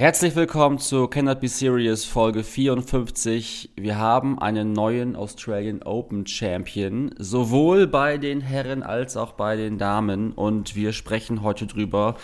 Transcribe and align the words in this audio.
Herzlich 0.00 0.34
willkommen 0.34 0.78
zu 0.78 1.08
Cannot 1.08 1.40
Be 1.40 1.48
Serious 1.48 2.06
Folge 2.06 2.42
54. 2.42 3.72
Wir 3.76 3.98
haben 3.98 4.38
einen 4.38 4.72
neuen 4.72 5.14
Australian 5.14 5.82
Open 5.82 6.26
Champion, 6.26 7.14
sowohl 7.18 7.86
bei 7.86 8.16
den 8.16 8.40
Herren 8.40 8.82
als 8.82 9.18
auch 9.18 9.32
bei 9.32 9.56
den 9.56 9.76
Damen. 9.76 10.32
Und 10.32 10.74
wir 10.74 10.94
sprechen 10.94 11.42
heute 11.42 11.66
drüber. 11.66 12.16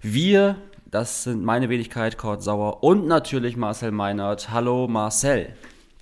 Wir, 0.00 0.54
das 0.86 1.24
sind 1.24 1.42
meine 1.42 1.68
Wenigkeit, 1.68 2.18
Kurt 2.18 2.44
Sauer 2.44 2.84
und 2.84 3.08
natürlich 3.08 3.56
Marcel 3.56 3.90
Meinert. 3.90 4.50
Hallo 4.52 4.86
Marcel. 4.86 5.48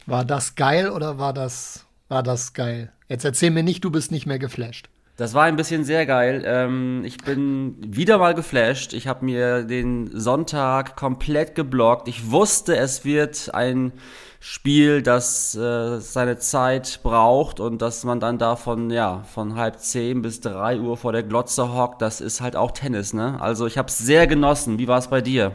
War 0.04 0.26
das 0.26 0.54
geil 0.54 0.90
oder 0.90 1.16
war 1.16 1.32
das, 1.32 1.86
war 2.08 2.22
das 2.22 2.52
geil? 2.52 2.92
Jetzt 3.08 3.24
erzähl 3.24 3.52
mir 3.52 3.62
nicht, 3.62 3.82
du 3.82 3.90
bist 3.90 4.12
nicht 4.12 4.26
mehr 4.26 4.38
geflasht. 4.38 4.90
Das 5.16 5.34
war 5.34 5.44
ein 5.44 5.56
bisschen 5.56 5.84
sehr 5.84 6.06
geil. 6.06 6.42
Ähm, 6.46 7.02
ich 7.04 7.18
bin 7.18 7.76
wieder 7.80 8.16
mal 8.16 8.34
geflasht. 8.34 8.94
Ich 8.94 9.06
habe 9.06 9.24
mir 9.24 9.62
den 9.62 10.10
Sonntag 10.18 10.96
komplett 10.96 11.54
geblockt. 11.54 12.08
Ich 12.08 12.30
wusste, 12.30 12.76
es 12.76 13.04
wird 13.04 13.54
ein 13.54 13.92
Spiel, 14.40 15.02
das 15.02 15.54
äh, 15.54 16.00
seine 16.00 16.38
Zeit 16.38 17.00
braucht 17.02 17.60
und 17.60 17.82
dass 17.82 18.04
man 18.04 18.20
dann 18.20 18.38
da 18.38 18.56
von, 18.56 18.90
ja, 18.90 19.22
von 19.24 19.54
halb 19.54 19.78
zehn 19.78 20.22
bis 20.22 20.40
drei 20.40 20.80
Uhr 20.80 20.96
vor 20.96 21.12
der 21.12 21.22
Glotze 21.22 21.72
hockt. 21.74 22.00
Das 22.00 22.20
ist 22.20 22.40
halt 22.40 22.56
auch 22.56 22.70
Tennis, 22.72 23.12
ne? 23.12 23.40
Also 23.40 23.66
ich 23.66 23.78
habe 23.78 23.88
es 23.88 23.98
sehr 23.98 24.26
genossen. 24.26 24.78
Wie 24.78 24.88
war 24.88 24.98
es 24.98 25.08
bei 25.08 25.20
dir? 25.20 25.52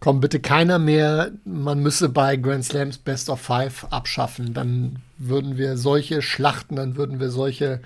Komm, 0.00 0.18
bitte 0.18 0.40
keiner 0.40 0.80
mehr, 0.80 1.30
man 1.44 1.78
müsse 1.78 2.08
bei 2.08 2.36
Grand 2.36 2.64
Slams 2.64 2.98
Best 2.98 3.30
of 3.30 3.40
Five 3.40 3.86
abschaffen. 3.90 4.52
Dann 4.52 4.96
würden 5.16 5.56
wir 5.56 5.76
solche 5.76 6.22
Schlachten, 6.22 6.74
dann 6.74 6.96
würden 6.96 7.20
wir 7.20 7.30
solche 7.30 7.80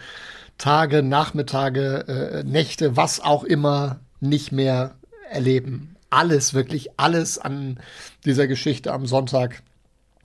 Tage, 0.58 1.02
Nachmittage, 1.02 2.04
äh, 2.08 2.44
Nächte, 2.44 2.96
was 2.96 3.20
auch 3.20 3.44
immer 3.44 4.00
nicht 4.20 4.52
mehr 4.52 4.94
erleben. 5.30 5.96
Alles, 6.10 6.54
wirklich 6.54 6.98
alles 6.98 7.38
an 7.38 7.78
dieser 8.24 8.46
Geschichte 8.46 8.92
am 8.92 9.06
Sonntag 9.06 9.62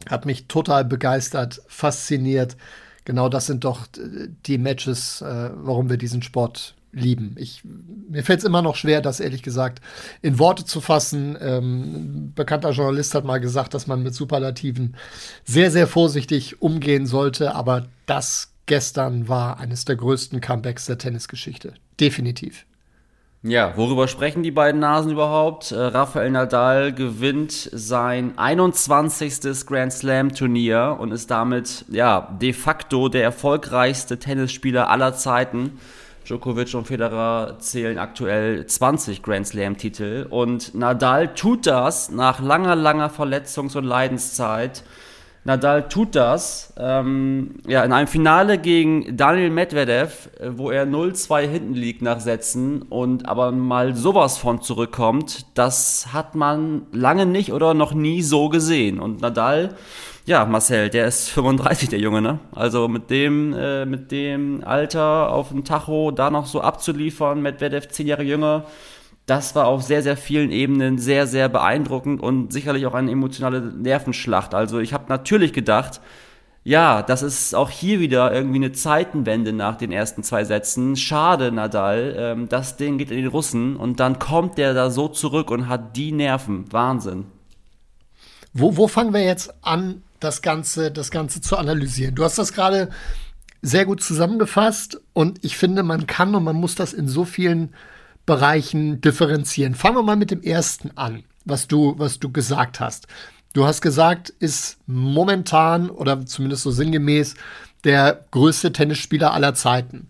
hat 0.09 0.25
mich 0.25 0.47
total 0.47 0.85
begeistert, 0.85 1.61
fasziniert. 1.67 2.55
Genau 3.05 3.29
das 3.29 3.47
sind 3.47 3.63
doch 3.63 3.87
die 4.45 4.57
Matches, 4.57 5.21
äh, 5.21 5.49
warum 5.53 5.89
wir 5.89 5.97
diesen 5.97 6.21
Sport 6.21 6.75
lieben. 6.93 7.35
Ich, 7.37 7.63
mir 7.63 8.23
fällt 8.23 8.39
es 8.39 8.45
immer 8.45 8.61
noch 8.61 8.75
schwer, 8.75 9.01
das 9.01 9.19
ehrlich 9.19 9.43
gesagt 9.43 9.81
in 10.21 10.39
Worte 10.39 10.65
zu 10.65 10.81
fassen. 10.81 11.37
Ähm, 11.39 11.83
ein 11.83 12.33
bekannter 12.35 12.71
Journalist 12.71 13.15
hat 13.15 13.23
mal 13.23 13.39
gesagt, 13.39 13.73
dass 13.73 13.87
man 13.87 14.03
mit 14.03 14.13
Superlativen 14.13 14.95
sehr, 15.45 15.71
sehr 15.71 15.87
vorsichtig 15.87 16.61
umgehen 16.61 17.05
sollte, 17.05 17.55
aber 17.55 17.87
das 18.05 18.50
gestern 18.71 19.27
war 19.27 19.59
eines 19.59 19.83
der 19.83 19.97
größten 19.97 20.39
Comebacks 20.39 20.85
der 20.85 20.97
Tennisgeschichte. 20.97 21.73
Definitiv. 21.99 22.65
Ja, 23.43 23.75
worüber 23.75 24.07
sprechen 24.07 24.43
die 24.43 24.51
beiden 24.51 24.79
Nasen 24.79 25.11
überhaupt? 25.11 25.73
Äh, 25.73 25.75
Rafael 25.75 26.31
Nadal 26.31 26.93
gewinnt 26.93 27.51
sein 27.73 28.37
21. 28.37 29.65
Grand 29.65 29.91
Slam 29.91 30.33
Turnier 30.33 30.95
und 31.01 31.11
ist 31.11 31.29
damit 31.29 31.83
ja 31.89 32.33
de 32.41 32.53
facto 32.53 33.09
der 33.09 33.23
erfolgreichste 33.23 34.19
Tennisspieler 34.19 34.89
aller 34.89 35.15
Zeiten. 35.15 35.77
Djokovic 36.25 36.73
und 36.73 36.87
Federer 36.87 37.57
zählen 37.59 37.97
aktuell 37.97 38.65
20 38.65 39.21
Grand 39.21 39.47
Slam 39.47 39.75
Titel 39.75 40.27
und 40.29 40.73
Nadal 40.75 41.33
tut 41.33 41.67
das 41.67 42.09
nach 42.09 42.39
langer, 42.39 42.77
langer 42.77 43.11
Verletzungs- 43.11 43.75
und 43.75 43.83
Leidenszeit 43.83 44.85
Nadal 45.43 45.89
tut 45.89 46.15
das 46.15 46.71
ähm, 46.77 47.55
ja, 47.67 47.83
in 47.83 47.91
einem 47.91 48.07
Finale 48.07 48.59
gegen 48.59 49.17
Daniel 49.17 49.49
Medvedev, 49.49 50.29
äh, 50.39 50.51
wo 50.51 50.69
er 50.69 50.85
0-2 50.85 51.47
hinten 51.47 51.73
liegt 51.73 52.03
nach 52.03 52.19
Sätzen 52.19 52.83
und 52.83 53.27
aber 53.27 53.51
mal 53.51 53.95
sowas 53.95 54.37
von 54.37 54.61
zurückkommt. 54.61 55.45
Das 55.55 56.13
hat 56.13 56.35
man 56.35 56.83
lange 56.91 57.25
nicht 57.25 57.53
oder 57.53 57.73
noch 57.73 57.93
nie 57.93 58.21
so 58.21 58.49
gesehen. 58.49 58.99
Und 58.99 59.21
Nadal, 59.21 59.75
ja, 60.27 60.45
Marcel, 60.45 60.89
der 60.89 61.07
ist 61.07 61.29
35, 61.29 61.89
der 61.89 61.99
Junge, 61.99 62.21
ne? 62.21 62.39
Also 62.53 62.87
mit 62.87 63.09
dem, 63.09 63.53
äh, 63.53 63.87
mit 63.87 64.11
dem 64.11 64.63
Alter 64.63 65.31
auf 65.31 65.49
dem 65.49 65.63
Tacho 65.63 66.11
da 66.11 66.29
noch 66.29 66.45
so 66.45 66.61
abzuliefern, 66.61 67.41
Medvedev 67.41 67.87
10 67.87 68.05
Jahre 68.05 68.23
jünger, 68.23 68.65
das 69.31 69.55
war 69.55 69.65
auf 69.65 69.81
sehr, 69.81 70.03
sehr 70.03 70.17
vielen 70.17 70.51
Ebenen 70.51 70.97
sehr, 70.97 71.25
sehr 71.25 71.47
beeindruckend 71.47 72.21
und 72.21 72.51
sicherlich 72.51 72.85
auch 72.85 72.93
eine 72.93 73.09
emotionale 73.09 73.61
Nervenschlacht. 73.61 74.53
Also 74.53 74.79
ich 74.79 74.91
habe 74.91 75.05
natürlich 75.07 75.53
gedacht, 75.53 76.01
ja, 76.65 77.01
das 77.01 77.21
ist 77.23 77.55
auch 77.55 77.69
hier 77.69 78.01
wieder 78.01 78.33
irgendwie 78.33 78.57
eine 78.57 78.73
Zeitenwende 78.73 79.53
nach 79.53 79.77
den 79.77 79.93
ersten 79.93 80.21
zwei 80.21 80.43
Sätzen. 80.43 80.97
Schade, 80.97 81.53
Nadal. 81.53 82.13
Ähm, 82.17 82.49
das 82.49 82.75
Ding 82.75 82.97
geht 82.97 83.09
in 83.09 83.19
die 83.19 83.25
Russen 83.25 83.77
und 83.77 84.01
dann 84.01 84.19
kommt 84.19 84.57
der 84.57 84.73
da 84.73 84.89
so 84.89 85.07
zurück 85.07 85.49
und 85.49 85.69
hat 85.69 85.95
die 85.95 86.11
Nerven. 86.11 86.65
Wahnsinn. 86.73 87.23
Wo, 88.51 88.75
wo 88.75 88.89
fangen 88.89 89.13
wir 89.13 89.23
jetzt 89.23 89.53
an, 89.61 90.03
das 90.19 90.41
Ganze, 90.41 90.91
das 90.91 91.09
Ganze 91.09 91.39
zu 91.39 91.55
analysieren? 91.55 92.15
Du 92.15 92.25
hast 92.25 92.37
das 92.37 92.51
gerade 92.51 92.89
sehr 93.61 93.85
gut 93.85 94.03
zusammengefasst 94.03 94.99
und 95.13 95.39
ich 95.41 95.55
finde, 95.55 95.83
man 95.83 96.05
kann 96.05 96.35
und 96.35 96.43
man 96.43 96.57
muss 96.57 96.75
das 96.75 96.91
in 96.91 97.07
so 97.07 97.23
vielen 97.23 97.73
Bereichen 98.25 99.01
differenzieren. 99.01 99.75
Fangen 99.75 99.97
wir 99.97 100.03
mal 100.03 100.15
mit 100.15 100.31
dem 100.31 100.41
ersten 100.41 100.91
an, 100.95 101.23
was 101.45 101.67
du, 101.67 101.95
was 101.97 102.19
du 102.19 102.31
gesagt 102.31 102.79
hast. 102.79 103.07
Du 103.53 103.65
hast 103.65 103.81
gesagt, 103.81 104.29
ist 104.29 104.77
momentan 104.87 105.89
oder 105.89 106.25
zumindest 106.25 106.63
so 106.63 106.71
sinngemäß 106.71 107.35
der 107.83 108.25
größte 108.31 108.71
Tennisspieler 108.71 109.33
aller 109.33 109.53
Zeiten. 109.53 110.07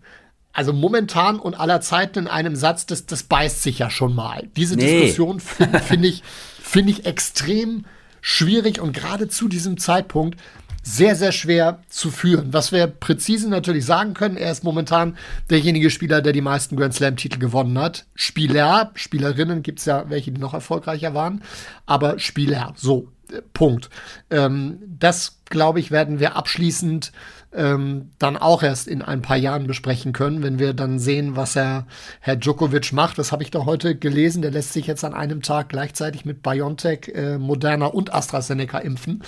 Also 0.53 0.73
momentan 0.73 1.39
und 1.39 1.55
aller 1.55 1.81
Zeiten 1.81 2.19
in 2.19 2.27
einem 2.27 2.55
Satz, 2.55 2.85
das, 2.85 3.05
das 3.05 3.23
beißt 3.23 3.63
sich 3.63 3.79
ja 3.79 3.89
schon 3.89 4.13
mal. 4.13 4.49
Diese 4.55 4.75
nee. 4.75 5.01
Diskussion 5.01 5.39
finde 5.39 5.79
find 5.79 6.05
ich, 6.05 6.23
find 6.61 6.89
ich 6.89 7.05
extrem 7.05 7.85
schwierig 8.19 8.79
und 8.79 8.93
gerade 8.93 9.27
zu 9.27 9.47
diesem 9.47 9.77
Zeitpunkt 9.77 10.39
sehr, 10.83 11.15
sehr 11.15 11.31
schwer 11.31 11.81
zu 11.89 12.09
führen. 12.09 12.53
Was 12.53 12.71
wir 12.71 12.87
präzise 12.87 13.49
natürlich 13.49 13.85
sagen 13.85 14.13
können, 14.13 14.37
er 14.37 14.51
ist 14.51 14.63
momentan 14.63 15.17
derjenige 15.49 15.89
Spieler, 15.89 16.21
der 16.21 16.33
die 16.33 16.41
meisten 16.41 16.75
Grand 16.75 16.93
Slam-Titel 16.93 17.39
gewonnen 17.39 17.77
hat. 17.77 18.05
Spieler, 18.15 18.91
Spielerinnen 18.95 19.63
gibt 19.63 19.79
es 19.79 19.85
ja 19.85 20.09
welche, 20.09 20.31
die 20.31 20.41
noch 20.41 20.53
erfolgreicher 20.53 21.13
waren, 21.13 21.43
aber 21.85 22.19
Spieler, 22.19 22.73
so, 22.75 23.07
Punkt. 23.53 23.89
Ähm, 24.29 24.79
das, 24.99 25.39
glaube 25.49 25.79
ich, 25.79 25.91
werden 25.91 26.19
wir 26.19 26.35
abschließend 26.35 27.11
ähm, 27.53 28.11
dann 28.17 28.37
auch 28.37 28.63
erst 28.63 28.87
in 28.87 29.01
ein 29.01 29.21
paar 29.21 29.35
Jahren 29.35 29.67
besprechen 29.67 30.13
können, 30.13 30.41
wenn 30.41 30.57
wir 30.57 30.73
dann 30.73 30.99
sehen, 30.99 31.35
was 31.35 31.55
er, 31.55 31.85
Herr 32.21 32.37
Djokovic 32.37 32.93
macht. 32.93 33.17
Das 33.17 33.31
habe 33.31 33.43
ich 33.43 33.51
doch 33.51 33.65
heute 33.65 33.95
gelesen. 33.95 34.41
Der 34.41 34.51
lässt 34.51 34.73
sich 34.73 34.87
jetzt 34.87 35.03
an 35.03 35.13
einem 35.13 35.41
Tag 35.41 35.69
gleichzeitig 35.69 36.23
mit 36.23 36.41
BioNTech, 36.43 37.11
äh, 37.13 37.37
Moderna 37.37 37.87
und 37.87 38.13
AstraZeneca 38.13 38.79
impfen, 38.79 39.21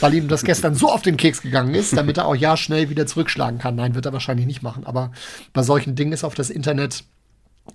weil 0.00 0.14
ihm 0.14 0.28
das 0.28 0.44
gestern 0.44 0.74
so 0.74 0.90
auf 0.90 1.02
den 1.02 1.16
Keks 1.16 1.40
gegangen 1.40 1.74
ist, 1.74 1.96
damit 1.96 2.18
er 2.18 2.26
auch 2.26 2.36
ja 2.36 2.56
schnell 2.56 2.90
wieder 2.90 3.06
zurückschlagen 3.06 3.58
kann. 3.58 3.74
Nein, 3.74 3.94
wird 3.94 4.06
er 4.06 4.12
wahrscheinlich 4.12 4.46
nicht 4.46 4.62
machen. 4.62 4.84
Aber 4.84 5.12
bei 5.52 5.62
solchen 5.62 5.94
Dingen 5.94 6.12
ist 6.12 6.24
auf 6.24 6.34
das 6.34 6.50
Internet 6.50 7.04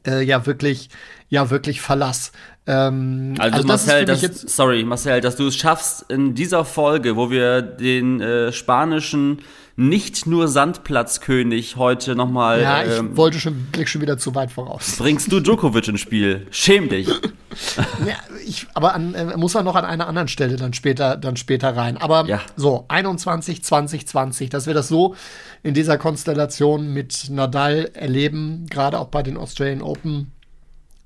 äh, 0.05 0.21
ja 0.23 0.45
wirklich, 0.45 0.89
ja 1.29 1.49
wirklich 1.49 1.81
Verlass. 1.81 2.31
Ähm, 2.65 3.35
also, 3.39 3.55
also 3.55 3.67
Marcel, 3.67 4.05
das 4.05 4.21
das, 4.21 4.41
sorry 4.41 4.83
Marcel, 4.83 5.21
dass 5.21 5.35
du 5.35 5.47
es 5.47 5.55
schaffst 5.55 6.09
in 6.09 6.35
dieser 6.35 6.65
Folge, 6.65 7.15
wo 7.15 7.29
wir 7.29 7.61
den 7.61 8.21
äh, 8.21 8.51
spanischen 8.51 9.39
nicht 9.79 10.25
nur 10.25 10.47
Sandplatzkönig 10.47 11.75
heute 11.75 12.15
nochmal. 12.15 12.61
Ja, 12.63 12.83
ich 12.83 12.97
ähm, 12.97 13.15
wollte 13.15 13.39
schon, 13.39 13.67
blick 13.71 13.87
schon 13.87 14.01
wieder 14.01 14.17
zu 14.17 14.33
weit 14.33 14.51
voraus. 14.51 14.95
Bringst 14.97 15.31
du 15.31 15.39
Djokovic 15.39 15.87
ins 15.87 15.99
Spiel? 15.99 16.47
Schäm 16.49 16.89
dich. 16.89 17.07
ja, 18.05 18.15
ich, 18.43 18.65
aber 18.73 18.95
an, 18.95 19.13
äh, 19.13 19.37
muss 19.37 19.53
er 19.53 19.61
noch 19.61 19.75
an 19.75 19.85
einer 19.85 20.07
anderen 20.07 20.29
Stelle 20.29 20.55
dann 20.55 20.73
später, 20.73 21.15
dann 21.15 21.37
später 21.37 21.77
rein. 21.77 21.97
Aber 21.97 22.25
ja. 22.25 22.41
so, 22.55 22.85
21, 22.87 23.63
20, 23.63 24.07
20, 24.07 24.49
dass 24.49 24.65
wir 24.65 24.73
das 24.73 24.87
so 24.87 25.15
in 25.61 25.75
dieser 25.75 25.99
Konstellation 25.99 26.91
mit 26.91 27.29
Nadal 27.29 27.91
erleben, 27.93 28.65
gerade 28.71 28.97
auch 28.97 29.09
bei 29.09 29.21
den 29.21 29.37
Australian 29.37 29.83
Open. 29.83 30.31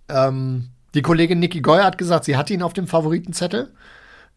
Ähm, 0.08 0.70
die 0.94 1.02
Kollegin 1.02 1.40
Niki 1.40 1.60
Goyer 1.60 1.84
hat 1.84 1.98
gesagt, 1.98 2.24
sie 2.24 2.38
hatte 2.38 2.54
ihn 2.54 2.64
auf 2.64 2.72
dem 2.72 2.88
Favoritenzettel. 2.88 3.74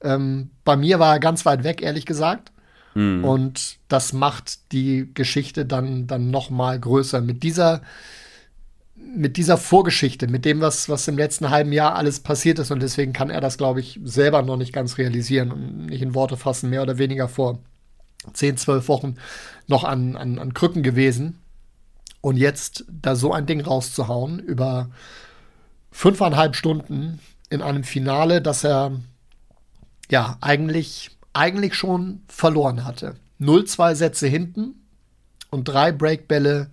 Ähm, 0.02 0.50
bei 0.64 0.76
mir 0.76 0.98
war 0.98 1.12
er 1.12 1.20
ganz 1.20 1.46
weit 1.46 1.62
weg, 1.62 1.82
ehrlich 1.82 2.04
gesagt. 2.04 2.50
Mhm. 2.94 3.25
Und 3.25 3.76
das 3.88 4.12
macht 4.12 4.73
die 4.73 5.11
Geschichte 5.14 5.67
dann, 5.67 6.06
dann 6.06 6.31
noch 6.31 6.50
mal 6.50 6.79
größer. 6.79 7.20
Mit 7.20 7.43
dieser, 7.43 7.82
mit 8.96 9.37
dieser 9.37 9.56
Vorgeschichte, 9.56 10.29
mit 10.29 10.44
dem, 10.44 10.61
was, 10.61 10.88
was 10.88 11.06
im 11.08 11.19
letzten 11.19 11.50
halben 11.50 11.73
Jahr 11.73 11.96
alles 11.96 12.20
passiert 12.20 12.58
ist. 12.58 12.70
Und 12.70 12.81
deswegen 12.81 13.12
kann 13.12 13.31
er 13.31 13.41
das, 13.41 13.58
glaube 13.58 13.81
ich, 13.81 14.00
selber 14.05 14.43
noch 14.43 14.56
nicht 14.56 14.73
ganz 14.73 14.99
realisieren 14.99 15.52
und 15.52 15.87
nicht 15.87 16.02
in 16.02 16.14
Worte 16.14 16.37
fassen, 16.37 16.70
mehr 16.70 16.82
oder 16.82 16.99
weniger 16.99 17.29
vor 17.29 17.58
10, 18.32 18.56
12 18.56 18.88
Wochen 18.88 19.17
noch 19.67 19.85
an, 19.85 20.17
an, 20.17 20.38
an 20.38 20.55
Krücken 20.55 20.82
gewesen. 20.82 21.38
Und 22.20 22.38
jetzt 22.38 22.87
da 22.88 23.17
so 23.17 23.32
ein 23.32 23.46
Ding 23.46 23.61
rauszuhauen 23.61 24.38
über 24.38 24.88
fünfeinhalb 25.91 26.56
Stunden 26.56 27.20
in 27.50 27.61
einem 27.61 27.85
Finale, 27.85 28.41
das 28.41 28.64
er 28.64 28.93
ja 30.11 30.38
eigentlich, 30.41 31.11
eigentlich 31.34 31.75
schon 31.75 32.22
verloren 32.28 32.84
hatte. 32.84 33.16
0-2 33.40 33.94
Sätze 33.94 34.26
hinten 34.26 34.75
und 35.50 35.64
drei 35.64 35.92
Breakbälle 35.92 36.70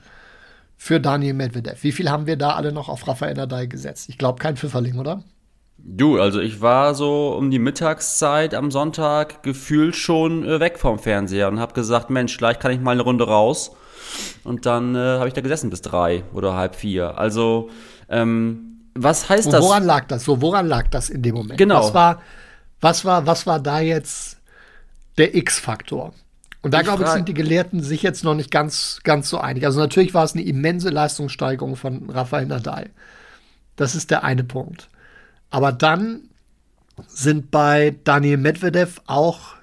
für 0.78 1.00
Daniel 1.00 1.34
Medvedev. 1.34 1.84
Wie 1.84 1.92
viel 1.92 2.10
haben 2.10 2.26
wir 2.26 2.38
da 2.38 2.52
alle 2.52 2.72
noch 2.72 2.90
auf 2.90 3.08
Rafael 3.08 3.34
Nadal 3.34 3.68
gesetzt? 3.68 4.10
Ich 4.10 4.18
glaube 4.18 4.40
kein 4.40 4.58
Pfifferling, 4.58 4.98
oder? 4.98 5.24
Du, 5.78 6.20
also 6.20 6.40
ich 6.40 6.62
war 6.62 6.94
so 6.94 7.36
um 7.38 7.50
die 7.50 7.60
Mittagszeit 7.60 8.54
am 8.54 8.70
Sonntag 8.70 9.42
gefühlt 9.44 9.96
schon 9.96 10.44
äh, 10.44 10.60
weg 10.60 10.78
vom 10.78 11.00
Fernseher 11.00 11.48
und 11.48 11.60
habe 11.60 11.74
gesagt, 11.74 12.10
Mensch, 12.10 12.38
gleich 12.38 12.60
kann 12.60 12.72
ich 12.72 12.80
mal 12.80 12.92
eine 12.92 13.02
Runde 13.02 13.28
raus. 13.28 13.72
Und 14.44 14.66
dann 14.66 14.96
äh, 14.96 15.00
habe 15.00 15.28
ich 15.28 15.34
da 15.34 15.42
gesessen 15.42 15.70
bis 15.70 15.82
drei 15.82 16.24
oder 16.34 16.56
halb 16.56 16.76
vier. 16.76 17.18
Also 17.18 17.70
ähm, 18.10 18.82
was 18.94 19.30
heißt 19.30 19.48
Wo, 19.48 19.52
das? 19.52 19.62
Woran 19.64 19.86
lag 19.86 20.06
das? 20.08 20.26
So, 20.26 20.42
woran 20.42 20.68
lag 20.68 20.88
das 20.90 21.10
in 21.10 21.22
dem 21.22 21.36
Moment? 21.36 21.58
Genau. 21.58 21.80
Was 21.80 21.94
war, 21.94 22.22
was 22.82 23.06
war, 23.06 23.26
was 23.26 23.48
war 23.48 23.60
da 23.60 23.80
jetzt 23.80 24.41
der 25.22 25.36
X-Faktor? 25.36 26.14
Und 26.62 26.74
da 26.74 26.80
Ich 26.80 26.84
glaube 26.86 27.04
ich, 27.04 27.10
sind 27.10 27.28
die 27.28 27.34
Gelehrten 27.34 27.82
sich 27.82 28.02
jetzt 28.02 28.24
noch 28.24 28.36
nicht 28.36 28.52
ganz, 28.52 29.00
ganz 29.04 29.30
so 29.30 29.40
einig. 29.40 29.66
Also 29.66 29.80
natürlich 29.80 30.14
war 30.14 30.24
es 30.24 30.34
eine 30.34 30.44
immense 30.44 30.90
Leistungssteigerung 30.90 31.76
von 31.76 32.10
Rafael 32.10 32.46
Nadal. 32.46 32.90
Das 33.76 33.96
ist 33.96 34.12
der 34.12 34.24
eine 34.24 34.44
Punkt. 34.44 34.90
Aber 35.50 35.72
dann 35.72 36.22
sind 37.08 37.52
bei 37.52 37.96
Daniel 38.04 38.38
Medvedev 38.38 39.02
auch 39.08 39.56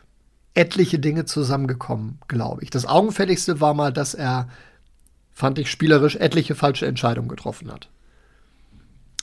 etliche 0.54 0.98
Dinge 0.98 1.24
zusammengekommen, 1.24 2.18
glaube 2.26 2.62
ich. 2.62 2.70
Das 2.70 2.86
Augenfälligste 2.86 3.60
war 3.60 3.74
mal, 3.74 3.92
dass 3.92 4.14
er, 4.14 4.48
fand 5.32 5.58
ich 5.58 5.70
spielerisch, 5.70 6.16
etliche 6.16 6.56
falsche 6.56 6.86
Entscheidungen 6.86 7.28
getroffen 7.28 7.70
hat. 7.70 7.88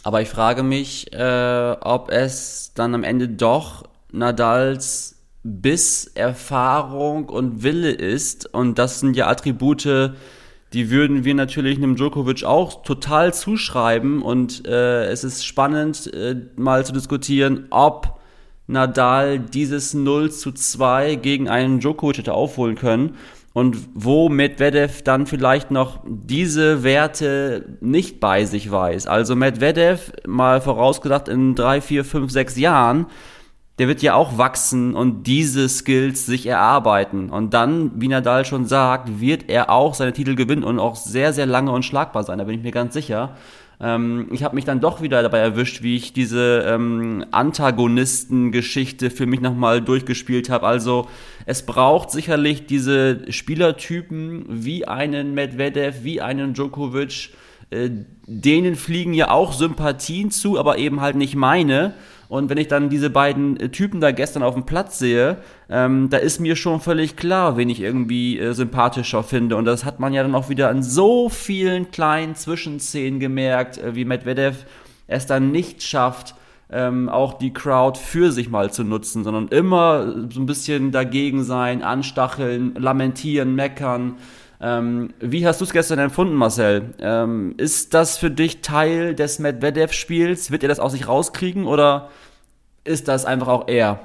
Aber 0.04 0.22
ich 0.22 0.30
frage 0.30 0.64
mich, 0.64 1.12
äh, 1.12 1.76
ob 1.82 2.10
es 2.10 2.72
dann 2.74 2.94
am 2.96 3.04
Ende 3.04 3.28
doch 3.28 3.90
Nadals 4.12 5.15
Biss, 5.46 6.12
Erfahrung 6.16 7.30
und 7.30 7.62
Wille 7.62 7.92
ist. 7.92 8.52
Und 8.52 8.80
das 8.80 9.00
sind 9.00 9.16
ja 9.16 9.28
Attribute, 9.28 10.12
die 10.74 10.90
würden 10.90 11.24
wir 11.24 11.36
natürlich 11.36 11.78
einem 11.78 11.96
Djokovic 11.96 12.44
auch 12.44 12.82
total 12.82 13.32
zuschreiben. 13.32 14.24
Und 14.24 14.68
äh, 14.68 15.06
es 15.06 15.24
ist 15.24 15.46
spannend, 15.46 16.12
äh, 16.14 16.36
mal 16.56 16.84
zu 16.84 16.94
diskutieren, 16.94 17.68
ob 17.70 18.20
Nadal 18.66 19.38
dieses 19.38 19.94
0 19.94 20.32
zu 20.32 20.52
2 20.52 21.16
gegen 21.16 21.48
einen 21.48 21.80
Djokovic 21.80 22.18
hätte 22.18 22.34
aufholen 22.34 22.76
können. 22.76 23.16
Und 23.54 23.78
wo 23.94 24.28
Medvedev 24.28 25.04
dann 25.04 25.28
vielleicht 25.28 25.70
noch 25.70 26.00
diese 26.06 26.84
Werte 26.84 27.78
nicht 27.82 28.20
bei 28.20 28.46
sich 28.46 28.70
weiß. 28.70 29.06
Also 29.08 29.36
Medvedev, 29.36 30.12
mal 30.28 30.60
vorausgedacht, 30.60 31.30
in 31.30 31.54
drei, 31.56 31.80
vier, 31.80 32.04
fünf, 32.04 32.32
sechs 32.32 32.58
Jahren, 32.58 33.06
der 33.78 33.88
wird 33.88 34.02
ja 34.02 34.16
auch 34.16 34.38
wachsen 34.38 34.96
und 34.96 35.24
diese 35.28 35.68
Skills 35.68 36.26
sich 36.26 36.46
erarbeiten. 36.46 37.30
Und 37.30 37.54
dann, 37.54 37.92
wie 37.96 38.08
Nadal 38.08 38.46
schon 38.46 38.66
sagt, 38.66 39.20
wird 39.20 39.50
er 39.50 39.70
auch 39.70 39.94
seine 39.94 40.14
Titel 40.14 40.36
gewinnen 40.36 40.64
und 40.64 40.80
auch 40.80 40.96
sehr, 40.96 41.34
sehr 41.34 41.46
lange 41.46 41.72
unschlagbar 41.72 42.24
sein. 42.24 42.38
Da 42.38 42.46
bin 42.46 42.56
ich 42.56 42.64
mir 42.64 42.72
ganz 42.72 42.94
sicher. 42.94 43.36
Ähm, 43.82 44.30
ich 44.32 44.44
habe 44.44 44.56
mich 44.56 44.64
dann 44.64 44.80
doch 44.80 45.02
wieder 45.02 45.22
dabei 45.22 45.40
erwischt, 45.40 45.84
wie 45.84 45.98
ich 45.98 46.14
diese 46.14 46.64
ähm, 46.66 47.26
Antagonistengeschichte 47.32 49.10
für 49.10 49.26
mich 49.26 49.42
nochmal 49.42 49.82
durchgespielt 49.82 50.50
habe. 50.50 50.66
Also 50.66 51.08
es 51.46 51.66
braucht 51.66 52.12
sicherlich 52.12 52.68
diese 52.68 53.30
Spielertypen 53.30 54.46
wie 54.48 54.88
einen 54.88 55.34
Medvedev, 55.34 56.04
wie 56.04 56.22
einen 56.22 56.54
Djokovic. 56.54 57.32
Äh, 57.72 57.90
denen 58.28 58.76
fliegen 58.76 59.14
ja 59.14 59.32
auch 59.32 59.52
Sympathien 59.52 60.32
zu, 60.32 60.58
aber 60.58 60.78
eben 60.78 61.02
halt 61.02 61.16
nicht 61.16 61.36
meine. 61.36 61.94
Und 62.28 62.50
wenn 62.50 62.58
ich 62.58 62.68
dann 62.68 62.90
diese 62.90 63.10
beiden 63.10 63.58
äh, 63.60 63.70
Typen 63.70 64.02
da 64.02 64.12
gestern 64.12 64.44
auf 64.44 64.56
dem 64.56 64.66
Platz 64.66 65.00
sehe, 65.00 65.38
ähm, 65.70 66.10
da 66.10 66.18
ist 66.18 66.40
mir 66.40 66.56
schon 66.56 66.80
völlig 66.80 67.16
klar, 67.16 67.58
wen 67.58 67.70
ich 67.70 67.82
irgendwie 67.82 68.40
äh, 68.40 68.54
sympathischer 68.54 69.24
finde. 69.24 69.56
Und 69.56 69.66
das 69.66 69.86
hat 69.86 70.00
man 70.00 70.14
ja 70.14 70.24
dann 70.24 70.36
auch 70.36 70.50
wieder 70.50 70.70
an 70.70 70.82
so 70.84 71.30
vielen 71.30 71.92
kleinen 71.92 72.36
Zwischenszenen 72.36 73.20
gemerkt, 73.20 73.78
äh, 73.78 73.96
wie 73.96 74.06
Medvedev 74.06 74.66
es 75.08 75.26
dann 75.26 75.52
nicht 75.52 75.84
schafft, 75.84 76.36
ähm, 76.72 77.10
auch 77.10 77.36
die 77.36 77.54
Crowd 77.54 78.00
für 78.00 78.32
sich 78.32 78.50
mal 78.50 78.72
zu 78.72 78.84
nutzen, 78.84 79.24
sondern 79.24 79.50
immer 79.50 80.30
so 80.32 80.40
ein 80.40 80.48
bisschen 80.48 80.92
dagegen 80.92 81.44
sein, 81.44 81.84
anstacheln, 81.84 82.74
lamentieren, 82.76 83.54
meckern. 83.54 84.16
Ähm, 84.62 85.14
wie 85.20 85.46
hast 85.46 85.60
du 85.62 85.66
es 85.66 85.74
gestern 85.74 86.00
empfunden, 86.00 86.36
Marcel? 86.36 86.94
Ähm, 87.00 87.54
ist 87.58 87.94
das 87.94 88.18
für 88.18 88.32
dich 88.32 88.62
Teil 88.62 89.14
des 89.14 89.40
Medvedev-Spiels? 89.40 90.52
Wird 90.52 90.64
er 90.64 90.70
das 90.70 90.80
aus 90.80 90.94
sich 90.94 91.08
rauskriegen 91.08 91.66
oder 91.68 92.10
ist 92.84 93.08
das 93.08 93.26
einfach 93.26 93.48
auch 93.48 93.68
er? 93.68 94.00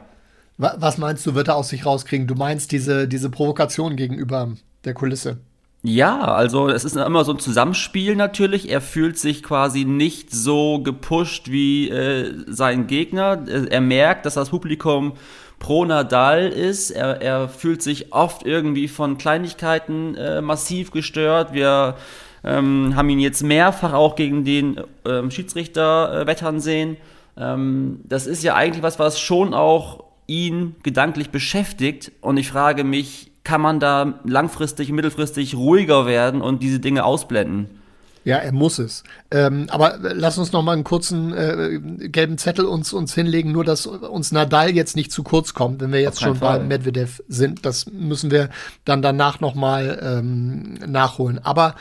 Wa- 0.58 0.76
Was 0.79 0.99
meinst 0.99 1.25
du, 1.26 1.35
wird 1.35 1.49
er 1.49 1.56
aus 1.56 1.69
sich 1.69 1.87
rauskriegen? 1.87 2.26
Du 2.26 2.35
meinst 2.35 2.73
diese, 2.73 3.06
diese 3.06 3.31
Provokation 3.31 3.97
gegenüber 3.97 4.52
der 4.85 4.94
Kulisse? 4.94 5.38
Ja, 5.82 6.20
also 6.20 6.69
es 6.69 6.85
ist 6.85 6.96
immer 6.96 7.25
so 7.25 7.32
ein 7.32 7.38
Zusammenspiel 7.38 8.14
natürlich. 8.14 8.69
Er 8.70 8.82
fühlt 8.82 9.19
sich 9.19 9.43
quasi 9.43 9.87
nicht 9.87 10.31
so 10.31 10.82
gepusht 10.82 11.50
wie 11.50 11.88
äh, 11.88 12.35
sein 12.49 12.87
Gegner. 12.87 13.46
Er 13.49 13.81
merkt, 13.81 14.26
dass 14.26 14.35
das 14.35 14.50
Publikum 14.50 15.14
pro 15.60 15.84
Nadal 15.84 16.48
ist. 16.48 16.90
Er, 16.90 17.22
er 17.22 17.48
fühlt 17.48 17.82
sich 17.82 18.12
oft 18.12 18.44
irgendwie 18.44 18.88
von 18.88 19.16
Kleinigkeiten 19.16 20.16
äh, 20.16 20.40
massiv 20.40 20.90
gestört. 20.90 21.52
Wir 21.52 21.96
ähm, 22.42 22.96
haben 22.96 23.08
ihn 23.10 23.20
jetzt 23.20 23.44
mehrfach 23.44 23.92
auch 23.92 24.16
gegen 24.16 24.44
den 24.44 24.80
ähm, 25.06 25.30
Schiedsrichter 25.30 26.22
äh, 26.22 26.26
wettern 26.26 26.58
sehen. 26.58 26.96
Ähm, 27.36 28.00
das 28.04 28.26
ist 28.26 28.42
ja 28.42 28.56
eigentlich 28.56 28.82
was, 28.82 28.98
was 28.98 29.20
schon 29.20 29.54
auch 29.54 30.02
ihn 30.26 30.74
gedanklich 30.82 31.30
beschäftigt. 31.30 32.10
Und 32.20 32.38
ich 32.38 32.48
frage 32.48 32.82
mich, 32.82 33.30
kann 33.44 33.60
man 33.60 33.80
da 33.80 34.20
langfristig, 34.24 34.90
mittelfristig 34.90 35.54
ruhiger 35.54 36.06
werden 36.06 36.40
und 36.40 36.62
diese 36.62 36.80
Dinge 36.80 37.04
ausblenden? 37.04 37.80
Ja, 38.25 38.37
er 38.37 38.52
muss 38.52 38.78
es. 38.78 39.02
Ähm, 39.31 39.67
aber 39.70 39.99
lass 40.00 40.37
uns 40.37 40.52
noch 40.52 40.62
mal 40.62 40.72
einen 40.72 40.84
kurzen 40.84 41.32
äh, 41.32 42.08
gelben 42.08 42.37
Zettel 42.37 42.67
uns, 42.67 42.93
uns 42.93 43.14
hinlegen, 43.14 43.50
nur 43.52 43.64
dass 43.64 43.87
uns 43.87 44.31
Nadal 44.31 44.70
jetzt 44.70 44.94
nicht 44.94 45.11
zu 45.11 45.22
kurz 45.22 45.55
kommt, 45.55 45.81
wenn 45.81 45.93
wir 45.93 46.00
jetzt 46.00 46.20
schon 46.20 46.38
bei 46.38 46.58
Fall. 46.58 46.64
Medvedev 46.64 47.22
sind. 47.28 47.64
Das 47.64 47.87
müssen 47.87 48.31
wir 48.31 48.50
dann 48.84 49.00
danach 49.00 49.40
noch 49.40 49.55
mal 49.55 49.99
ähm, 50.02 50.75
nachholen. 50.87 51.38
Aber 51.43 51.76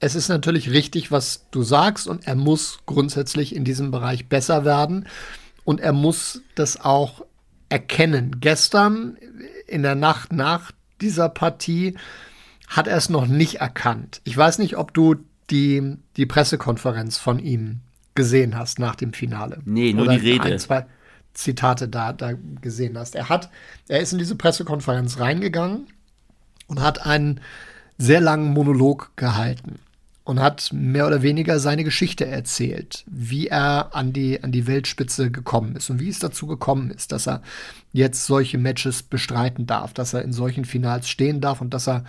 es 0.00 0.14
ist 0.14 0.28
natürlich 0.28 0.70
richtig, 0.70 1.12
was 1.12 1.44
du 1.50 1.62
sagst 1.62 2.08
und 2.08 2.26
er 2.26 2.34
muss 2.34 2.78
grundsätzlich 2.86 3.54
in 3.54 3.64
diesem 3.64 3.90
Bereich 3.90 4.28
besser 4.28 4.64
werden 4.64 5.06
und 5.64 5.80
er 5.80 5.92
muss 5.92 6.42
das 6.54 6.80
auch 6.80 7.24
erkennen. 7.68 8.36
Gestern 8.40 9.16
in 9.66 9.82
der 9.82 9.94
Nacht 9.94 10.32
nach 10.32 10.72
dieser 11.00 11.28
Partie 11.28 11.96
hat 12.68 12.86
er 12.86 12.96
es 12.96 13.08
noch 13.08 13.26
nicht 13.26 13.56
erkannt. 13.56 14.20
Ich 14.24 14.36
weiß 14.36 14.58
nicht, 14.58 14.76
ob 14.76 14.94
du 14.94 15.16
die, 15.50 15.96
die 16.16 16.26
Pressekonferenz 16.26 17.18
von 17.18 17.38
ihm 17.38 17.80
gesehen 18.14 18.56
hast 18.56 18.78
nach 18.78 18.94
dem 18.94 19.12
Finale. 19.12 19.58
Nee, 19.64 19.92
nur 19.92 20.06
Oder 20.06 20.18
die 20.18 20.30
Rede. 20.30 20.44
Ein, 20.44 20.58
zwei 20.58 20.86
Zitate 21.34 21.88
da, 21.88 22.12
da 22.12 22.32
gesehen 22.60 22.96
hast. 22.96 23.14
Er 23.16 23.28
hat, 23.28 23.50
er 23.88 24.00
ist 24.00 24.12
in 24.12 24.18
diese 24.18 24.36
Pressekonferenz 24.36 25.18
reingegangen 25.18 25.88
und 26.68 26.80
hat 26.80 27.04
einen 27.04 27.40
sehr 27.98 28.20
langen 28.20 28.52
Monolog 28.52 29.10
gehalten 29.16 29.78
und 30.24 30.40
hat 30.40 30.70
mehr 30.72 31.06
oder 31.06 31.22
weniger 31.22 31.58
seine 31.58 31.84
Geschichte 31.84 32.24
erzählt, 32.24 33.04
wie 33.06 33.48
er 33.48 33.94
an 33.94 34.12
die, 34.12 34.42
an 34.42 34.52
die 34.52 34.66
Weltspitze 34.66 35.30
gekommen 35.30 35.76
ist 35.76 35.90
und 35.90 36.00
wie 36.00 36.08
es 36.08 36.18
dazu 36.18 36.46
gekommen 36.46 36.90
ist, 36.90 37.12
dass 37.12 37.28
er 37.28 37.42
jetzt 37.92 38.26
solche 38.26 38.56
Matches 38.56 39.02
bestreiten 39.02 39.66
darf, 39.66 39.92
dass 39.92 40.14
er 40.14 40.22
in 40.22 40.32
solchen 40.32 40.64
Finals 40.64 41.08
stehen 41.08 41.40
darf 41.40 41.60
und 41.60 41.74
dass 41.74 41.86
er 41.86 42.04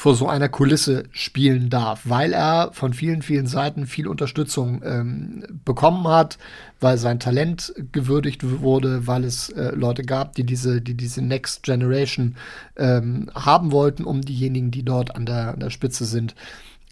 vor 0.00 0.14
so 0.14 0.30
einer 0.30 0.48
Kulisse 0.48 1.04
spielen 1.10 1.68
darf, 1.68 2.00
weil 2.04 2.32
er 2.32 2.70
von 2.72 2.94
vielen, 2.94 3.20
vielen 3.20 3.46
Seiten 3.46 3.86
viel 3.86 4.08
Unterstützung 4.08 4.80
ähm, 4.82 5.44
bekommen 5.66 6.08
hat, 6.08 6.38
weil 6.80 6.96
sein 6.96 7.20
Talent 7.20 7.74
gewürdigt 7.92 8.62
wurde, 8.62 9.06
weil 9.06 9.24
es 9.24 9.50
äh, 9.50 9.74
Leute 9.74 10.02
gab, 10.02 10.34
die 10.36 10.44
diese, 10.44 10.80
die 10.80 10.94
diese 10.94 11.20
Next 11.20 11.64
Generation 11.64 12.36
ähm, 12.78 13.30
haben 13.34 13.72
wollten, 13.72 14.04
um 14.04 14.22
diejenigen, 14.22 14.70
die 14.70 14.84
dort 14.84 15.14
an 15.14 15.26
der, 15.26 15.52
an 15.52 15.60
der 15.60 15.68
Spitze 15.68 16.06
sind, 16.06 16.34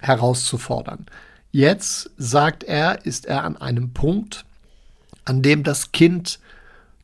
herauszufordern. 0.02 1.06
Jetzt, 1.50 2.10
sagt 2.18 2.62
er, 2.62 3.06
ist 3.06 3.24
er 3.24 3.44
an 3.44 3.56
einem 3.56 3.94
Punkt, 3.94 4.44
an 5.24 5.40
dem 5.40 5.62
das 5.62 5.92
Kind 5.92 6.40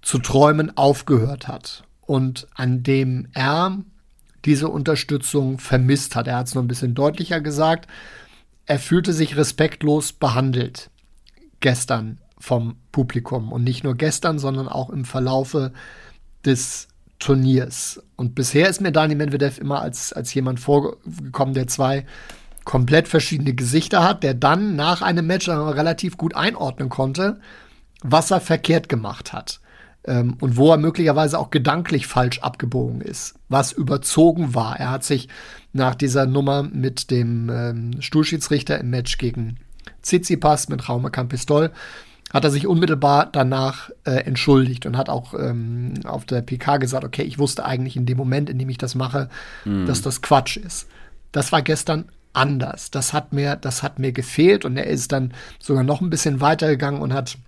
zu 0.02 0.18
träumen 0.18 0.76
aufgehört 0.76 1.48
hat 1.48 1.82
und 2.02 2.46
an 2.54 2.82
dem 2.82 3.28
er 3.32 3.78
diese 4.44 4.68
Unterstützung 4.68 5.58
vermisst 5.58 6.16
hat. 6.16 6.26
Er 6.28 6.36
hat 6.36 6.48
es 6.48 6.54
noch 6.54 6.62
ein 6.62 6.68
bisschen 6.68 6.94
deutlicher 6.94 7.40
gesagt. 7.40 7.88
Er 8.66 8.78
fühlte 8.78 9.12
sich 9.12 9.36
respektlos 9.36 10.12
behandelt 10.12 10.90
gestern 11.60 12.18
vom 12.38 12.76
Publikum 12.92 13.52
und 13.52 13.64
nicht 13.64 13.84
nur 13.84 13.94
gestern, 13.94 14.38
sondern 14.38 14.68
auch 14.68 14.90
im 14.90 15.04
Verlaufe 15.04 15.72
des 16.44 16.88
Turniers. 17.18 18.02
Und 18.16 18.34
bisher 18.34 18.68
ist 18.68 18.80
mir 18.80 18.92
Dani 18.92 19.14
Medvedev 19.14 19.58
immer 19.58 19.80
als, 19.80 20.12
als 20.12 20.34
jemand 20.34 20.60
vorgekommen, 20.60 21.54
der 21.54 21.66
zwei 21.68 22.04
komplett 22.64 23.08
verschiedene 23.08 23.54
Gesichter 23.54 24.02
hat, 24.02 24.22
der 24.22 24.34
dann 24.34 24.76
nach 24.76 25.02
einem 25.02 25.26
Match 25.26 25.48
relativ 25.48 26.16
gut 26.16 26.34
einordnen 26.34 26.88
konnte, 26.88 27.40
was 28.02 28.30
er 28.30 28.40
verkehrt 28.40 28.88
gemacht 28.88 29.32
hat. 29.32 29.60
Ähm, 30.06 30.36
und 30.40 30.56
wo 30.56 30.70
er 30.70 30.76
möglicherweise 30.76 31.38
auch 31.38 31.50
gedanklich 31.50 32.06
falsch 32.06 32.40
abgebogen 32.40 33.00
ist, 33.00 33.34
was 33.48 33.72
überzogen 33.72 34.54
war. 34.54 34.78
Er 34.78 34.90
hat 34.90 35.04
sich 35.04 35.28
nach 35.72 35.94
dieser 35.94 36.26
Nummer 36.26 36.62
mit 36.62 37.10
dem 37.10 37.50
ähm, 37.50 38.02
Stuhlschiedsrichter 38.02 38.78
im 38.78 38.90
Match 38.90 39.18
gegen 39.18 39.56
Tsitsipas 40.02 40.68
mit 40.68 40.88
Raume 40.88 41.10
Campistol 41.10 41.70
hat 42.34 42.42
er 42.42 42.50
sich 42.50 42.66
unmittelbar 42.66 43.28
danach 43.30 43.90
äh, 44.04 44.10
entschuldigt 44.24 44.86
und 44.86 44.96
hat 44.96 45.08
auch 45.08 45.34
ähm, 45.34 45.94
auf 46.04 46.24
der 46.24 46.42
PK 46.42 46.78
gesagt, 46.78 47.04
okay, 47.04 47.22
ich 47.22 47.38
wusste 47.38 47.64
eigentlich 47.64 47.96
in 47.96 48.06
dem 48.06 48.18
Moment, 48.18 48.50
in 48.50 48.58
dem 48.58 48.68
ich 48.68 48.76
das 48.76 48.96
mache, 48.96 49.28
mhm. 49.64 49.86
dass 49.86 50.02
das 50.02 50.20
Quatsch 50.20 50.56
ist. 50.56 50.88
Das 51.30 51.52
war 51.52 51.62
gestern 51.62 52.06
anders. 52.32 52.90
Das 52.90 53.12
hat 53.12 53.32
mir, 53.32 53.54
das 53.54 53.84
hat 53.84 54.00
mir 54.00 54.10
gefehlt 54.10 54.64
und 54.64 54.76
er 54.76 54.88
ist 54.88 55.12
dann 55.12 55.32
sogar 55.60 55.84
noch 55.84 56.00
ein 56.00 56.10
bisschen 56.10 56.40
weitergegangen 56.40 57.00
und 57.00 57.12
hat 57.12 57.38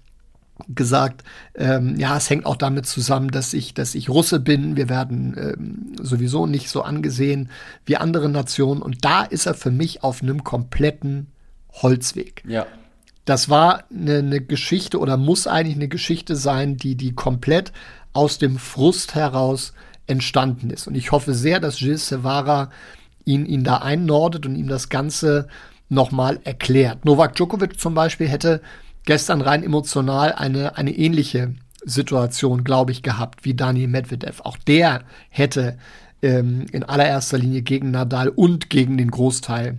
gesagt, 0.69 1.23
ähm, 1.55 1.97
ja, 1.97 2.17
es 2.17 2.31
hängt 2.31 2.47
auch 2.47 2.57
damit 2.57 2.87
zusammen, 2.87 3.31
dass 3.31 3.53
ich, 3.53 3.75
dass 3.75 3.95
ich 3.95 4.09
Russe 4.09 4.41
bin. 4.41 4.77
Wir 4.77 4.89
werden 4.89 5.37
ähm, 5.39 5.93
sowieso 6.03 6.47
nicht 6.47 6.71
so 6.71 6.83
angesehen 6.83 7.51
wie 7.85 7.97
andere 7.97 8.29
Nationen. 8.29 8.83
Und 8.83 9.05
da 9.05 9.23
ist 9.23 9.47
er 9.47 9.55
für 9.55 9.71
mich 9.71 10.03
auf 10.03 10.23
einem 10.23 10.45
kompletten 10.45 11.29
Holzweg. 11.73 12.43
Ja. 12.47 12.67
Das 13.25 13.49
war 13.49 13.85
eine, 13.91 14.19
eine 14.19 14.41
Geschichte 14.41 14.99
oder 14.99 15.17
muss 15.17 15.47
eigentlich 15.47 15.77
eine 15.77 15.89
Geschichte 15.89 16.37
sein, 16.37 16.77
die, 16.77 16.95
die 16.95 17.13
komplett 17.13 17.73
aus 18.13 18.39
dem 18.39 18.57
Frust 18.59 19.15
heraus 19.15 19.75
entstanden 20.07 20.71
ist. 20.71 20.87
Und 20.87 20.95
ich 20.95 21.13
hoffe 21.13 21.35
sehr, 21.35 21.61
dass 21.61 21.79
Gilles 21.79 22.09
Sevara 22.09 22.71
ihn, 23.25 23.45
ihn 23.45 23.65
da 23.65 23.79
einnordet 23.79 24.47
und 24.47 24.57
ihm 24.57 24.69
das 24.69 24.89
Ganze 24.89 25.49
nochmal 25.89 26.41
erklärt. 26.45 27.05
Novak 27.05 27.35
Djokovic 27.35 27.79
zum 27.79 27.95
Beispiel 27.95 28.29
hätte 28.29 28.63
gestern 29.07 29.41
rein 29.41 29.65
emotional 29.65 30.33
eine, 30.33 30.77
eine 30.77 30.95
ähnliche 30.95 31.55
Situation, 31.85 32.65
glaube 32.65 32.93
ich, 32.93 33.03
gehabt 33.03 33.45
wie 33.45 33.55
Dani 33.55 33.87
Medvedev. 33.87 34.41
Auch 34.43 34.59
der 34.59 35.05
hätte 35.31 35.79
ähm, 36.21 36.67
in 36.73 36.83
allererster 36.83 37.39
Linie 37.39 37.63
gegen 37.63 37.91
Nadal 37.91 38.29
und 38.29 38.69
gegen 38.69 38.99
den 38.99 39.11
Großteil 39.11 39.79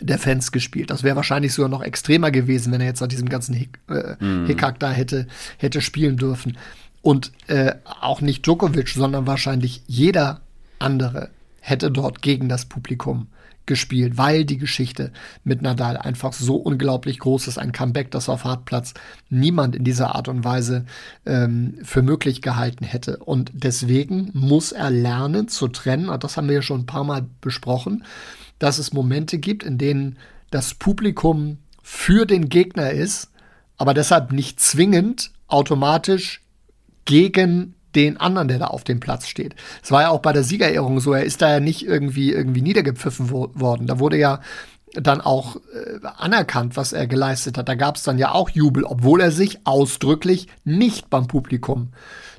der 0.00 0.18
Fans 0.18 0.52
gespielt. 0.52 0.90
Das 0.90 1.02
wäre 1.02 1.16
wahrscheinlich 1.16 1.54
sogar 1.54 1.68
noch 1.70 1.82
extremer 1.82 2.30
gewesen, 2.30 2.72
wenn 2.72 2.80
er 2.80 2.88
jetzt 2.88 3.02
an 3.02 3.08
diesem 3.08 3.28
ganzen 3.28 3.54
Hick, 3.54 3.78
äh, 3.88 4.22
mm. 4.22 4.46
Hickhack 4.46 4.78
da 4.78 4.90
hätte, 4.90 5.26
hätte 5.56 5.80
spielen 5.80 6.16
dürfen. 6.16 6.58
Und 7.00 7.32
äh, 7.46 7.74
auch 8.00 8.20
nicht 8.20 8.44
Djokovic, 8.44 8.88
sondern 8.88 9.26
wahrscheinlich 9.26 9.82
jeder 9.86 10.40
andere 10.78 11.30
hätte 11.60 11.90
dort 11.90 12.22
gegen 12.22 12.48
das 12.48 12.66
Publikum 12.66 13.28
gespielt, 13.68 14.18
weil 14.18 14.44
die 14.44 14.58
Geschichte 14.58 15.12
mit 15.44 15.62
Nadal 15.62 15.96
einfach 15.96 16.32
so 16.32 16.56
unglaublich 16.56 17.20
groß 17.20 17.46
ist. 17.46 17.58
Ein 17.58 17.70
Comeback, 17.70 18.10
das 18.10 18.28
auf 18.28 18.42
Hartplatz 18.42 18.94
niemand 19.30 19.76
in 19.76 19.84
dieser 19.84 20.16
Art 20.16 20.26
und 20.26 20.42
Weise 20.42 20.86
ähm, 21.24 21.78
für 21.84 22.02
möglich 22.02 22.42
gehalten 22.42 22.84
hätte. 22.84 23.18
Und 23.18 23.52
deswegen 23.54 24.30
muss 24.34 24.72
er 24.72 24.90
lernen 24.90 25.46
zu 25.46 25.68
trennen, 25.68 26.08
und 26.08 26.24
das 26.24 26.36
haben 26.36 26.48
wir 26.48 26.56
ja 26.56 26.62
schon 26.62 26.80
ein 26.80 26.86
paar 26.86 27.04
Mal 27.04 27.26
besprochen, 27.40 28.02
dass 28.58 28.78
es 28.78 28.92
Momente 28.92 29.38
gibt, 29.38 29.62
in 29.62 29.78
denen 29.78 30.16
das 30.50 30.74
Publikum 30.74 31.58
für 31.82 32.26
den 32.26 32.48
Gegner 32.48 32.90
ist, 32.90 33.30
aber 33.76 33.94
deshalb 33.94 34.32
nicht 34.32 34.58
zwingend 34.58 35.30
automatisch 35.46 36.42
gegen 37.04 37.74
den 37.98 38.16
anderen, 38.16 38.48
der 38.48 38.58
da 38.58 38.66
auf 38.66 38.84
dem 38.84 39.00
Platz 39.00 39.26
steht. 39.26 39.56
Es 39.82 39.90
war 39.90 40.02
ja 40.02 40.10
auch 40.10 40.20
bei 40.20 40.32
der 40.32 40.44
Siegerehrung 40.44 41.00
so, 41.00 41.12
er 41.12 41.24
ist 41.24 41.42
da 41.42 41.50
ja 41.50 41.60
nicht 41.60 41.84
irgendwie, 41.84 42.32
irgendwie 42.32 42.62
niedergepfiffen 42.62 43.30
wo 43.30 43.50
worden. 43.54 43.86
Da 43.86 43.98
wurde 43.98 44.16
ja 44.16 44.40
dann 44.94 45.20
auch 45.20 45.56
äh, 45.56 46.06
anerkannt, 46.16 46.76
was 46.76 46.92
er 46.92 47.06
geleistet 47.06 47.58
hat. 47.58 47.68
Da 47.68 47.74
gab 47.74 47.96
es 47.96 48.04
dann 48.04 48.18
ja 48.18 48.32
auch 48.32 48.50
Jubel, 48.50 48.84
obwohl 48.84 49.20
er 49.20 49.32
sich 49.32 49.66
ausdrücklich 49.66 50.46
nicht 50.64 51.10
beim 51.10 51.26
Publikum 51.26 51.88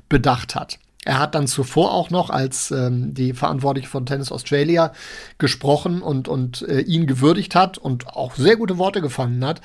bedacht 0.08 0.54
hat. 0.54 0.78
Er 1.04 1.18
hat 1.18 1.34
dann 1.34 1.46
zuvor 1.46 1.92
auch 1.92 2.10
noch 2.10 2.30
als 2.30 2.70
ähm, 2.70 3.14
die 3.14 3.32
Verantwortliche 3.32 3.88
von 3.88 4.06
Tennis 4.06 4.32
Australia 4.32 4.92
gesprochen 5.38 6.02
und, 6.02 6.26
und 6.26 6.62
äh, 6.62 6.80
ihn 6.80 7.06
gewürdigt 7.06 7.54
hat 7.54 7.78
und 7.78 8.08
auch 8.08 8.34
sehr 8.34 8.56
gute 8.56 8.78
Worte 8.78 9.00
gefunden 9.00 9.44
hat, 9.44 9.60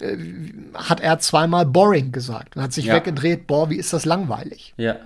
äh, 0.00 0.16
hat 0.74 1.00
er 1.00 1.18
zweimal 1.18 1.66
boring 1.66 2.12
gesagt 2.12 2.56
und 2.56 2.62
hat 2.62 2.72
sich 2.72 2.86
ja. 2.86 2.94
weggedreht, 2.94 3.46
boah, 3.46 3.68
wie 3.70 3.76
ist 3.76 3.92
das 3.92 4.04
langweilig. 4.04 4.74
Ja 4.76 4.96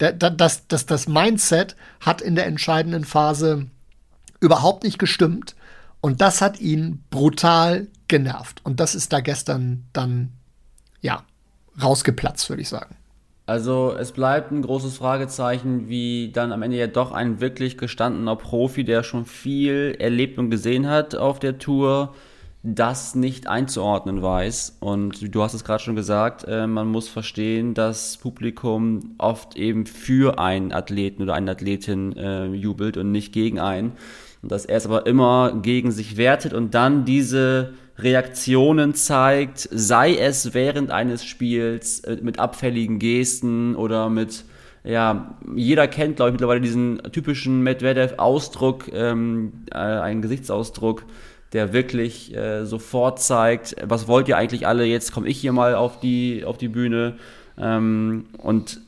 das, 0.00 0.66
das, 0.66 0.86
das 0.86 1.08
Mindset 1.08 1.76
hat 2.00 2.20
in 2.22 2.34
der 2.34 2.46
entscheidenden 2.46 3.04
Phase 3.04 3.66
überhaupt 4.40 4.84
nicht 4.84 4.98
gestimmt. 4.98 5.54
Und 6.00 6.20
das 6.22 6.40
hat 6.40 6.60
ihn 6.60 7.04
brutal 7.10 7.88
genervt. 8.08 8.60
Und 8.64 8.80
das 8.80 8.94
ist 8.94 9.12
da 9.12 9.20
gestern 9.20 9.84
dann, 9.92 10.32
ja, 11.02 11.24
rausgeplatzt, 11.80 12.48
würde 12.48 12.62
ich 12.62 12.68
sagen. 12.68 12.96
Also 13.46 13.94
es 13.98 14.12
bleibt 14.12 14.52
ein 14.52 14.62
großes 14.62 14.96
Fragezeichen, 14.96 15.88
wie 15.88 16.30
dann 16.32 16.52
am 16.52 16.62
Ende 16.62 16.76
ja 16.76 16.86
doch 16.86 17.12
ein 17.12 17.40
wirklich 17.40 17.76
gestandener 17.76 18.36
Profi, 18.36 18.84
der 18.84 19.02
schon 19.02 19.26
viel 19.26 19.96
erlebt 19.98 20.38
und 20.38 20.50
gesehen 20.50 20.88
hat 20.88 21.16
auf 21.16 21.40
der 21.40 21.58
Tour, 21.58 22.14
das 22.62 23.14
nicht 23.14 23.46
einzuordnen 23.46 24.22
weiß. 24.22 24.78
Und 24.80 25.34
du 25.34 25.42
hast 25.42 25.54
es 25.54 25.64
gerade 25.64 25.82
schon 25.82 25.96
gesagt, 25.96 26.44
äh, 26.46 26.66
man 26.66 26.88
muss 26.88 27.08
verstehen, 27.08 27.74
dass 27.74 28.18
Publikum 28.18 29.14
oft 29.18 29.56
eben 29.56 29.86
für 29.86 30.38
einen 30.38 30.72
Athleten 30.72 31.22
oder 31.22 31.34
eine 31.34 31.52
Athletin 31.52 32.16
äh, 32.16 32.46
jubelt 32.46 32.96
und 32.96 33.12
nicht 33.12 33.32
gegen 33.32 33.58
einen. 33.58 33.92
Und 34.42 34.52
dass 34.52 34.66
er 34.66 34.76
es 34.76 34.86
aber 34.86 35.06
immer 35.06 35.58
gegen 35.62 35.90
sich 35.90 36.16
wertet 36.16 36.52
und 36.52 36.74
dann 36.74 37.04
diese 37.04 37.74
Reaktionen 37.98 38.94
zeigt, 38.94 39.68
sei 39.70 40.16
es 40.16 40.54
während 40.54 40.90
eines 40.90 41.24
Spiels 41.24 42.00
äh, 42.00 42.18
mit 42.22 42.38
abfälligen 42.38 42.98
Gesten 42.98 43.74
oder 43.74 44.10
mit 44.10 44.44
ja, 44.82 45.38
jeder 45.54 45.88
kennt, 45.88 46.16
glaube 46.16 46.30
ich, 46.30 46.32
mittlerweile 46.32 46.62
diesen 46.62 47.02
typischen 47.12 47.62
Medvedev-Ausdruck, 47.62 48.90
ähm, 48.94 49.52
äh, 49.70 49.76
einen 49.76 50.22
Gesichtsausdruck, 50.22 51.04
der 51.52 51.72
wirklich 51.72 52.34
äh, 52.34 52.64
sofort 52.64 53.20
zeigt, 53.20 53.76
was 53.82 54.08
wollt 54.08 54.28
ihr 54.28 54.36
eigentlich 54.36 54.66
alle, 54.66 54.84
jetzt 54.84 55.12
komme 55.12 55.28
ich 55.28 55.38
hier 55.38 55.52
mal 55.52 55.74
auf 55.74 56.00
die, 56.00 56.44
auf 56.44 56.58
die 56.58 56.68
Bühne. 56.68 57.16
Ähm, 57.58 58.26
und 58.38 58.80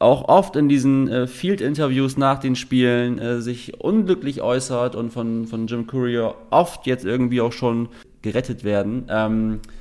auch 0.00 0.28
oft 0.28 0.56
in 0.56 0.68
diesen 0.68 1.08
äh, 1.08 1.26
Field-Interviews 1.26 2.16
nach 2.16 2.38
den 2.38 2.56
Spielen 2.56 3.18
äh, 3.18 3.40
sich 3.40 3.80
unglücklich 3.80 4.42
äußert 4.42 4.94
und 4.94 5.12
von, 5.12 5.46
von 5.46 5.66
Jim 5.66 5.86
Courier 5.86 6.34
oft 6.50 6.86
jetzt 6.86 7.04
irgendwie 7.04 7.40
auch 7.40 7.52
schon 7.52 7.88
gerettet 8.22 8.64
werden. 8.64 9.06
Ähm, 9.08 9.60
äh, 9.64 9.77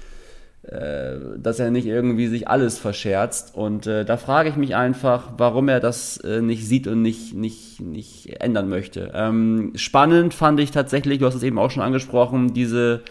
dass 1.38 1.60
er 1.60 1.72
nicht 1.72 1.86
irgendwie 1.86 2.28
sich 2.28 2.48
alles 2.48 2.78
verscherzt. 2.78 3.56
Und 3.56 3.88
äh, 3.88 4.04
da 4.04 4.18
frage 4.18 4.50
ich 4.50 4.56
mich 4.56 4.76
einfach, 4.76 5.32
warum 5.38 5.70
er 5.70 5.80
das 5.80 6.18
äh, 6.18 6.42
nicht 6.42 6.68
sieht 6.68 6.88
und 6.88 7.02
nicht, 7.02 7.34
nicht, 7.34 7.80
nicht 7.80 8.42
ändern 8.42 8.68
möchte. 8.68 9.12
Ähm, 9.14 9.72
spannend 9.76 10.34
fand 10.34 10.60
ich 10.60 10.72
tatsächlich, 10.72 11.20
du 11.20 11.26
hast 11.26 11.36
es 11.36 11.44
eben 11.44 11.58
auch 11.58 11.72
schon 11.72 11.84
angesprochen, 11.84 12.54
diese 12.54 13.02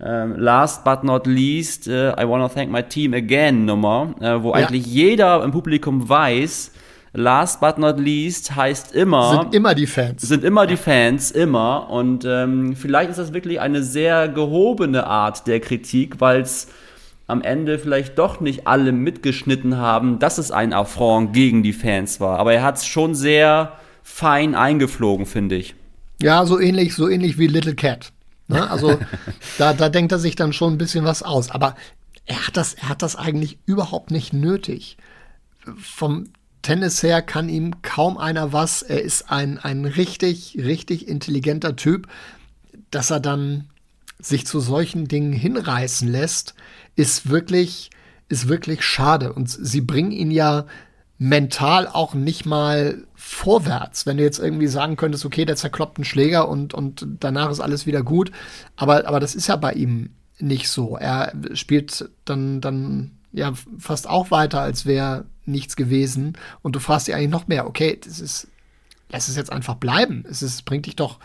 ähm, 0.00 0.36
Last 0.38 0.84
but 0.84 1.04
not 1.04 1.26
least, 1.26 1.88
äh, 1.88 2.10
I 2.12 2.26
wanna 2.26 2.48
thank 2.48 2.70
my 2.70 2.82
team 2.82 3.12
again 3.12 3.64
Nummer, 3.64 4.14
äh, 4.20 4.42
wo 4.42 4.50
ja. 4.50 4.54
eigentlich 4.66 4.86
jeder 4.86 5.42
im 5.44 5.50
Publikum 5.50 6.08
weiß, 6.08 6.72
Last 7.12 7.60
but 7.60 7.76
not 7.76 7.98
least 7.98 8.54
heißt 8.54 8.94
immer. 8.94 9.40
Sind 9.42 9.54
immer 9.54 9.74
die 9.74 9.88
Fans. 9.88 10.22
Sind 10.22 10.44
immer 10.44 10.68
die 10.68 10.76
Fans, 10.76 11.32
immer. 11.32 11.90
Und 11.90 12.24
ähm, 12.24 12.76
vielleicht 12.76 13.10
ist 13.10 13.18
das 13.18 13.32
wirklich 13.32 13.60
eine 13.60 13.82
sehr 13.82 14.28
gehobene 14.28 15.08
Art 15.08 15.48
der 15.48 15.58
Kritik, 15.58 16.20
weil 16.20 16.42
es 16.42 16.68
am 17.30 17.42
Ende 17.42 17.78
vielleicht 17.78 18.18
doch 18.18 18.40
nicht 18.40 18.66
alle 18.66 18.92
mitgeschnitten 18.92 19.76
haben, 19.76 20.18
dass 20.18 20.38
es 20.38 20.50
ein 20.50 20.72
Affront 20.72 21.32
gegen 21.32 21.62
die 21.62 21.72
Fans 21.72 22.20
war. 22.20 22.38
Aber 22.38 22.52
er 22.52 22.62
hat 22.62 22.76
es 22.76 22.86
schon 22.86 23.14
sehr 23.14 23.78
fein 24.02 24.54
eingeflogen, 24.54 25.26
finde 25.26 25.56
ich. 25.56 25.74
Ja, 26.22 26.44
so 26.44 26.60
ähnlich, 26.60 26.94
so 26.94 27.08
ähnlich 27.08 27.38
wie 27.38 27.46
Little 27.46 27.74
Cat. 27.74 28.12
Ne? 28.48 28.68
Also 28.70 28.98
da, 29.58 29.72
da 29.72 29.88
denkt 29.88 30.12
er 30.12 30.18
sich 30.18 30.36
dann 30.36 30.52
schon 30.52 30.74
ein 30.74 30.78
bisschen 30.78 31.04
was 31.04 31.22
aus. 31.22 31.50
Aber 31.50 31.76
er 32.26 32.46
hat 32.46 32.56
das, 32.56 32.74
er 32.74 32.90
hat 32.90 33.02
das 33.02 33.16
eigentlich 33.16 33.58
überhaupt 33.64 34.10
nicht 34.10 34.32
nötig. 34.32 34.96
Vom 35.78 36.28
Tennis 36.62 37.02
her 37.02 37.22
kann 37.22 37.48
ihm 37.48 37.82
kaum 37.82 38.18
einer 38.18 38.52
was. 38.52 38.82
Er 38.82 39.02
ist 39.02 39.30
ein, 39.30 39.58
ein 39.58 39.84
richtig, 39.84 40.58
richtig 40.58 41.08
intelligenter 41.08 41.76
Typ, 41.76 42.06
dass 42.90 43.10
er 43.10 43.20
dann 43.20 43.69
sich 44.22 44.46
zu 44.46 44.60
solchen 44.60 45.08
Dingen 45.08 45.32
hinreißen 45.32 46.08
lässt, 46.08 46.54
ist 46.96 47.28
wirklich, 47.28 47.90
ist 48.28 48.48
wirklich 48.48 48.82
schade. 48.82 49.32
Und 49.32 49.48
sie 49.50 49.80
bringen 49.80 50.12
ihn 50.12 50.30
ja 50.30 50.66
mental 51.18 51.86
auch 51.86 52.14
nicht 52.14 52.46
mal 52.46 53.04
vorwärts. 53.14 54.06
Wenn 54.06 54.16
du 54.16 54.22
jetzt 54.22 54.38
irgendwie 54.38 54.68
sagen 54.68 54.96
könntest, 54.96 55.26
okay, 55.26 55.44
der 55.44 55.56
zerkloppt 55.56 55.98
einen 55.98 56.06
Schläger 56.06 56.48
und, 56.48 56.72
und 56.72 57.06
danach 57.20 57.50
ist 57.50 57.60
alles 57.60 57.86
wieder 57.86 58.02
gut. 58.02 58.32
Aber, 58.76 59.06
aber 59.06 59.20
das 59.20 59.34
ist 59.34 59.46
ja 59.46 59.56
bei 59.56 59.74
ihm 59.74 60.10
nicht 60.38 60.68
so. 60.70 60.96
Er 60.96 61.32
spielt 61.52 62.08
dann, 62.24 62.62
dann 62.62 63.10
ja 63.32 63.52
fast 63.78 64.08
auch 64.08 64.30
weiter, 64.30 64.62
als 64.62 64.86
wäre 64.86 65.26
nichts 65.44 65.76
gewesen. 65.76 66.38
Und 66.62 66.74
du 66.74 66.80
fragst 66.80 67.06
dich 67.06 67.14
eigentlich 67.14 67.30
noch 67.30 67.48
mehr, 67.48 67.66
okay, 67.66 68.00
das 68.02 68.20
ist, 68.20 68.48
lass 69.10 69.28
es 69.28 69.36
jetzt 69.36 69.52
einfach 69.52 69.74
bleiben. 69.74 70.24
Es 70.28 70.42
ist, 70.42 70.64
bringt 70.64 70.86
dich 70.86 70.96
doch, 70.96 71.18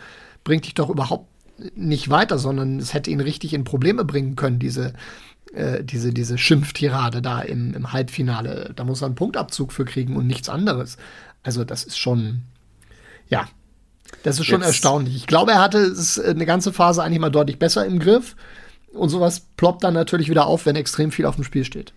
bringt 0.43 0.65
dich 0.65 0.73
doch 0.73 0.89
überhaupt 0.89 1.29
nicht 1.75 2.09
weiter, 2.09 2.37
sondern 2.37 2.79
es 2.79 2.93
hätte 2.93 3.11
ihn 3.11 3.21
richtig 3.21 3.53
in 3.53 3.63
Probleme 3.63 4.05
bringen 4.05 4.35
können, 4.35 4.59
diese, 4.59 4.93
äh, 5.53 5.83
diese, 5.83 6.13
diese 6.13 6.37
Schimpftirade 6.37 7.21
da 7.21 7.41
im, 7.41 7.73
im 7.73 7.93
Halbfinale. 7.93 8.73
Da 8.75 8.83
muss 8.83 9.01
er 9.01 9.07
einen 9.07 9.15
Punktabzug 9.15 9.71
für 9.71 9.85
kriegen 9.85 10.15
und 10.15 10.27
nichts 10.27 10.49
anderes. 10.49 10.97
Also 11.43 11.63
das 11.63 11.83
ist 11.83 11.97
schon, 11.97 12.41
ja, 13.29 13.47
das 14.23 14.39
ist 14.39 14.45
schon 14.45 14.61
Jetzt. 14.61 14.67
erstaunlich. 14.67 15.15
Ich 15.15 15.27
glaube, 15.27 15.51
er 15.51 15.61
hatte 15.61 15.79
es 15.79 16.19
eine 16.19 16.45
ganze 16.45 16.73
Phase 16.73 17.03
eigentlich 17.03 17.19
mal 17.19 17.29
deutlich 17.29 17.59
besser 17.59 17.85
im 17.85 17.99
Griff. 17.99 18.35
Und 18.91 19.09
sowas 19.09 19.41
ploppt 19.57 19.83
dann 19.83 19.93
natürlich 19.93 20.29
wieder 20.29 20.47
auf, 20.47 20.65
wenn 20.65 20.75
extrem 20.75 21.11
viel 21.11 21.25
auf 21.25 21.35
dem 21.35 21.43
Spiel 21.43 21.65
steht. 21.65 21.93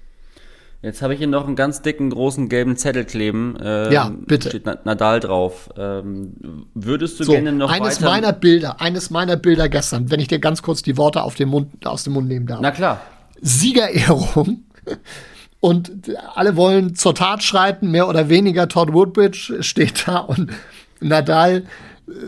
Jetzt 0.80 1.02
habe 1.02 1.12
ich 1.12 1.18
hier 1.18 1.26
noch 1.26 1.46
einen 1.46 1.56
ganz 1.56 1.82
dicken, 1.82 2.10
großen 2.10 2.48
gelben 2.48 2.76
Zettel 2.76 3.04
kleben. 3.04 3.56
Ähm, 3.60 3.92
ja, 3.92 4.12
bitte. 4.26 4.48
Steht 4.48 4.64
Nadal 4.64 5.18
drauf. 5.18 5.70
Ähm, 5.76 6.66
würdest 6.74 7.18
du 7.18 7.24
so, 7.24 7.32
gerne 7.32 7.50
noch 7.50 7.70
eines 7.70 8.00
weiter 8.00 8.10
meiner 8.10 8.32
Bilder, 8.32 8.80
eines 8.80 9.10
meiner 9.10 9.36
Bilder 9.36 9.68
gestern, 9.68 10.10
wenn 10.10 10.20
ich 10.20 10.28
dir 10.28 10.38
ganz 10.38 10.62
kurz 10.62 10.82
die 10.82 10.96
Worte 10.96 11.22
auf 11.22 11.34
den 11.34 11.48
Mund, 11.48 11.84
aus 11.84 12.04
dem 12.04 12.12
Mund 12.12 12.28
nehmen 12.28 12.46
darf. 12.46 12.60
Na 12.60 12.70
klar. 12.70 13.00
Siegerehrung. 13.40 14.62
Und 15.60 15.90
alle 16.36 16.54
wollen 16.54 16.94
zur 16.94 17.16
Tat 17.16 17.42
schreiten, 17.42 17.90
mehr 17.90 18.08
oder 18.08 18.28
weniger. 18.28 18.68
Todd 18.68 18.92
Woodbridge 18.92 19.64
steht 19.64 20.06
da 20.06 20.18
und 20.18 20.52
Nadal 21.00 21.64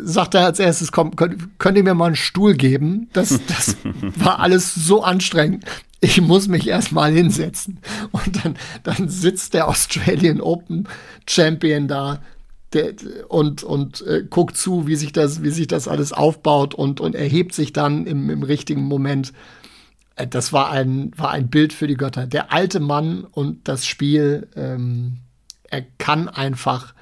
sagt 0.02 0.34
er 0.34 0.46
als 0.46 0.58
erstes, 0.58 0.90
komm, 0.90 1.14
könnt, 1.14 1.60
könnt 1.60 1.76
ihr 1.76 1.84
mir 1.84 1.94
mal 1.94 2.06
einen 2.06 2.16
Stuhl 2.16 2.54
geben? 2.54 3.08
Das, 3.12 3.38
das 3.46 3.76
war 4.16 4.40
alles 4.40 4.74
so 4.74 5.04
anstrengend 5.04 5.64
ich 6.00 6.20
muss 6.20 6.48
mich 6.48 6.66
erstmal 6.66 7.12
hinsetzen. 7.12 7.78
Und 8.12 8.44
dann, 8.44 8.56
dann 8.82 9.08
sitzt 9.08 9.54
der 9.54 9.68
Australian 9.68 10.40
Open 10.40 10.88
Champion 11.26 11.88
da 11.88 12.20
der, 12.72 12.94
und, 13.28 13.62
und 13.62 14.06
äh, 14.06 14.24
guckt 14.28 14.56
zu, 14.56 14.86
wie 14.86 14.96
sich, 14.96 15.12
das, 15.12 15.42
wie 15.42 15.50
sich 15.50 15.66
das 15.66 15.88
alles 15.88 16.12
aufbaut 16.12 16.74
und, 16.74 17.00
und 17.00 17.14
erhebt 17.14 17.52
sich 17.52 17.72
dann 17.72 18.06
im, 18.06 18.30
im 18.30 18.42
richtigen 18.42 18.82
Moment. 18.82 19.32
Äh, 20.16 20.26
das 20.26 20.52
war 20.52 20.70
ein, 20.70 21.10
war 21.16 21.30
ein 21.30 21.48
Bild 21.48 21.72
für 21.72 21.86
die 21.86 21.96
Götter. 21.96 22.26
Der 22.26 22.52
alte 22.52 22.80
Mann 22.80 23.24
und 23.24 23.66
das 23.68 23.86
Spiel, 23.86 24.48
ähm, 24.54 25.18
er 25.64 25.82
kann 25.98 26.28
einfach 26.28 26.94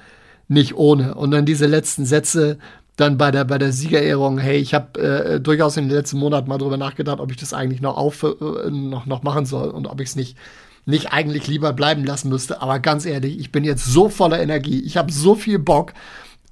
nicht 0.47 0.75
ohne. 0.75 1.15
Und 1.15 1.31
dann 1.31 1.45
diese 1.45 1.67
letzten 1.67 2.05
Sätze, 2.05 2.57
dann 2.99 3.17
bei 3.17 3.31
der, 3.31 3.45
bei 3.45 3.57
der 3.57 3.71
Siegerehrung, 3.71 4.39
hey, 4.39 4.57
ich 4.57 4.73
habe 4.73 4.99
äh, 4.99 5.39
durchaus 5.39 5.77
in 5.77 5.87
den 5.87 5.95
letzten 5.95 6.19
Monaten 6.19 6.49
mal 6.49 6.57
drüber 6.57 6.77
nachgedacht, 6.77 7.19
ob 7.19 7.31
ich 7.31 7.37
das 7.37 7.53
eigentlich 7.53 7.81
noch, 7.81 7.97
auf, 7.97 8.23
äh, 8.23 8.69
noch, 8.69 9.05
noch 9.05 9.23
machen 9.23 9.45
soll 9.45 9.69
und 9.69 9.87
ob 9.87 10.01
ich 10.01 10.09
es 10.09 10.15
nicht, 10.15 10.37
nicht 10.85 11.13
eigentlich 11.13 11.47
lieber 11.47 11.71
bleiben 11.71 12.03
lassen 12.03 12.29
müsste. 12.29 12.61
Aber 12.61 12.79
ganz 12.79 13.05
ehrlich, 13.05 13.39
ich 13.39 13.51
bin 13.51 13.63
jetzt 13.63 13.85
so 13.85 14.09
voller 14.09 14.39
Energie, 14.41 14.81
ich 14.81 14.97
habe 14.97 15.11
so 15.11 15.35
viel 15.35 15.59
Bock. 15.59 15.93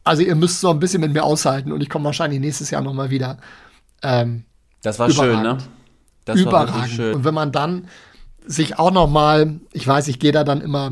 Also 0.03 0.23
ihr 0.23 0.35
müsst 0.35 0.61
so 0.61 0.69
ein 0.69 0.79
bisschen 0.79 1.01
mit 1.01 1.11
mir 1.11 1.23
aushalten 1.23 1.73
und 1.73 1.81
ich 1.81 1.89
komme 1.89 2.05
wahrscheinlich 2.05 2.39
nächstes 2.39 2.71
Jahr 2.71 2.81
noch 2.81 2.93
mal 2.93 3.09
wieder. 3.09 3.37
Ähm, 4.01 4.45
das 4.81 4.99
war 4.99 5.09
überragend. 5.09 5.35
schön, 5.35 5.43
ne? 5.43 5.57
Das 6.23 6.39
überragend. 6.39 6.89
Schön. 6.89 7.15
Und 7.15 7.23
wenn 7.25 7.33
man 7.33 7.51
dann 7.51 7.87
sich 8.45 8.79
auch 8.79 8.91
noch 8.91 9.09
mal, 9.09 9.59
ich 9.73 9.85
weiß, 9.85 10.07
ich 10.07 10.19
gehe 10.19 10.31
da 10.31 10.45
dann 10.45 10.61
immer 10.61 10.91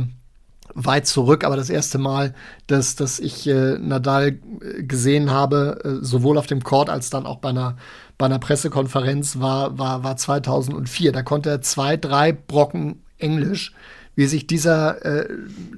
weit 0.75 1.07
zurück, 1.07 1.43
aber 1.43 1.55
das 1.55 1.69
erste 1.69 1.97
Mal, 1.97 2.35
dass, 2.67 2.95
dass 2.95 3.19
ich 3.19 3.47
äh, 3.47 3.79
Nadal 3.79 4.37
äh, 4.61 4.83
gesehen 4.83 5.31
habe, 5.31 5.81
äh, 5.83 6.05
sowohl 6.05 6.37
auf 6.37 6.47
dem 6.47 6.63
Court 6.63 6.89
als 6.89 7.09
dann 7.09 7.25
auch 7.25 7.37
bei 7.37 7.49
einer, 7.49 7.77
bei 8.17 8.25
einer 8.25 8.39
Pressekonferenz, 8.39 9.39
war, 9.39 9.79
war, 9.79 10.03
war 10.03 10.17
2004. 10.17 11.13
Da 11.13 11.23
konnte 11.23 11.49
er 11.49 11.61
zwei, 11.61 11.95
drei 11.95 12.33
Brocken 12.33 13.01
Englisch, 13.17 13.73
wie 14.15 14.25
sich 14.25 14.47
dieser 14.47 15.03
äh, 15.05 15.29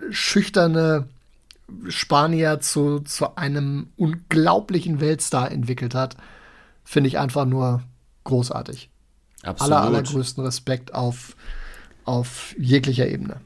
schüchterne 0.09 1.07
Spanier 1.87 2.59
zu, 2.59 2.99
zu 3.01 3.35
einem 3.35 3.89
unglaublichen 3.97 4.99
Weltstar 4.99 5.51
entwickelt 5.51 5.93
hat, 5.93 6.17
finde 6.83 7.09
ich 7.09 7.19
einfach 7.19 7.45
nur 7.45 7.83
großartig. 8.23 8.89
Absolut. 9.43 9.73
Aller, 9.73 9.85
allergrößten 9.85 10.43
Respekt 10.43 10.93
auf, 10.95 11.35
auf 12.05 12.55
jeglicher 12.57 13.07
Ebene 13.07 13.41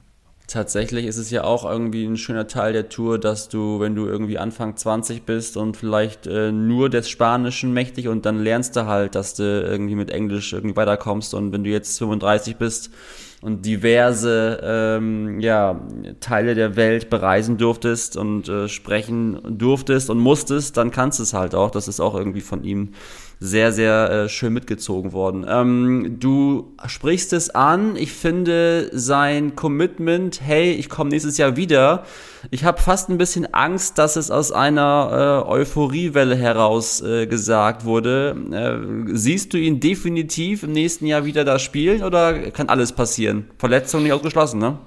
tatsächlich 0.51 1.05
ist 1.05 1.17
es 1.17 1.31
ja 1.31 1.43
auch 1.43 1.63
irgendwie 1.69 2.05
ein 2.05 2.17
schöner 2.17 2.47
Teil 2.47 2.73
der 2.73 2.89
Tour, 2.89 3.17
dass 3.17 3.47
du, 3.49 3.79
wenn 3.79 3.95
du 3.95 4.05
irgendwie 4.05 4.37
Anfang 4.37 4.75
20 4.75 5.23
bist 5.23 5.55
und 5.57 5.77
vielleicht 5.77 6.27
äh, 6.27 6.51
nur 6.51 6.89
des 6.89 7.09
Spanischen 7.09 7.73
mächtig 7.73 8.07
und 8.07 8.25
dann 8.25 8.43
lernst 8.43 8.75
du 8.75 8.85
halt, 8.85 9.15
dass 9.15 9.33
du 9.33 9.43
irgendwie 9.43 9.95
mit 9.95 10.11
Englisch 10.11 10.53
irgendwie 10.53 10.75
weiterkommst 10.75 11.33
und 11.33 11.51
wenn 11.53 11.63
du 11.63 11.69
jetzt 11.69 11.97
35 11.97 12.57
bist 12.57 12.91
und 13.41 13.65
diverse 13.65 14.59
ähm, 14.61 15.39
ja, 15.39 15.81
Teile 16.19 16.53
der 16.53 16.75
Welt 16.75 17.09
bereisen 17.09 17.57
durftest 17.57 18.17
und 18.17 18.47
äh, 18.49 18.67
sprechen 18.67 19.39
durftest 19.57 20.09
und 20.09 20.19
musstest, 20.19 20.77
dann 20.77 20.91
kannst 20.91 21.19
du 21.19 21.23
es 21.23 21.33
halt 21.33 21.55
auch. 21.55 21.71
Das 21.71 21.87
ist 21.87 21.99
auch 21.99 22.13
irgendwie 22.13 22.41
von 22.41 22.63
ihm 22.63 22.89
sehr, 23.43 23.71
sehr 23.71 24.11
äh, 24.11 24.29
schön 24.29 24.53
mitgezogen 24.53 25.13
worden. 25.13 25.47
Ähm, 25.49 26.17
du 26.19 26.75
sprichst 26.85 27.33
es 27.33 27.49
an. 27.49 27.95
Ich 27.95 28.13
finde 28.13 28.91
sein 28.93 29.55
Commitment, 29.55 30.41
hey, 30.41 30.73
ich 30.73 30.89
komme 30.89 31.09
nächstes 31.09 31.39
Jahr 31.39 31.55
wieder. 31.57 32.05
Ich 32.51 32.63
habe 32.65 32.79
fast 32.79 33.09
ein 33.09 33.17
bisschen 33.17 33.51
Angst, 33.51 33.97
dass 33.97 34.15
es 34.15 34.29
aus 34.29 34.51
einer 34.51 35.43
äh, 35.47 35.49
Euphoriewelle 35.49 36.35
heraus 36.35 37.01
äh, 37.01 37.25
gesagt 37.25 37.83
wurde. 37.83 38.35
Äh, 38.51 39.15
siehst 39.17 39.53
du 39.53 39.57
ihn 39.57 39.79
definitiv 39.79 40.61
im 40.61 40.73
nächsten 40.73 41.07
Jahr 41.07 41.25
wieder 41.25 41.43
da 41.43 41.57
spielen 41.57 42.03
oder 42.03 42.51
kann 42.51 42.69
alles 42.69 42.91
passieren? 42.91 43.49
Verletzung 43.57 44.03
nicht 44.03 44.13
ausgeschlossen, 44.13 44.59
ne? 44.59 44.77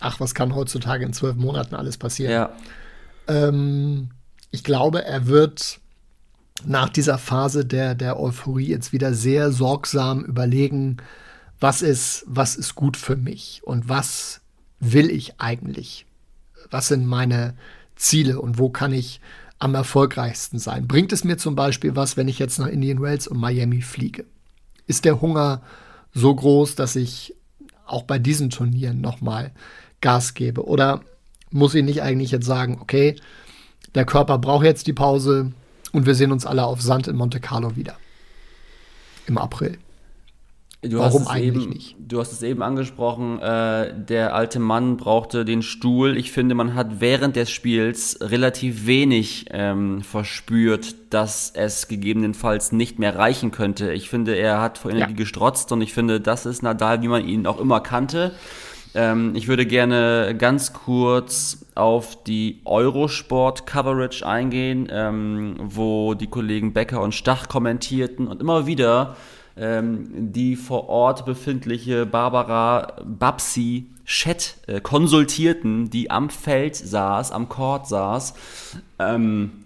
Ach, 0.00 0.20
was 0.20 0.34
kann 0.34 0.54
heutzutage 0.54 1.02
in 1.02 1.14
zwölf 1.14 1.36
Monaten 1.36 1.74
alles 1.74 1.96
passieren? 1.96 2.30
Ja. 2.30 2.50
Ähm, 3.26 4.10
ich 4.50 4.64
glaube, 4.64 5.02
er 5.02 5.28
wird 5.28 5.80
nach 6.64 6.88
dieser 6.88 7.18
Phase 7.18 7.64
der, 7.64 7.94
der 7.94 8.18
Euphorie 8.18 8.68
jetzt 8.68 8.92
wieder 8.92 9.14
sehr 9.14 9.52
sorgsam 9.52 10.24
überlegen, 10.24 10.98
was 11.60 11.82
ist, 11.82 12.24
was 12.26 12.56
ist 12.56 12.74
gut 12.74 12.96
für 12.96 13.16
mich 13.16 13.62
und 13.64 13.88
was 13.88 14.40
will 14.80 15.10
ich 15.10 15.40
eigentlich? 15.40 16.06
Was 16.70 16.88
sind 16.88 17.06
meine 17.06 17.54
Ziele 17.94 18.40
und 18.40 18.58
wo 18.58 18.68
kann 18.68 18.92
ich 18.92 19.20
am 19.58 19.74
erfolgreichsten 19.74 20.58
sein? 20.58 20.86
Bringt 20.86 21.12
es 21.12 21.24
mir 21.24 21.38
zum 21.38 21.54
Beispiel 21.54 21.96
was, 21.96 22.16
wenn 22.16 22.28
ich 22.28 22.38
jetzt 22.38 22.58
nach 22.58 22.66
Indian 22.66 23.00
Wells 23.00 23.26
und 23.26 23.38
Miami 23.38 23.82
fliege? 23.82 24.24
Ist 24.86 25.04
der 25.04 25.20
Hunger 25.20 25.62
so 26.12 26.34
groß, 26.34 26.74
dass 26.74 26.96
ich 26.96 27.34
auch 27.86 28.02
bei 28.02 28.18
diesen 28.18 28.50
Turnieren 28.50 29.00
nochmal 29.00 29.52
Gas 30.00 30.34
gebe? 30.34 30.66
Oder 30.66 31.00
muss 31.50 31.74
ich 31.74 31.84
nicht 31.84 32.02
eigentlich 32.02 32.32
jetzt 32.32 32.46
sagen, 32.46 32.78
okay, 32.80 33.16
der 33.94 34.04
Körper 34.04 34.38
braucht 34.38 34.64
jetzt 34.64 34.86
die 34.86 34.92
Pause, 34.92 35.52
und 35.92 36.06
wir 36.06 36.14
sehen 36.14 36.32
uns 36.32 36.46
alle 36.46 36.64
auf 36.64 36.80
Sand 36.80 37.08
in 37.08 37.16
Monte 37.16 37.40
Carlo 37.40 37.76
wieder. 37.76 37.96
Im 39.26 39.38
April. 39.38 39.78
Du 40.82 40.98
Warum 40.98 41.26
eigentlich 41.26 41.64
eben, 41.64 41.72
nicht? 41.72 41.96
Du 41.98 42.20
hast 42.20 42.32
es 42.32 42.42
eben 42.42 42.62
angesprochen, 42.62 43.40
äh, 43.40 43.92
der 43.96 44.34
alte 44.34 44.60
Mann 44.60 44.96
brauchte 44.96 45.44
den 45.44 45.62
Stuhl. 45.62 46.16
Ich 46.16 46.32
finde, 46.32 46.54
man 46.54 46.74
hat 46.74 47.00
während 47.00 47.34
des 47.34 47.50
Spiels 47.50 48.18
relativ 48.20 48.86
wenig 48.86 49.46
ähm, 49.50 50.02
verspürt, 50.02 50.94
dass 51.10 51.50
es 51.54 51.88
gegebenenfalls 51.88 52.72
nicht 52.72 52.98
mehr 52.98 53.16
reichen 53.16 53.50
könnte. 53.50 53.92
Ich 53.92 54.08
finde, 54.08 54.36
er 54.36 54.60
hat 54.60 54.78
vor 54.78 54.90
Energie 54.90 55.12
ja. 55.12 55.16
gestrotzt 55.16 55.72
und 55.72 55.80
ich 55.80 55.92
finde, 55.92 56.20
das 56.20 56.46
ist 56.46 56.62
Nadal, 56.62 57.02
wie 57.02 57.08
man 57.08 57.26
ihn 57.26 57.46
auch 57.46 57.58
immer 57.58 57.80
kannte. 57.80 58.32
Ähm, 58.96 59.32
ich 59.36 59.46
würde 59.46 59.66
gerne 59.66 60.34
ganz 60.38 60.72
kurz 60.72 61.66
auf 61.74 62.24
die 62.24 62.62
Eurosport-Coverage 62.64 64.26
eingehen, 64.26 64.88
ähm, 64.90 65.56
wo 65.62 66.14
die 66.14 66.28
Kollegen 66.28 66.72
Becker 66.72 67.02
und 67.02 67.14
Stach 67.14 67.46
kommentierten 67.48 68.26
und 68.26 68.40
immer 68.40 68.66
wieder 68.66 69.16
ähm, 69.58 70.32
die 70.32 70.56
vor 70.56 70.88
Ort 70.88 71.26
befindliche 71.26 72.06
Barbara 72.06 72.94
Babsi 73.04 73.86
Chat 74.06 74.56
äh, 74.66 74.80
konsultierten, 74.80 75.90
die 75.90 76.10
am 76.10 76.30
Feld 76.30 76.76
saß, 76.76 77.32
am 77.32 77.50
Court 77.50 77.86
saß. 77.88 78.34
Ähm, 78.98 79.65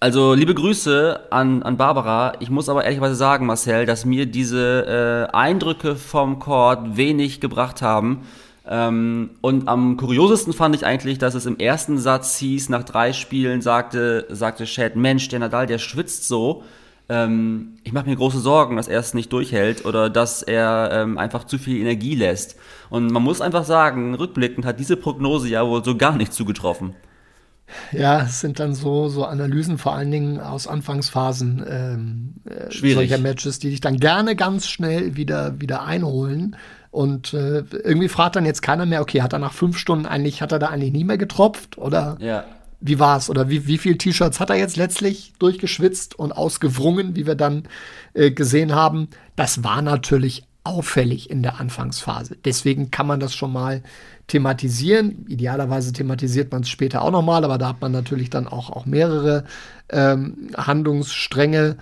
also 0.00 0.34
liebe 0.34 0.54
Grüße 0.54 1.20
an, 1.30 1.62
an 1.62 1.76
Barbara. 1.76 2.34
Ich 2.40 2.50
muss 2.50 2.68
aber 2.68 2.84
ehrlicherweise 2.84 3.16
sagen, 3.16 3.46
Marcel, 3.46 3.86
dass 3.86 4.04
mir 4.04 4.26
diese 4.26 5.28
äh, 5.32 5.36
Eindrücke 5.36 5.96
vom 5.96 6.38
Court 6.38 6.96
wenig 6.96 7.40
gebracht 7.40 7.82
haben. 7.82 8.22
Ähm, 8.68 9.30
und 9.40 9.66
am 9.66 9.96
kuriosesten 9.96 10.52
fand 10.52 10.76
ich 10.76 10.84
eigentlich, 10.84 11.18
dass 11.18 11.34
es 11.34 11.46
im 11.46 11.58
ersten 11.58 11.98
Satz 11.98 12.36
hieß, 12.36 12.68
nach 12.68 12.84
drei 12.84 13.12
Spielen 13.12 13.62
sagte, 13.62 14.26
sagte 14.30 14.64
Chad, 14.64 14.94
Mensch, 14.94 15.28
der 15.28 15.40
Nadal, 15.40 15.66
der 15.66 15.78
schwitzt 15.78 16.28
so. 16.28 16.62
Ähm, 17.08 17.78
ich 17.82 17.92
mache 17.92 18.08
mir 18.08 18.16
große 18.16 18.38
Sorgen, 18.38 18.76
dass 18.76 18.86
er 18.86 19.00
es 19.00 19.14
nicht 19.14 19.32
durchhält 19.32 19.86
oder 19.86 20.10
dass 20.10 20.42
er 20.42 20.90
ähm, 20.92 21.16
einfach 21.16 21.44
zu 21.44 21.58
viel 21.58 21.80
Energie 21.80 22.14
lässt. 22.14 22.56
Und 22.90 23.10
man 23.10 23.22
muss 23.22 23.40
einfach 23.40 23.64
sagen, 23.64 24.14
rückblickend 24.14 24.66
hat 24.66 24.78
diese 24.78 24.96
Prognose 24.96 25.48
ja 25.48 25.66
wohl 25.66 25.82
so 25.82 25.96
gar 25.96 26.16
nicht 26.16 26.34
zugetroffen. 26.34 26.94
Ja, 27.92 28.22
es 28.22 28.40
sind 28.40 28.58
dann 28.60 28.74
so, 28.74 29.08
so 29.08 29.24
Analysen, 29.24 29.78
vor 29.78 29.94
allen 29.94 30.10
Dingen 30.10 30.40
aus 30.40 30.66
Anfangsphasen 30.66 31.64
ähm, 31.68 32.34
äh, 32.44 32.70
solcher 32.70 33.18
Matches, 33.18 33.58
die 33.58 33.70
dich 33.70 33.80
dann 33.80 33.98
gerne 33.98 34.36
ganz 34.36 34.68
schnell 34.68 35.16
wieder, 35.16 35.60
wieder 35.60 35.84
einholen. 35.84 36.56
Und 36.90 37.34
äh, 37.34 37.64
irgendwie 37.84 38.08
fragt 38.08 38.36
dann 38.36 38.46
jetzt 38.46 38.62
keiner 38.62 38.86
mehr, 38.86 39.02
okay, 39.02 39.22
hat 39.22 39.32
er 39.32 39.38
nach 39.38 39.52
fünf 39.52 39.76
Stunden 39.76 40.06
eigentlich, 40.06 40.40
hat 40.40 40.52
er 40.52 40.58
da 40.58 40.68
eigentlich 40.68 40.92
nie 40.92 41.04
mehr 41.04 41.18
getropft? 41.18 41.78
Oder 41.78 42.16
ja. 42.20 42.44
wie 42.80 42.98
war's? 42.98 43.28
Oder 43.28 43.50
wie, 43.50 43.66
wie 43.66 43.78
viele 43.78 43.98
T-Shirts 43.98 44.40
hat 44.40 44.50
er 44.50 44.56
jetzt 44.56 44.76
letztlich 44.76 45.34
durchgeschwitzt 45.38 46.18
und 46.18 46.32
ausgewrungen, 46.32 47.14
wie 47.14 47.26
wir 47.26 47.34
dann 47.34 47.64
äh, 48.14 48.30
gesehen 48.30 48.74
haben? 48.74 49.08
Das 49.36 49.62
war 49.62 49.82
natürlich 49.82 50.47
auffällig 50.68 51.30
in 51.30 51.42
der 51.42 51.58
Anfangsphase. 51.58 52.36
Deswegen 52.44 52.90
kann 52.90 53.06
man 53.06 53.20
das 53.20 53.34
schon 53.34 53.52
mal 53.52 53.82
thematisieren. 54.26 55.24
Idealerweise 55.26 55.92
thematisiert 55.94 56.52
man 56.52 56.62
es 56.62 56.68
später 56.68 57.02
auch 57.02 57.10
nochmal, 57.10 57.44
aber 57.44 57.56
da 57.56 57.68
hat 57.68 57.80
man 57.80 57.92
natürlich 57.92 58.28
dann 58.28 58.46
auch, 58.46 58.68
auch 58.68 58.84
mehrere 58.84 59.44
ähm, 59.88 60.50
Handlungsstränge 60.56 61.78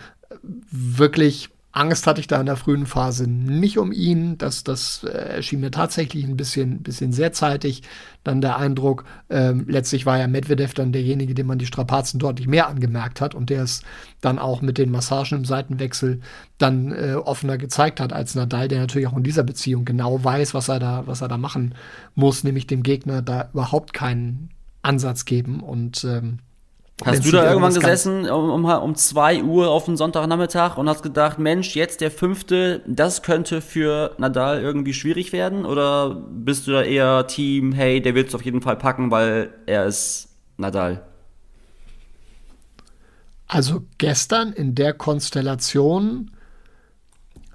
wirklich 0.71 1.51
Angst 1.77 2.07
hatte 2.07 2.21
ich 2.21 2.27
da 2.27 2.41
in 2.41 2.47
der 2.47 2.57
frühen 2.57 2.87
Phase 2.87 3.29
nicht 3.29 3.77
um 3.77 3.93
ihn. 3.93 4.39
Das, 4.39 4.65
das 4.65 5.05
äh, 5.05 5.09
erschien 5.09 5.61
mir 5.61 5.71
tatsächlich 5.71 6.25
ein 6.25 6.37
bisschen, 6.37 6.83
bisschen 6.83 7.13
sehr 7.13 7.33
zeitig. 7.33 7.83
Dann 8.25 8.41
der 8.41 8.57
Eindruck, 8.57 9.05
ähm, 9.29 9.67
letztlich 9.69 10.07
war 10.07 10.19
ja 10.19 10.27
Medvedev 10.27 10.73
dann 10.73 10.93
derjenige, 10.93 11.35
dem 11.35 11.47
man 11.47 11.59
die 11.59 11.67
Strapazen 11.67 12.19
deutlich 12.19 12.49
mehr 12.49 12.69
angemerkt 12.69 13.21
hat 13.21 13.35
und 13.35 13.51
der 13.51 13.63
es 13.63 13.83
dann 14.23 14.39
auch 14.39 14.63
mit 14.63 14.79
den 14.79 14.91
Massagen 14.91 15.37
im 15.37 15.45
Seitenwechsel 15.45 16.23
dann 16.57 16.93
äh, 16.93 17.15
offener 17.15 17.59
gezeigt 17.59 18.01
hat 18.01 18.15
als 18.15 18.35
Nadal, 18.35 18.69
der 18.69 18.81
natürlich 18.81 19.09
auch 19.09 19.17
in 19.17 19.23
dieser 19.23 19.43
Beziehung 19.45 19.85
genau 19.85 20.25
weiß, 20.25 20.55
was 20.55 20.71
er 20.71 20.79
da, 20.79 21.03
was 21.07 21.21
er 21.21 21.29
da 21.29 21.37
machen 21.37 21.75
muss, 22.15 22.43
nämlich 22.43 22.67
dem 22.67 22.83
Gegner 22.83 23.21
da 23.21 23.51
überhaupt 23.53 23.93
keinen 23.93 24.49
Ansatz 24.81 25.27
geben 25.27 25.61
und 25.61 26.05
ähm, 26.05 26.39
Hast 27.05 27.27
du 27.27 27.31
da 27.31 27.45
irgendwann 27.47 27.75
gesessen 27.75 28.29
um, 28.31 28.51
um, 28.51 28.65
um 28.65 28.95
zwei 28.95 29.43
Uhr 29.43 29.69
auf 29.69 29.85
den 29.85 29.99
Sonntagnachmittag 29.99 30.79
und 30.79 30.89
hast 30.89 31.03
gedacht, 31.03 31.39
Mensch, 31.39 31.77
jetzt 31.77 32.01
der 32.01 32.11
fünfte, 32.11 32.83
das 32.87 33.23
könnte 33.23 33.61
für 33.61 34.15
Nadal 34.17 34.63
irgendwie 34.63 34.95
schwierig 34.95 35.33
werden? 35.33 35.67
Oder 35.67 36.15
bist 36.15 36.67
du 36.67 36.73
da 36.73 36.83
eher 36.83 37.27
Team, 37.27 37.73
hey, 37.73 38.01
der 38.01 38.15
wird 38.15 38.29
es 38.29 38.35
auf 38.35 38.43
jeden 38.43 38.63
Fall 38.63 38.77
packen, 38.77 39.11
weil 39.11 39.53
er 39.67 39.85
ist 39.85 40.29
Nadal? 40.57 41.07
Also 43.47 43.83
gestern 43.99 44.55
in 44.55 44.75
der 44.75 44.95
Konstellation 44.95 46.31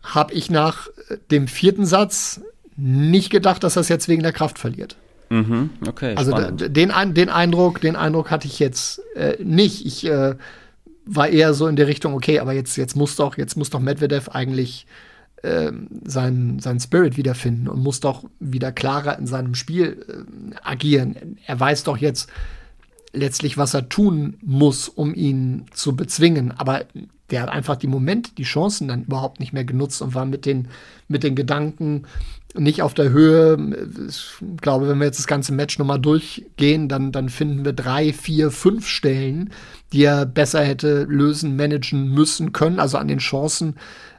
habe 0.04 0.34
ich 0.34 0.52
nach 0.52 0.88
dem 1.32 1.48
vierten 1.48 1.86
Satz 1.88 2.42
nicht 2.76 3.32
gedacht, 3.32 3.64
dass 3.64 3.76
er 3.76 3.82
es 3.82 3.90
jetzt 3.90 4.08
wegen 4.08 4.24
der 4.24 4.34
Kraft 4.34 4.60
verliert. 4.60 4.98
Mhm, 5.32 5.70
okay. 5.88 6.14
Also 6.18 6.34
den, 6.34 6.92
den 7.14 7.30
Eindruck, 7.30 7.80
den 7.80 7.96
Eindruck 7.96 8.32
hatte 8.32 8.48
ich 8.48 8.60
jetzt 8.60 9.02
äh, 9.16 9.42
nicht. 9.42 9.86
Ich 9.86 10.06
äh, 10.06 10.36
war 11.06 11.30
eher 11.30 11.54
so 11.54 11.68
in 11.68 11.78
der 11.78 11.88
Richtung, 11.88 12.14
okay, 12.14 12.40
aber 12.40 12.52
jetzt, 12.52 12.76
jetzt 12.76 12.98
muss 12.98 13.16
doch, 13.16 13.38
jetzt 13.38 13.56
muss 13.56 13.70
doch 13.70 13.80
Medvedev 13.80 14.28
eigentlich 14.28 14.86
äh, 15.42 15.72
seinen, 16.04 16.60
seinen 16.60 16.82
Spirit 16.82 17.16
wiederfinden 17.16 17.70
und 17.70 17.82
muss 17.82 18.02
doch 18.02 18.26
wieder 18.42 18.74
klarer 18.74 19.18
in 19.18 19.26
seinem 19.26 19.56
Spiel 19.56 20.06
äh, 20.06 20.56
agieren. 20.64 21.38
Er 21.48 21.58
weiß 21.58 21.86
doch 21.86 21.96
jetzt 21.96 22.30
letztlich, 23.14 23.58
was 23.58 23.74
er 23.74 23.88
tun 23.88 24.36
muss, 24.42 24.90
um 24.90 25.14
ihn 25.16 25.66
zu 25.72 25.96
bezwingen. 25.96 26.52
Aber 26.58 26.84
der 27.32 27.44
hat 27.44 27.50
einfach 27.50 27.78
die 27.78 27.88
Momente, 27.88 28.32
die 28.38 28.44
Chancen 28.44 28.88
dann 28.88 29.04
überhaupt 29.04 29.40
nicht 29.40 29.54
mehr 29.54 29.64
genutzt 29.64 30.02
und 30.02 30.14
war 30.14 30.26
mit 30.26 30.46
den, 30.46 30.68
mit 31.08 31.24
den 31.24 31.36
Gedanken, 31.36 32.04
nicht 32.54 32.82
auf 32.82 32.94
der 32.94 33.12
Höhe. 33.12 33.58
Ich 34.08 34.34
glaube, 34.62 34.88
wenn 34.88 34.98
wir 34.98 35.06
jetzt 35.06 35.20
das 35.20 35.28
ganze 35.28 35.54
Match 35.54 35.80
nochmal 35.80 36.00
durchgehen, 36.00 36.90
dann, 36.90 37.12
dann 37.12 37.30
finden 37.30 37.64
wir 37.64 37.74
drei, 37.74 38.12
vier, 38.14 38.52
fünf 38.52 38.88
Stellen, 38.88 39.52
die 39.94 40.04
er 40.04 40.26
besser 40.26 40.62
hätte 40.62 41.04
lösen, 41.04 41.56
managen 41.56 42.10
müssen 42.10 42.52
können. 42.52 42.80
Also 42.80 42.98
an 42.98 43.08
den 43.08 43.20
Chancen 43.20 43.76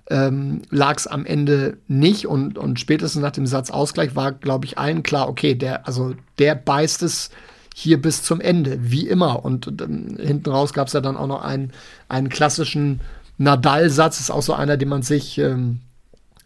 ähm, 0.08 0.62
lag 0.70 0.96
es 0.96 1.06
am 1.06 1.26
Ende 1.26 1.78
nicht. 1.88 2.26
Und, 2.26 2.58
und 2.58 2.80
spätestens 2.80 3.22
nach 3.22 3.32
dem 3.32 3.46
Satzausgleich 3.46 4.16
war, 4.16 4.32
glaube 4.32 4.66
ich, 4.66 4.78
allen 4.78 5.02
klar, 5.02 5.28
okay, 5.28 5.54
der, 5.54 5.86
also 5.86 6.14
der 6.38 6.54
beißt 6.54 7.02
es 7.02 7.30
hier 7.74 8.00
bis 8.00 8.22
zum 8.22 8.40
Ende, 8.40 8.78
wie 8.80 9.08
immer. 9.08 9.44
Und, 9.44 9.66
und 9.66 9.82
ähm, 9.82 10.16
hinten 10.18 10.50
raus 10.50 10.72
gab 10.72 10.88
es 10.88 10.92
ja 10.92 11.00
dann 11.00 11.16
auch 11.16 11.26
noch 11.26 11.42
einen, 11.42 11.72
einen 12.08 12.28
klassischen 12.28 13.00
Nadal-Satz, 13.38 14.20
ist 14.20 14.30
auch 14.30 14.42
so 14.42 14.54
einer, 14.54 14.76
den 14.76 14.88
man 14.88 15.02
sich 15.02 15.38
ähm, 15.38 15.80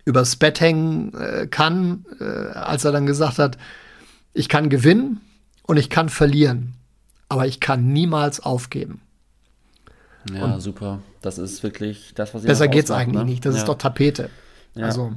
übers 0.04 0.36
Bett 0.36 0.60
hängen 0.60 1.12
äh, 1.14 1.46
kann, 1.46 2.06
äh, 2.20 2.24
als 2.24 2.84
er 2.84 2.92
dann 2.92 3.06
gesagt 3.06 3.38
hat, 3.38 3.58
ich 4.32 4.48
kann 4.48 4.68
gewinnen 4.68 5.20
und 5.62 5.76
ich 5.78 5.90
kann 5.90 6.08
verlieren, 6.08 6.74
aber 7.28 7.46
ich 7.46 7.60
kann 7.60 7.92
niemals 7.92 8.40
aufgeben. 8.40 9.00
Ja, 10.32 10.44
und 10.44 10.60
super. 10.60 11.00
Das 11.22 11.38
ist 11.38 11.62
wirklich 11.62 12.12
das, 12.14 12.34
was 12.34 12.42
ich 12.42 12.48
Besser 12.48 12.68
geht's 12.68 12.90
eigentlich 12.90 13.24
ne? 13.24 13.30
nicht. 13.30 13.44
Das 13.44 13.54
ja. 13.54 13.60
ist 13.60 13.68
doch 13.68 13.78
Tapete. 13.78 14.30
Ja. 14.74 14.86
Also, 14.86 15.12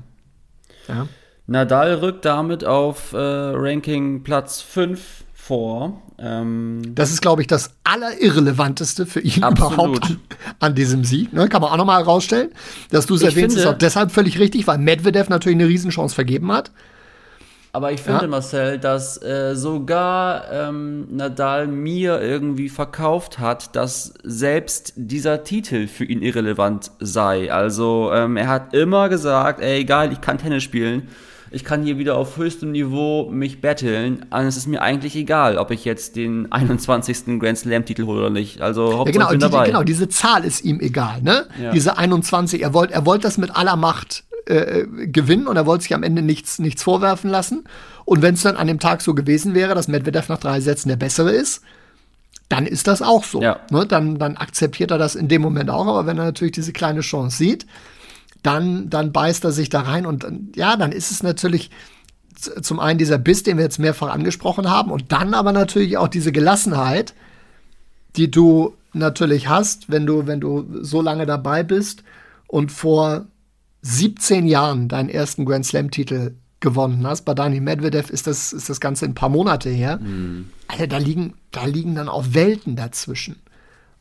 ja. 0.88 1.08
Nadal 1.48 1.95
rückt 1.95 2.26
damit 2.26 2.63
auf 2.63 3.13
äh, 3.13 3.17
Ranking 3.17 4.24
Platz 4.24 4.62
5 4.62 5.24
vor. 5.50 6.00
Ähm, 6.20 6.84
das 6.94 7.12
ist, 7.12 7.22
glaube 7.22 7.42
ich, 7.42 7.48
das 7.48 7.72
Allerirrelevanteste 7.84 9.08
für 9.08 9.20
ihn 9.20 9.44
absolut. 9.44 9.74
überhaupt 9.74 10.04
an, 10.06 10.20
an, 10.60 10.76
diesem 10.76 11.04
Sieg. 11.04 11.34
Ne? 11.34 11.50
Kann 11.50 11.64
man 11.64 11.72
auch 11.72 11.78
nochmal 11.78 12.04
herausstellen. 12.04 12.50
Dass 12.92 13.08
du 13.08 13.16
es 13.16 13.24
erwähnst, 13.24 13.56
finde, 13.56 13.62
ist 13.62 13.66
auch 13.66 13.78
deshalb 13.78 14.12
völlig 14.12 14.38
richtig, 14.38 14.68
weil 14.68 14.78
Medvedev 14.78 15.28
natürlich 15.30 15.58
eine 15.58 15.68
Riesenchance 15.68 16.14
vergeben 16.14 16.52
hat. 16.52 16.72
Aber 17.72 17.92
ich 17.92 18.00
finde, 18.00 18.22
ja. 18.22 18.28
Marcel, 18.28 18.78
dass 18.78 19.22
äh, 19.24 19.56
sogar 19.56 20.52
ähm, 20.52 21.08
Nadal 21.16 21.66
mir 21.66 22.22
irgendwie 22.22 22.70
verkauft 22.70 23.40
hat, 23.40 23.76
dass 23.76 24.14
selbst 24.24 24.94
dieser 24.96 25.44
Titel 25.44 25.88
für 25.88 26.06
ihn 26.06 26.22
irrelevant 26.22 26.92
sei. 27.00 27.52
Also 27.52 28.12
ähm, 28.14 28.38
er 28.38 28.48
hat 28.50 28.76
immer 28.76 29.10
gesagt, 29.10 29.62
ey, 29.62 29.82
egal, 29.82 30.12
ich 30.12 30.22
kann 30.22 30.38
Tennis 30.38 30.62
spielen 30.62 31.10
ich 31.52 31.64
kann 31.64 31.84
hier 31.84 31.98
wieder 31.98 32.18
auf 32.18 32.38
höchstem 32.38 32.72
Niveau 32.72 33.30
mich 33.32 33.62
battlen. 33.62 34.26
Es 34.32 34.58
ist 34.58 34.68
mir 34.68 34.82
eigentlich 34.82 35.16
egal, 35.16 35.58
ob 35.58 35.72
ich 35.72 35.86
jetzt 35.86 36.16
den 36.16 36.52
21. 36.52 37.40
Grand 37.40 37.58
Slam-Titel 37.58 38.06
hole 38.06 38.20
oder 38.20 38.30
nicht. 38.30 38.62
Also 38.62 38.98
Hauptsache 38.98 39.08
ja, 39.08 39.12
genau, 39.12 39.26
ich 39.26 39.32
bin 39.32 39.40
dabei. 39.40 39.66
genau, 39.66 39.84
diese 39.84 40.10
Zahl 40.10 40.46
ist 40.46 40.64
ihm 40.64 40.80
egal, 40.80 41.22
ne? 41.22 41.48
Ja. 41.62 41.72
Diese 41.72 41.98
21, 41.98 42.62
er 42.62 42.74
wollte 42.74 42.94
er 42.94 43.06
wollt 43.06 43.24
das 43.24 43.38
mit 43.38 43.56
aller 43.56 43.76
Macht 43.76 44.24
äh, 44.46 44.86
gewinnen 44.88 45.48
und 45.48 45.56
er 45.56 45.66
wollte 45.66 45.84
sich 45.84 45.94
am 45.94 46.04
Ende 46.04 46.22
nichts, 46.22 46.60
nichts 46.60 46.84
vorwerfen 46.84 47.30
lassen. 47.30 47.64
Und 48.06 48.22
wenn 48.22 48.36
es 48.36 48.42
dann 48.42 48.56
an 48.56 48.68
dem 48.68 48.80
Tag 48.80 49.02
so 49.02 49.14
gewesen 49.14 49.54
wäre, 49.54 49.76
dass 49.76 49.88
Medvedev 49.88 50.30
nach 50.30 50.40
drei 50.40 50.60
Sätzen 50.60 50.90
der 50.90 50.96
Bessere 50.98 51.32
ist, 51.32 51.62
dann 52.50 52.66
ist 52.66 52.88
das 52.88 53.02
auch 53.02 53.24
so. 53.24 53.42
Ja. 53.42 53.60
Ne? 53.70 53.86
Dann, 53.86 54.18
dann 54.18 54.38
akzeptiert 54.38 54.92
er 54.92 54.98
das 54.98 55.16
in 55.16 55.28
dem 55.28 55.42
Moment 55.42 55.70
auch. 55.70 55.86
Aber 55.86 56.06
wenn 56.08 56.18
er 56.18 56.26
natürlich 56.26 56.54
diese 56.54 56.74
kleine 56.74 57.02
Chance 57.02 57.38
sieht, 57.38 57.68
dann, 58.43 58.89
dann 58.89 59.12
beißt 59.12 59.43
er 59.43 59.52
sich 59.52 59.69
da 59.69 59.82
rein 59.82 60.06
und 60.06 60.25
ja, 60.56 60.75
dann 60.78 60.91
ist 60.91 61.12
es 61.12 61.23
natürlich 61.23 61.69
zum 62.62 62.80
einen 62.80 62.97
dieser 62.97 63.17
Biss, 63.17 63.43
den 63.43 63.58
wir 63.58 63.65
jetzt 63.65 63.80
mehrfach 63.80 64.10
angesprochen 64.10 64.69
haben, 64.69 64.91
und 64.91 65.12
dann 65.12 65.34
aber 65.34 65.52
natürlich 65.52 65.97
auch 65.97 66.08
diese 66.08 66.32
Gelassenheit, 66.32 67.13
die 68.15 68.32
du 68.32 68.75
natürlich 68.93 69.49
hast, 69.49 69.89
wenn 69.91 70.06
du, 70.06 70.25
wenn 70.25 70.39
du 70.39 70.84
so 70.84 71.02
lange 71.02 71.25
dabei 71.25 71.63
bist 71.63 72.04
und 72.47 72.71
vor 72.71 73.25
17 73.82 74.47
Jahren 74.47 74.88
deinen 74.88 75.10
ersten 75.10 75.45
Grand 75.45 75.65
Slam-Titel 75.65 76.34
gewonnen 76.60 77.06
hast. 77.08 77.23
Bei 77.23 77.34
Dani 77.34 77.60
Medvedev 77.62 78.10
ist 78.10 78.28
das, 78.28 78.52
ist 78.52 78.69
das 78.69 78.82
Ganze 78.82 79.06
ein 79.06 79.13
paar 79.13 79.30
Monate 79.30 79.69
her. 79.69 79.97
Mhm. 79.97 80.49
Alter, 80.67 80.88
da 80.88 80.97
liegen, 80.97 81.36
da 81.52 81.65
liegen 81.65 81.95
dann 81.95 82.10
auch 82.10 82.25
Welten 82.32 82.75
dazwischen. 82.75 83.38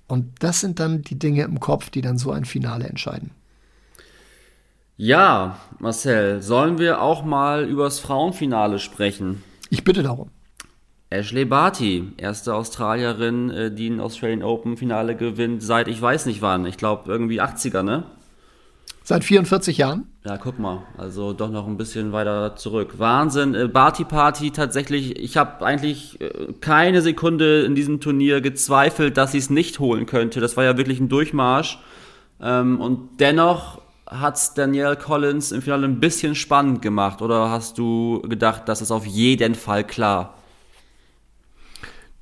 Und 0.08 0.42
das 0.42 0.60
sind 0.60 0.80
dann 0.80 1.02
die 1.02 1.18
Dinge 1.18 1.42
im 1.42 1.60
Kopf, 1.60 1.90
die 1.90 2.00
dann 2.00 2.18
so 2.18 2.32
ein 2.32 2.44
Finale 2.44 2.86
entscheiden. 2.88 3.30
Ja, 5.00 5.60
Marcel, 5.78 6.42
sollen 6.42 6.78
wir 6.78 7.00
auch 7.00 7.24
mal 7.24 7.64
übers 7.64 8.00
Frauenfinale 8.00 8.80
sprechen? 8.80 9.44
Ich 9.70 9.84
bitte 9.84 10.02
darum. 10.02 10.30
Ashley 11.08 11.44
Barty, 11.44 12.12
erste 12.16 12.52
Australierin, 12.52 13.48
äh, 13.48 13.70
die 13.72 13.90
ein 13.90 14.00
Australian 14.00 14.42
Open 14.42 14.76
Finale 14.76 15.14
gewinnt, 15.14 15.62
seit 15.62 15.86
ich 15.86 16.02
weiß 16.02 16.26
nicht 16.26 16.42
wann. 16.42 16.66
Ich 16.66 16.78
glaube 16.78 17.08
irgendwie 17.12 17.40
80er, 17.40 17.84
ne? 17.84 18.02
Seit 19.04 19.22
44 19.22 19.78
Jahren? 19.78 20.08
Ja, 20.26 20.36
guck 20.36 20.58
mal, 20.58 20.82
also 20.96 21.32
doch 21.32 21.50
noch 21.50 21.68
ein 21.68 21.76
bisschen 21.76 22.10
weiter 22.10 22.56
zurück. 22.56 22.94
Wahnsinn, 22.98 23.54
äh, 23.54 23.68
Barty 23.68 24.04
Party 24.04 24.50
tatsächlich. 24.50 25.16
Ich 25.16 25.36
habe 25.36 25.64
eigentlich 25.64 26.20
äh, 26.20 26.54
keine 26.60 27.02
Sekunde 27.02 27.62
in 27.62 27.76
diesem 27.76 28.00
Turnier 28.00 28.40
gezweifelt, 28.40 29.16
dass 29.16 29.30
sie 29.30 29.38
es 29.38 29.48
nicht 29.48 29.78
holen 29.78 30.06
könnte. 30.06 30.40
Das 30.40 30.56
war 30.56 30.64
ja 30.64 30.76
wirklich 30.76 30.98
ein 30.98 31.08
Durchmarsch. 31.08 31.78
Ähm, 32.42 32.80
und 32.80 33.20
dennoch 33.20 33.80
hat 34.10 34.36
es 34.36 34.54
Danielle 34.54 34.96
Collins 34.96 35.52
im 35.52 35.62
Finale 35.62 35.86
ein 35.86 36.00
bisschen 36.00 36.34
spannend 36.34 36.82
gemacht 36.82 37.22
oder 37.22 37.50
hast 37.50 37.78
du 37.78 38.22
gedacht, 38.22 38.62
das 38.66 38.80
ist 38.80 38.90
auf 38.90 39.06
jeden 39.06 39.54
Fall 39.54 39.84
klar? 39.84 40.34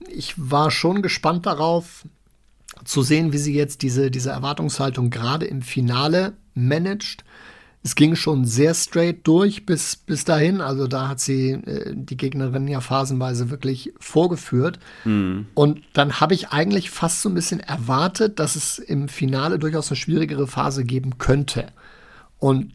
Ich 0.09 0.35
war 0.37 0.71
schon 0.71 1.03
gespannt 1.03 1.47
darauf 1.47 2.05
zu 2.85 3.03
sehen, 3.03 3.33
wie 3.33 3.39
sie 3.39 3.55
jetzt 3.55 3.83
diese, 3.83 4.11
diese 4.11 4.31
Erwartungshaltung 4.31 5.11
gerade 5.11 5.47
im 5.47 5.63
Finale 5.63 6.35
managt. 6.55 7.25
Es 7.87 7.95
ging 7.95 8.17
schon 8.17 8.45
sehr 8.45 8.75
straight 8.75 9.25
durch 9.29 9.65
bis, 9.65 9.95
bis 9.95 10.25
dahin. 10.25 10.61
Also 10.61 10.89
da 10.89 11.07
hat 11.07 11.21
sie 11.21 11.53
äh, 11.53 11.95
die 11.95 12.17
Gegnerin 12.17 12.67
ja 12.67 12.81
phasenweise 12.81 13.49
wirklich 13.49 13.93
vorgeführt. 14.01 14.81
Mhm. 15.05 15.47
Und 15.55 15.83
dann 15.93 16.19
habe 16.19 16.35
ich 16.35 16.49
eigentlich 16.49 16.91
fast 16.91 17.23
so 17.23 17.29
ein 17.29 17.37
bisschen 17.37 17.61
erwartet, 17.61 18.41
dass 18.41 18.57
es 18.57 18.81
im 18.81 19.07
Finale 19.07 19.61
durchaus 19.61 19.89
eine 19.89 19.97
schwierigere 19.97 20.49
Phase 20.49 20.83
geben 20.83 21.19
könnte. 21.19 21.69
Und 22.41 22.73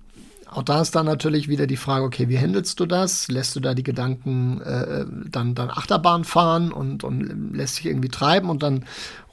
Auch 0.53 0.63
da 0.63 0.81
ist 0.81 0.95
dann 0.95 1.05
natürlich 1.05 1.47
wieder 1.47 1.65
die 1.65 1.77
Frage, 1.77 2.03
okay, 2.03 2.27
wie 2.27 2.37
handelst 2.37 2.77
du 2.81 2.85
das? 2.85 3.29
Lässt 3.29 3.55
du 3.55 3.61
da 3.61 3.73
die 3.73 3.83
Gedanken 3.83 4.59
äh, 4.59 5.05
dann, 5.29 5.55
dann 5.55 5.69
Achterbahn 5.69 6.25
fahren 6.25 6.73
und, 6.73 7.05
und 7.05 7.53
lässt 7.55 7.75
sich 7.75 7.85
irgendwie 7.85 8.09
treiben 8.09 8.49
und 8.49 8.61
dann 8.61 8.83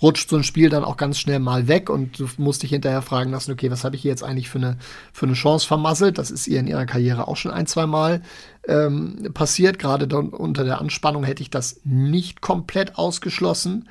rutscht 0.00 0.30
so 0.30 0.36
ein 0.36 0.44
Spiel 0.44 0.70
dann 0.70 0.84
auch 0.84 0.96
ganz 0.96 1.18
schnell 1.18 1.40
mal 1.40 1.66
weg 1.66 1.90
und 1.90 2.20
du 2.20 2.28
musst 2.36 2.62
dich 2.62 2.70
hinterher 2.70 3.02
fragen 3.02 3.32
lassen, 3.32 3.50
okay, 3.50 3.68
was 3.68 3.82
habe 3.82 3.96
ich 3.96 4.02
hier 4.02 4.12
jetzt 4.12 4.22
eigentlich 4.22 4.48
für 4.48 4.58
eine, 4.58 4.78
für 5.12 5.26
eine 5.26 5.34
Chance 5.34 5.66
vermasselt? 5.66 6.18
Das 6.18 6.30
ist 6.30 6.46
ihr 6.46 6.60
in 6.60 6.68
ihrer 6.68 6.86
Karriere 6.86 7.26
auch 7.26 7.36
schon 7.36 7.50
ein, 7.50 7.66
zwei 7.66 7.86
Mal 7.86 8.22
ähm, 8.68 9.30
passiert. 9.34 9.80
Gerade 9.80 10.06
unter 10.16 10.62
der 10.62 10.80
Anspannung 10.80 11.24
hätte 11.24 11.42
ich 11.42 11.50
das 11.50 11.80
nicht 11.82 12.42
komplett 12.42 12.96
ausgeschlossen. 12.96 13.88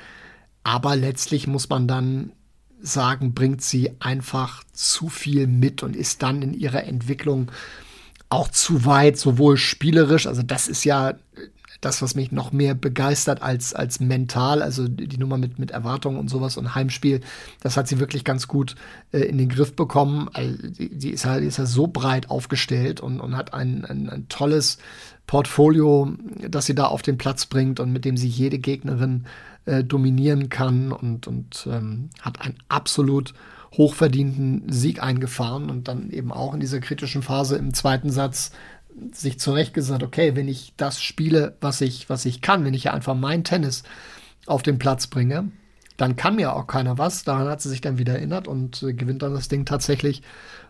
Aber 0.64 0.96
letztlich 0.96 1.46
muss 1.46 1.68
man 1.68 1.90
dann 1.90 2.32
sagen, 2.82 3.34
bringt 3.34 3.62
sie 3.62 3.92
einfach 4.00 4.64
zu 4.74 5.10
viel 5.10 5.48
mit 5.48 5.84
und 5.84 5.96
ist 5.96 6.24
dann 6.24 6.42
in 6.42 6.54
ihrer 6.54 6.84
Entwicklung 6.84 7.52
auch 8.30 8.50
zu 8.50 8.86
weit, 8.86 9.18
sowohl 9.18 9.58
spielerisch, 9.58 10.28
also 10.28 10.44
das 10.44 10.68
ist 10.68 10.84
ja 10.84 11.16
das, 11.82 12.02
was 12.02 12.16
mich 12.16 12.32
noch 12.32 12.52
mehr 12.52 12.74
begeistert 12.74 13.42
als, 13.42 13.74
als 13.74 14.00
mental, 14.00 14.62
also 14.62 14.88
die 14.88 15.18
Nummer 15.18 15.38
mit, 15.38 15.60
mit 15.60 15.72
Erwartungen 15.72 16.18
und 16.18 16.30
sowas 16.30 16.58
und 16.58 16.76
Heimspiel, 16.76 17.22
das 17.62 17.78
hat 17.78 17.88
sie 17.88 18.00
wirklich 18.00 18.24
ganz 18.24 18.48
gut 18.48 18.76
äh, 19.12 19.20
in 19.20 19.38
den 19.38 19.50
Griff 19.50 19.76
bekommen. 19.76 20.30
Also, 20.34 20.58
ist 20.82 21.26
ja, 21.26 21.40
die 21.40 21.46
ist 21.46 21.58
ja 21.58 21.66
so 21.66 21.88
breit 21.88 22.30
aufgestellt 22.30 23.00
und, 23.00 23.20
und 23.20 23.38
hat 23.38 23.54
ein, 23.54 23.86
ein, 23.86 24.10
ein 24.10 24.28
tolles 24.28 24.80
Portfolio, 25.28 26.14
das 26.48 26.66
sie 26.66 26.76
da 26.76 26.86
auf 26.86 27.02
den 27.02 27.18
Platz 27.18 27.46
bringt 27.46 27.80
und 27.80 27.92
mit 27.92 28.06
dem 28.06 28.18
sie 28.18 28.28
jede 28.28 28.60
Gegnerin 28.60 29.26
äh, 29.68 29.84
dominieren 29.84 30.50
kann 30.50 30.92
und, 30.92 31.28
und 31.28 31.68
ähm, 31.70 32.10
hat 32.22 32.42
einen 32.42 32.56
absolut 32.70 33.34
hochverdienten 33.74 34.72
Sieg 34.72 35.04
eingefahren 35.04 35.70
und 35.70 35.88
dann 35.88 36.10
eben 36.10 36.32
auch 36.32 36.54
in 36.54 36.60
dieser 36.60 36.80
kritischen 36.80 37.22
Phase 37.22 37.58
im 37.58 37.74
zweiten 37.74 38.10
Satz 38.10 38.52
sich 39.12 39.40
zurecht 39.40 39.74
gesagt, 39.74 40.04
okay, 40.04 40.36
wenn 40.36 40.48
ich 40.48 40.74
das 40.78 41.02
spiele, 41.02 41.56
was 41.62 41.82
ich, 41.82 42.10
was 42.10 42.26
ich 42.26 42.42
kann, 42.42 42.66
wenn 42.66 42.74
ich 42.74 42.86
ja 42.86 42.94
einfach 42.94 43.14
mein 43.14 43.44
Tennis 43.44 43.84
auf 44.46 44.64
den 44.64 44.80
Platz 44.80 45.08
bringe, 45.08 45.52
dann 45.98 46.16
kann 46.16 46.38
mir 46.38 46.54
auch 46.54 46.66
keiner 46.66 46.98
was. 46.98 47.24
Daran 47.24 47.48
hat 47.48 47.62
sie 47.62 47.70
sich 47.70 47.82
dann 47.82 47.98
wieder 47.98 48.14
erinnert 48.14 48.48
und 48.48 48.82
äh, 48.84 48.94
gewinnt 48.94 49.22
dann 49.22 49.34
das 49.34 49.50
Ding 49.50 49.66
tatsächlich 49.66 50.24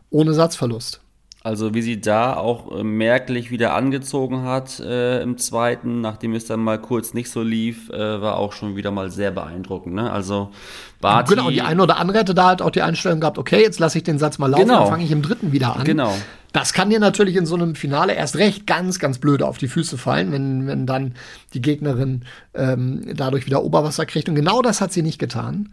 ohne 0.09 0.33
Satzverlust. 0.33 1.01
Also 1.47 1.73
wie 1.73 1.81
sie 1.81 2.01
da 2.01 2.35
auch 2.35 2.77
äh, 2.77 2.83
merklich 2.83 3.51
wieder 3.51 3.73
angezogen 3.73 4.43
hat 4.43 4.81
äh, 4.81 5.21
im 5.21 5.37
zweiten, 5.37 6.01
nachdem 6.01 6.35
es 6.35 6.43
dann 6.43 6.59
mal 6.59 6.77
kurz 6.77 7.13
nicht 7.13 7.31
so 7.31 7.41
lief, 7.41 7.89
äh, 7.89 8.21
war 8.21 8.35
auch 8.35 8.51
schon 8.51 8.75
wieder 8.75 8.91
mal 8.91 9.09
sehr 9.11 9.31
beeindruckend. 9.31 9.95
Ne? 9.95 10.11
Also 10.11 10.51
Barty, 10.99 11.35
Genau, 11.35 11.49
die 11.49 11.61
eine 11.61 11.81
oder 11.81 11.99
andere 11.99 12.17
hätte 12.17 12.35
da 12.35 12.47
halt 12.47 12.61
auch 12.61 12.69
die 12.69 12.81
Einstellung 12.81 13.21
gehabt, 13.21 13.37
okay, 13.37 13.61
jetzt 13.61 13.79
lasse 13.79 13.97
ich 13.97 14.03
den 14.03 14.19
Satz 14.19 14.39
mal 14.39 14.47
laufen, 14.47 14.65
genau. 14.65 14.79
dann 14.81 14.89
fange 14.89 15.05
ich 15.05 15.11
im 15.11 15.21
dritten 15.21 15.53
wieder 15.53 15.77
an. 15.77 15.85
Genau. 15.85 16.13
Das 16.51 16.73
kann 16.73 16.89
dir 16.89 16.99
natürlich 16.99 17.37
in 17.37 17.45
so 17.45 17.55
einem 17.55 17.75
Finale 17.75 18.13
erst 18.13 18.35
recht 18.35 18.67
ganz, 18.67 18.99
ganz 18.99 19.17
blöde 19.17 19.47
auf 19.47 19.57
die 19.57 19.69
Füße 19.69 19.97
fallen, 19.97 20.33
wenn, 20.33 20.67
wenn 20.67 20.85
dann 20.85 21.13
die 21.53 21.61
Gegnerin 21.61 22.25
ähm, 22.55 23.05
dadurch 23.15 23.45
wieder 23.45 23.63
Oberwasser 23.63 24.05
kriegt. 24.05 24.27
Und 24.27 24.35
genau 24.35 24.61
das 24.61 24.81
hat 24.81 24.91
sie 24.91 25.01
nicht 25.01 25.17
getan. 25.17 25.71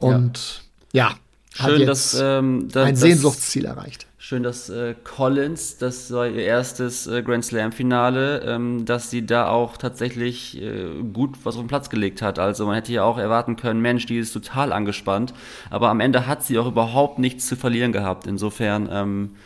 Und 0.00 0.64
ja, 0.92 1.10
ja 1.10 1.14
Schön, 1.56 1.86
dass, 1.86 2.20
ähm, 2.20 2.68
da, 2.72 2.84
ein 2.84 2.96
Sehnsuchtsziel 2.96 3.64
erreicht. 3.64 4.06
Schön, 4.18 4.42
dass 4.42 4.70
äh, 4.70 4.94
Collins, 5.04 5.78
das 5.78 6.10
war 6.10 6.26
ihr 6.26 6.42
erstes 6.42 7.06
äh, 7.06 7.22
Grand 7.22 7.44
Slam-Finale, 7.44 8.40
ähm, 8.40 8.84
dass 8.84 9.10
sie 9.10 9.24
da 9.24 9.48
auch 9.48 9.76
tatsächlich 9.76 10.60
äh, 10.60 11.02
gut 11.12 11.36
was 11.44 11.54
auf 11.54 11.62
den 11.62 11.68
Platz 11.68 11.90
gelegt 11.90 12.22
hat. 12.22 12.40
Also 12.40 12.66
man 12.66 12.74
hätte 12.74 12.92
ja 12.92 13.04
auch 13.04 13.18
erwarten 13.18 13.54
können, 13.54 13.80
Mensch, 13.80 14.06
die 14.06 14.18
ist 14.18 14.32
total 14.32 14.72
angespannt. 14.72 15.32
Aber 15.70 15.90
am 15.90 16.00
Ende 16.00 16.26
hat 16.26 16.42
sie 16.42 16.58
auch 16.58 16.66
überhaupt 16.66 17.20
nichts 17.20 17.46
zu 17.46 17.54
verlieren 17.54 17.92
gehabt. 17.92 18.26
Insofern 18.26 18.88
ähm, 18.90 19.36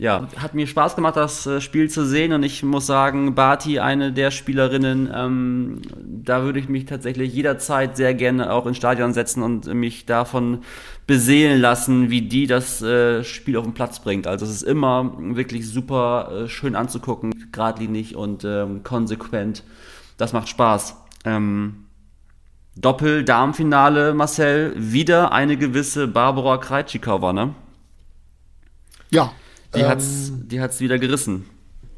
ja, 0.00 0.28
hat 0.38 0.54
mir 0.54 0.66
Spaß 0.66 0.96
gemacht, 0.96 1.16
das 1.16 1.46
äh, 1.46 1.60
Spiel 1.60 1.90
zu 1.90 2.06
sehen 2.06 2.32
und 2.32 2.42
ich 2.42 2.62
muss 2.62 2.86
sagen, 2.86 3.34
Barty, 3.34 3.80
eine 3.80 4.12
der 4.12 4.30
Spielerinnen, 4.30 5.12
ähm, 5.14 5.82
da 6.02 6.42
würde 6.42 6.58
ich 6.58 6.70
mich 6.70 6.86
tatsächlich 6.86 7.34
jederzeit 7.34 7.98
sehr 7.98 8.14
gerne 8.14 8.50
auch 8.50 8.64
ins 8.64 8.78
Stadion 8.78 9.12
setzen 9.12 9.42
und 9.42 9.66
mich 9.74 10.06
davon 10.06 10.60
beseelen 11.06 11.60
lassen, 11.60 12.08
wie 12.08 12.22
die 12.22 12.46
das 12.46 12.80
äh, 12.80 13.22
Spiel 13.24 13.58
auf 13.58 13.64
den 13.64 13.74
Platz 13.74 14.00
bringt. 14.00 14.26
Also 14.26 14.46
es 14.46 14.52
ist 14.52 14.62
immer 14.62 15.12
wirklich 15.18 15.68
super 15.68 16.32
äh, 16.32 16.48
schön 16.48 16.76
anzugucken, 16.76 17.50
geradlinig 17.52 18.16
und 18.16 18.42
ähm, 18.42 18.82
konsequent. 18.82 19.64
Das 20.16 20.32
macht 20.32 20.48
Spaß. 20.48 20.96
Ähm, 21.26 21.84
Doppel-Darmfinale, 22.76 24.14
Marcel, 24.14 24.72
wieder 24.78 25.32
eine 25.32 25.58
gewisse 25.58 26.08
Barbara 26.08 26.56
Krejcikova, 26.56 27.34
ne? 27.34 27.54
Ja, 29.10 29.32
die 29.74 29.80
ähm, 29.80 29.88
hat's, 29.88 30.32
die 30.32 30.60
hat's 30.60 30.80
wieder 30.80 30.98
gerissen. 30.98 31.46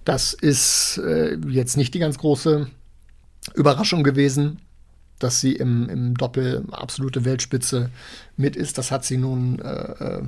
Das 0.05 0.33
ist 0.33 0.99
äh, 0.99 1.37
jetzt 1.49 1.77
nicht 1.77 1.95
die 1.95 1.99
ganz 1.99 2.19
große 2.19 2.69
Überraschung 3.55 4.03
gewesen, 4.03 4.59
dass 5.19 5.41
sie 5.41 5.55
im, 5.55 5.89
im 5.89 6.15
Doppel 6.17 6.65
absolute 6.73 7.25
Weltspitze 7.25 7.91
mit 8.37 8.57
ist. 8.57 8.79
Das 8.79 8.91
hat 8.91 9.05
sie 9.05 9.17
nun 9.17 9.59
äh, 9.61 10.19
äh 10.19 10.23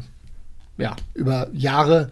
ja, 0.76 0.96
über 1.14 1.48
Jahre 1.52 2.10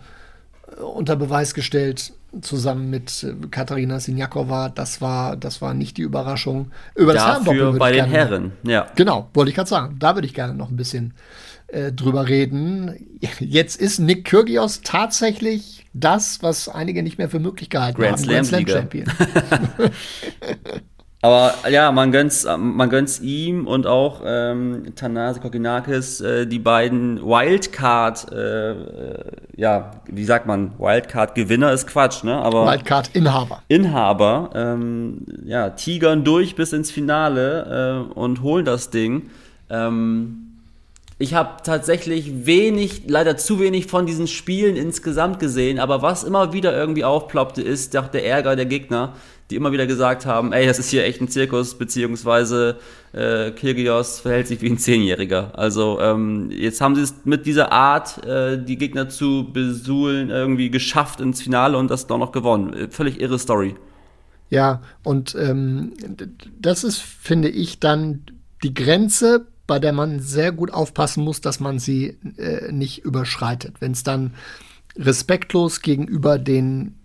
äh, 0.77 0.81
unter 0.81 1.17
Beweis 1.17 1.55
gestellt, 1.55 2.13
zusammen 2.41 2.91
mit 2.91 3.25
äh, 3.25 3.35
Katharina 3.51 4.01
Sinjakova. 4.01 4.69
Das 4.69 5.01
war, 5.01 5.37
das 5.37 5.61
war 5.61 5.75
nicht 5.75 5.97
die 5.97 6.03
Überraschung. 6.03 6.71
Über 6.95 7.13
das 7.13 7.45
Dafür 7.45 7.73
bei 7.73 7.93
den 7.93 8.07
Herren, 8.07 8.53
ja. 8.63 8.87
Genau, 8.95 9.29
wollte 9.35 9.51
ich 9.51 9.57
gerade 9.57 9.69
sagen. 9.69 9.97
Da 9.99 10.15
würde 10.15 10.27
ich 10.27 10.35
gerne 10.35 10.55
noch 10.55 10.71
ein 10.71 10.77
bisschen 10.77 11.15
äh, 11.73 11.93
drüber 11.93 12.29
reden. 12.29 13.19
Jetzt 13.41 13.81
ist 13.81 13.99
Nick 13.99 14.25
Kyrgios 14.25 14.83
tatsächlich 14.83 15.87
das, 15.93 16.43
was 16.43 16.69
einige 16.69 17.03
nicht 17.03 17.19
mehr 17.19 17.29
für 17.29 17.39
möglich 17.41 17.71
gehalten 17.71 18.01
Grand 18.01 18.19
haben. 18.19 18.45
Slam 18.45 18.65
Grand 18.65 18.91
Slam 18.91 19.07
Champion. 19.07 19.07
Aber 21.25 21.55
ja, 21.71 21.93
man 21.93 22.11
gönnt's, 22.11 22.45
man 22.59 22.91
gönnt's 22.91 23.21
ihm 23.21 23.69
und 23.69 23.87
auch 23.87 24.23
ähm, 24.27 24.93
Tanase 24.97 25.39
Kokinakis, 25.39 26.21
äh, 26.21 26.47
die 26.49 26.59
beiden 26.59 27.23
Wildcard, 27.23 28.33
äh, 28.33 28.73
äh, 28.73 29.25
ja, 29.55 29.93
wie 30.07 30.25
sagt 30.25 30.47
man, 30.49 30.73
Wildcard-Gewinner 30.81 31.73
ist 31.73 31.87
Quatsch, 31.87 32.25
ne? 32.25 32.35
Aber 32.35 32.67
Wildcard-Inhaber. 32.67 33.63
Inhaber, 33.69 34.51
ähm, 34.53 35.25
ja, 35.45 35.71
tigern 35.71 36.25
durch 36.25 36.57
bis 36.57 36.73
ins 36.73 36.91
Finale 36.91 38.09
äh, 38.11 38.19
und 38.19 38.43
holen 38.43 38.65
das 38.65 38.91
Ding. 38.91 39.31
Ähm, 39.71 40.52
ich 41.23 41.35
habe 41.35 41.63
tatsächlich 41.63 42.47
wenig, 42.47 43.03
leider 43.07 43.37
zu 43.37 43.61
wenig 43.61 43.87
von 43.87 44.07
diesen 44.07 44.27
Spielen 44.27 44.75
insgesamt 44.75 45.39
gesehen, 45.39 45.79
aber 45.79 46.03
was 46.03 46.25
immer 46.25 46.53
wieder 46.53 46.77
irgendwie 46.77 47.05
aufploppte, 47.05 47.63
ist 47.63 47.95
der, 47.95 48.03
der 48.03 48.27
Ärger 48.27 48.57
der 48.57 48.67
Gegner, 48.67 49.15
die 49.49 49.55
immer 49.55 49.71
wieder 49.71 49.87
gesagt 49.87 50.27
haben, 50.27 50.53
ey, 50.53 50.67
das 50.67 50.81
ist 50.81 50.91
hier 50.91 51.05
echt 51.05 51.21
ein 51.21 51.29
Zirkus, 51.29 51.79
beziehungsweise 51.79 52.79
äh, 53.13 53.53
Kyrgios 53.53 54.19
verhält 54.19 54.49
sich 54.49 54.63
wie 54.63 54.71
ein 54.71 54.79
Zehnjähriger. 54.79 55.57
Also 55.57 56.01
ähm, 56.01 56.51
jetzt 56.51 56.81
haben 56.81 56.97
sie 56.97 57.03
es 57.03 57.15
mit 57.25 57.47
dieser 57.47 57.71
Art, 57.71 58.25
äh, 58.27 58.59
die 58.61 58.77
Gegner 58.77 59.09
zu 59.09 59.49
besuhlen, 59.53 60.29
irgendwie 60.29 60.71
geschafft 60.71 61.21
ins 61.21 61.41
Finale 61.41 61.79
und 61.79 61.89
das 61.89 62.09
doch 62.09 62.19
noch 62.19 62.33
gewonnen. 62.33 62.91
Völlig 62.91 63.21
irre 63.21 63.39
Story. 63.39 63.77
Ja, 64.51 64.83
und 65.05 65.37
ähm, 65.39 65.93
das 66.59 66.83
ist, 66.83 66.99
finde 66.99 67.49
ich, 67.49 67.79
dann 67.79 68.25
die 68.65 68.75
Grenze, 68.75 69.47
bei 69.73 69.79
der 69.79 69.95
man 69.95 70.21
sehr 70.21 70.53
gut 70.53 70.71
aufpassen 70.71 71.25
muss, 71.25 71.41
dass 71.41 71.59
man 71.59 71.79
sie 71.79 72.19
äh, 72.37 72.71
nicht 72.71 73.07
überschreitet. 73.07 73.77
Wenn 73.81 73.93
es 73.93 74.03
dann 74.03 74.35
respektlos 74.99 75.81
gegenüber 75.81 76.39
den, 76.39 76.97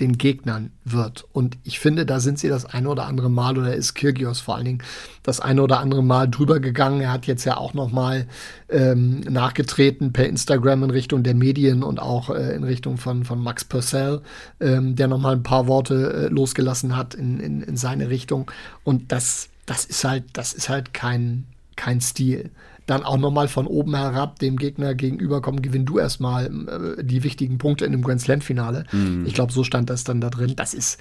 den 0.00 0.18
Gegnern 0.18 0.72
wird. 0.84 1.24
Und 1.30 1.56
ich 1.62 1.78
finde, 1.78 2.04
da 2.04 2.18
sind 2.18 2.40
sie 2.40 2.48
das 2.48 2.64
eine 2.64 2.88
oder 2.88 3.06
andere 3.06 3.30
Mal, 3.30 3.56
oder 3.56 3.76
ist 3.76 3.94
Kirgios 3.94 4.40
vor 4.40 4.56
allen 4.56 4.64
Dingen 4.64 4.82
das 5.22 5.38
eine 5.38 5.62
oder 5.62 5.78
andere 5.78 6.02
Mal 6.02 6.28
drüber 6.28 6.58
gegangen. 6.58 7.00
Er 7.00 7.12
hat 7.12 7.28
jetzt 7.28 7.44
ja 7.44 7.58
auch 7.58 7.74
noch 7.74 7.92
mal 7.92 8.26
ähm, 8.68 9.20
nachgetreten 9.20 10.12
per 10.12 10.26
Instagram 10.26 10.82
in 10.82 10.90
Richtung 10.90 11.22
der 11.22 11.36
Medien 11.36 11.84
und 11.84 12.00
auch 12.00 12.30
äh, 12.30 12.56
in 12.56 12.64
Richtung 12.64 12.96
von, 12.96 13.24
von 13.24 13.40
Max 13.40 13.64
Purcell, 13.64 14.20
ähm, 14.58 14.96
der 14.96 15.06
noch 15.06 15.20
mal 15.20 15.36
ein 15.36 15.44
paar 15.44 15.68
Worte 15.68 16.12
äh, 16.12 16.26
losgelassen 16.26 16.96
hat 16.96 17.14
in, 17.14 17.38
in, 17.38 17.62
in 17.62 17.76
seine 17.76 18.10
Richtung. 18.10 18.50
Und 18.82 19.12
das, 19.12 19.48
das 19.64 19.84
ist 19.84 20.02
halt, 20.02 20.24
das 20.32 20.54
ist 20.54 20.68
halt 20.68 20.92
kein, 20.92 21.44
kein 21.76 22.00
Stil. 22.00 22.50
Dann 22.86 23.02
auch 23.02 23.18
nochmal 23.18 23.48
von 23.48 23.66
oben 23.66 23.96
herab 23.96 24.38
dem 24.38 24.56
Gegner 24.56 24.94
gegenüberkommen, 24.94 25.60
gewinn 25.60 25.86
du 25.86 25.98
erstmal 25.98 26.46
äh, 26.46 27.04
die 27.04 27.24
wichtigen 27.24 27.58
Punkte 27.58 27.84
in 27.84 27.92
dem 27.92 28.02
Grand 28.02 28.20
Slam-Finale. 28.20 28.84
Mhm. 28.92 29.26
Ich 29.26 29.34
glaube, 29.34 29.52
so 29.52 29.64
stand 29.64 29.90
das 29.90 30.04
dann 30.04 30.20
da 30.20 30.30
drin. 30.30 30.54
Das 30.54 30.72
ist, 30.72 31.00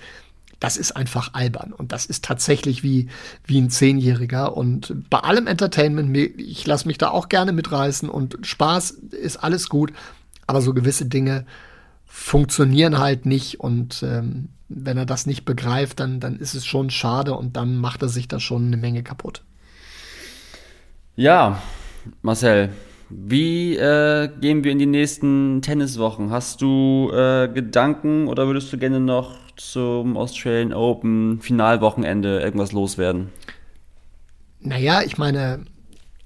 das 0.60 0.78
ist 0.78 0.94
einfach 0.94 1.34
albern. 1.34 1.74
Und 1.74 1.92
das 1.92 2.06
ist 2.06 2.26
tatsächlich 2.26 2.82
wie, 2.82 3.08
wie 3.46 3.60
ein 3.60 3.70
Zehnjähriger. 3.70 4.58
Und 4.58 5.10
bei 5.10 5.20
allem 5.20 5.46
Entertainment, 5.46 6.16
ich 6.18 6.66
lasse 6.66 6.88
mich 6.88 6.98
da 6.98 7.10
auch 7.10 7.30
gerne 7.30 7.52
mitreißen 7.52 8.10
und 8.10 8.40
Spaß 8.42 8.92
ist 8.92 9.38
alles 9.38 9.70
gut. 9.70 9.94
Aber 10.48 10.62
so 10.62 10.74
gewisse 10.74 11.06
Dinge 11.06 11.46
funktionieren 12.06 12.98
halt 12.98 13.26
nicht. 13.26 13.60
Und 13.60 14.02
ähm, 14.02 14.50
wenn 14.70 14.98
er 14.98 15.06
das 15.06 15.26
nicht 15.26 15.46
begreift, 15.46 16.00
dann, 16.00 16.20
dann 16.20 16.38
ist 16.38 16.56
es 16.56 16.66
schon 16.66 16.90
schade 16.90 17.36
und 17.36 17.56
dann 17.56 17.78
macht 17.78 18.02
er 18.02 18.10
sich 18.10 18.28
da 18.28 18.40
schon 18.40 18.68
eine 18.68 18.78
Menge 18.78 19.04
kaputt. 19.04 19.44
Ja, 21.18 21.62
Marcel, 22.22 22.72
Wie 23.10 23.78
äh, 23.78 24.30
gehen 24.42 24.66
wir 24.66 24.72
in 24.74 24.80
die 24.80 24.86
nächsten 24.86 25.62
Tenniswochen? 25.62 26.30
Hast 26.30 26.62
du 26.62 27.10
äh, 27.14 27.48
Gedanken 27.48 28.28
oder 28.28 28.48
würdest 28.48 28.74
du 28.74 28.78
gerne 28.78 29.00
noch 29.00 29.38
zum 29.56 30.18
Australian 30.18 30.74
Open 30.74 31.40
Finalwochenende 31.40 32.42
irgendwas 32.42 32.74
loswerden? 32.74 33.30
Naja, 34.60 35.04
ich 35.04 35.18
meine, 35.18 35.64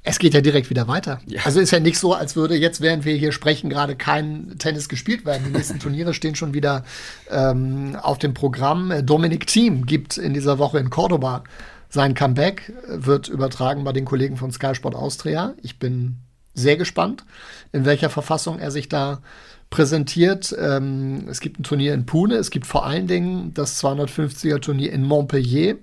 es 0.01 0.17
geht 0.17 0.33
ja 0.33 0.41
direkt 0.41 0.71
wieder 0.71 0.87
weiter. 0.87 1.19
Ja. 1.27 1.41
Also 1.45 1.59
ist 1.59 1.69
ja 1.69 1.79
nicht 1.79 1.99
so, 1.99 2.13
als 2.15 2.35
würde 2.35 2.55
jetzt, 2.55 2.81
während 2.81 3.05
wir 3.05 3.13
hier 3.13 3.31
sprechen, 3.31 3.69
gerade 3.69 3.95
kein 3.95 4.55
Tennis 4.57 4.89
gespielt 4.89 5.23
werden. 5.23 5.43
Die 5.45 5.51
nächsten 5.51 5.77
Turniere 5.79 6.15
stehen 6.15 6.33
schon 6.33 6.55
wieder 6.55 6.83
ähm, 7.29 7.95
auf 8.01 8.17
dem 8.17 8.33
Programm. 8.33 8.91
Dominic 9.03 9.45
Thiem 9.45 9.85
gibt 9.85 10.17
in 10.17 10.33
dieser 10.33 10.57
Woche 10.57 10.79
in 10.79 10.89
Cordoba 10.89 11.43
sein 11.89 12.13
Comeback, 12.13 12.73
wird 12.87 13.27
übertragen 13.27 13.83
bei 13.83 13.93
den 13.93 14.05
Kollegen 14.05 14.37
von 14.37 14.51
Sky 14.51 14.75
Sport 14.75 14.95
Austria. 14.95 15.55
Ich 15.61 15.79
bin 15.79 16.17
sehr 16.53 16.77
gespannt, 16.77 17.25
in 17.71 17.85
welcher 17.85 18.09
Verfassung 18.09 18.59
er 18.59 18.71
sich 18.71 18.89
da 18.89 19.21
präsentiert. 19.69 20.55
Ähm, 20.59 21.27
es 21.29 21.39
gibt 21.39 21.59
ein 21.59 21.63
Turnier 21.63 21.93
in 21.93 22.05
Pune, 22.05 22.35
es 22.35 22.51
gibt 22.51 22.65
vor 22.65 22.85
allen 22.85 23.07
Dingen 23.07 23.53
das 23.53 23.83
250er 23.83 24.59
Turnier 24.59 24.91
in 24.91 25.03
Montpellier 25.03 25.77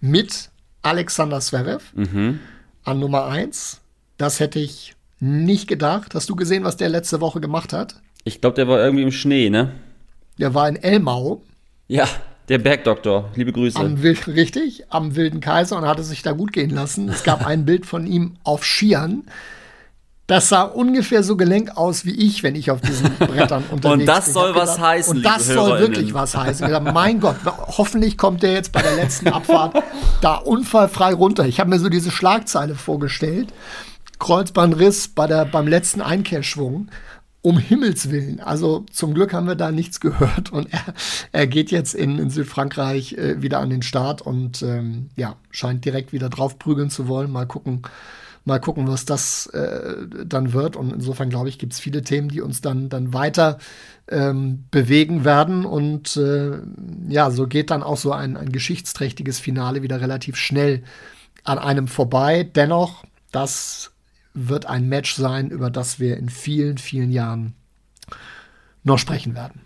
mit 0.00 0.50
Alexander 0.82 1.40
Zverev. 1.40 1.82
Mhm 1.94 2.40
an 2.84 3.00
Nummer 3.00 3.26
1. 3.26 3.80
Das 4.18 4.40
hätte 4.40 4.58
ich 4.58 4.94
nicht 5.18 5.66
gedacht. 5.66 6.14
Hast 6.14 6.28
du 6.28 6.36
gesehen, 6.36 6.64
was 6.64 6.76
der 6.76 6.88
letzte 6.88 7.20
Woche 7.20 7.40
gemacht 7.40 7.72
hat? 7.72 7.96
Ich 8.24 8.40
glaube, 8.40 8.56
der 8.56 8.68
war 8.68 8.78
irgendwie 8.78 9.02
im 9.02 9.12
Schnee, 9.12 9.50
ne? 9.50 9.72
Der 10.38 10.54
war 10.54 10.68
in 10.68 10.76
Elmau. 10.76 11.42
Ja, 11.88 12.06
der 12.48 12.58
Bergdoktor. 12.58 13.30
Liebe 13.34 13.52
Grüße. 13.52 13.78
Am, 13.78 13.94
richtig, 13.94 14.84
am 14.90 15.16
Wilden 15.16 15.40
Kaiser 15.40 15.78
und 15.78 15.86
hatte 15.86 16.02
sich 16.02 16.22
da 16.22 16.32
gut 16.32 16.52
gehen 16.52 16.70
lassen. 16.70 17.08
Es 17.08 17.24
gab 17.24 17.46
ein 17.46 17.64
Bild 17.64 17.86
von 17.86 18.06
ihm 18.06 18.36
auf 18.44 18.64
Skiern. 18.64 19.24
Das 20.26 20.48
sah 20.48 20.62
ungefähr 20.62 21.22
so 21.22 21.36
gelenk 21.36 21.76
aus 21.76 22.06
wie 22.06 22.12
ich, 22.12 22.42
wenn 22.42 22.54
ich 22.54 22.70
auf 22.70 22.80
diesen 22.80 23.14
Brettern 23.18 23.64
unterwegs 23.70 23.82
bin. 23.82 24.00
Und 24.00 24.06
das 24.06 24.32
soll 24.32 24.54
was 24.54 24.76
gedacht, 24.76 24.88
heißen. 24.88 25.16
Und 25.16 25.22
das 25.22 25.46
soll 25.46 25.80
wirklich 25.80 26.14
was 26.14 26.34
heißen. 26.34 26.66
Gedacht, 26.66 26.94
mein 26.94 27.20
Gott, 27.20 27.36
hoffentlich 27.44 28.16
kommt 28.16 28.42
der 28.42 28.52
jetzt 28.54 28.72
bei 28.72 28.80
der 28.80 28.96
letzten 28.96 29.28
Abfahrt 29.28 29.82
da 30.22 30.36
unfallfrei 30.36 31.12
runter. 31.12 31.46
Ich 31.46 31.60
habe 31.60 31.70
mir 31.70 31.78
so 31.78 31.90
diese 31.90 32.10
Schlagzeile 32.10 32.74
vorgestellt. 32.74 33.52
Kreuzbandriss 34.18 35.08
bei 35.08 35.26
der, 35.26 35.44
beim 35.44 35.66
letzten 35.66 36.00
Einkehrschwung. 36.00 36.88
Um 37.44 37.58
Himmels 37.58 38.10
Willen. 38.10 38.40
Also 38.40 38.86
zum 38.90 39.12
Glück 39.12 39.34
haben 39.34 39.46
wir 39.46 39.54
da 39.54 39.70
nichts 39.70 40.00
gehört 40.00 40.50
und 40.50 40.72
er, 40.72 40.94
er 41.30 41.46
geht 41.46 41.70
jetzt 41.70 41.94
in, 41.94 42.18
in 42.18 42.30
Südfrankreich 42.30 43.18
äh, 43.18 43.42
wieder 43.42 43.60
an 43.60 43.68
den 43.68 43.82
Start 43.82 44.22
und 44.22 44.62
ähm, 44.62 45.10
ja, 45.14 45.36
scheint 45.50 45.84
direkt 45.84 46.14
wieder 46.14 46.30
draufprügeln 46.30 46.88
zu 46.88 47.06
wollen. 47.06 47.30
Mal 47.30 47.46
gucken, 47.46 47.82
Mal 48.46 48.60
gucken, 48.60 48.86
was 48.88 49.06
das 49.06 49.46
äh, 49.48 50.06
dann 50.26 50.52
wird. 50.52 50.76
Und 50.76 50.92
insofern 50.92 51.30
glaube 51.30 51.48
ich, 51.48 51.58
gibt 51.58 51.72
es 51.72 51.80
viele 51.80 52.02
Themen, 52.02 52.28
die 52.28 52.42
uns 52.42 52.60
dann, 52.60 52.90
dann 52.90 53.14
weiter 53.14 53.58
ähm, 54.08 54.64
bewegen 54.70 55.24
werden. 55.24 55.64
Und 55.64 56.18
äh, 56.18 56.58
ja, 57.08 57.30
so 57.30 57.46
geht 57.46 57.70
dann 57.70 57.82
auch 57.82 57.96
so 57.96 58.12
ein, 58.12 58.36
ein 58.36 58.52
geschichtsträchtiges 58.52 59.40
Finale 59.40 59.82
wieder 59.82 60.02
relativ 60.02 60.36
schnell 60.36 60.82
an 61.42 61.58
einem 61.58 61.88
vorbei. 61.88 62.42
Dennoch, 62.42 63.04
das 63.32 63.93
wird 64.34 64.66
ein 64.66 64.88
Match 64.88 65.14
sein, 65.14 65.50
über 65.50 65.70
das 65.70 66.00
wir 66.00 66.16
in 66.16 66.28
vielen, 66.28 66.78
vielen 66.78 67.12
Jahren 67.12 67.54
noch 68.82 68.98
sprechen 68.98 69.34
werden. 69.34 69.60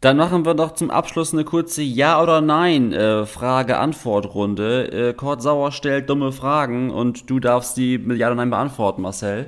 Dann 0.00 0.16
machen 0.18 0.44
wir 0.44 0.52
doch 0.52 0.74
zum 0.74 0.90
Abschluss 0.90 1.32
eine 1.32 1.44
kurze 1.44 1.80
Ja- 1.80 2.22
oder 2.22 2.42
Nein-Frage-Antwort-Runde. 2.42 4.92
Äh, 4.92 5.08
äh, 5.08 5.14
Kurt 5.14 5.40
Sauer 5.40 5.72
stellt 5.72 6.10
dumme 6.10 6.30
Fragen 6.30 6.90
und 6.90 7.30
du 7.30 7.40
darfst 7.40 7.78
die 7.78 7.96
mit 7.96 8.18
Ja 8.18 8.26
oder 8.26 8.34
Nein 8.34 8.50
beantworten, 8.50 9.00
Marcel. 9.00 9.46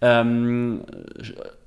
Ähm, 0.00 0.84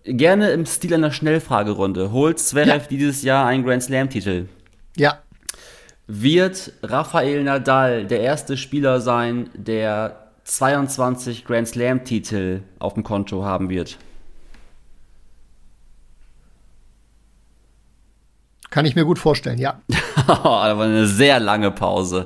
gerne 0.05 0.51
im 0.51 0.65
Stil 0.65 0.93
einer 0.93 1.11
Schnellfragerunde. 1.11 2.13
Holt 2.13 2.39
Zverev 2.39 2.83
ja. 2.83 2.89
dieses 2.89 3.23
Jahr 3.23 3.45
einen 3.45 3.65
Grand 3.65 3.83
Slam-Titel? 3.83 4.45
Ja. 4.95 5.19
Wird 6.07 6.71
Rafael 6.81 7.43
Nadal 7.43 8.05
der 8.05 8.21
erste 8.21 8.55
Spieler 8.55 9.01
sein, 9.01 9.49
der 9.53 10.22
22 10.43 11.45
Grand 11.45 11.67
Slam-Titel 11.67 12.61
auf 12.79 12.93
dem 12.93 13.03
Konto 13.03 13.43
haben 13.43 13.69
wird? 13.69 13.97
Kann 18.69 18.85
ich 18.85 18.95
mir 18.95 19.05
gut 19.05 19.19
vorstellen, 19.19 19.59
ja. 19.59 19.81
Aber 20.27 20.83
eine 20.83 21.05
sehr 21.05 21.39
lange 21.39 21.69
Pause. 21.69 22.25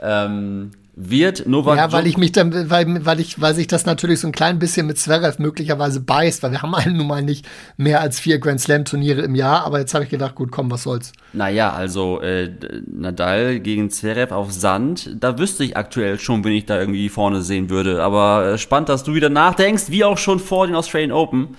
Ähm, 0.00 0.70
wird 0.98 1.46
Novak 1.46 1.76
Ja, 1.76 1.92
weil 1.92 2.06
ich 2.06 2.16
mich 2.16 2.32
dann, 2.32 2.70
weil, 2.70 3.04
weil 3.04 3.20
ich, 3.20 3.38
weil 3.38 3.54
sich 3.54 3.66
das 3.66 3.84
natürlich 3.84 4.20
so 4.20 4.28
ein 4.28 4.32
klein 4.32 4.58
bisschen 4.58 4.86
mit 4.86 4.98
Zverev 4.98 5.38
möglicherweise 5.38 6.00
beißt, 6.00 6.42
weil 6.42 6.52
wir 6.52 6.62
haben 6.62 6.74
einen 6.74 6.96
nun 6.96 7.06
mal 7.06 7.22
nicht 7.22 7.46
mehr 7.76 8.00
als 8.00 8.18
vier 8.18 8.38
Grand 8.38 8.60
Slam 8.60 8.86
Turniere 8.86 9.20
im 9.20 9.34
Jahr, 9.34 9.64
aber 9.64 9.78
jetzt 9.78 9.92
habe 9.92 10.04
ich 10.04 10.10
gedacht, 10.10 10.34
gut, 10.34 10.50
komm, 10.50 10.70
was 10.70 10.84
soll's. 10.84 11.12
Naja, 11.34 11.70
also 11.72 12.22
äh, 12.22 12.50
Nadal 12.90 13.60
gegen 13.60 13.90
Zverev 13.90 14.32
auf 14.32 14.50
Sand, 14.50 15.10
da 15.20 15.38
wüsste 15.38 15.64
ich 15.64 15.76
aktuell 15.76 16.18
schon, 16.18 16.42
wenn 16.44 16.52
ich 16.52 16.64
da 16.64 16.80
irgendwie 16.80 17.10
vorne 17.10 17.42
sehen 17.42 17.68
würde. 17.68 18.02
Aber 18.02 18.52
äh, 18.54 18.58
spannend, 18.58 18.88
dass 18.88 19.04
du 19.04 19.12
wieder 19.12 19.28
nachdenkst, 19.28 19.84
wie 19.88 20.02
auch 20.02 20.16
schon 20.16 20.40
vor 20.40 20.66
den 20.66 20.74
Australian 20.74 21.12
Open. 21.12 21.56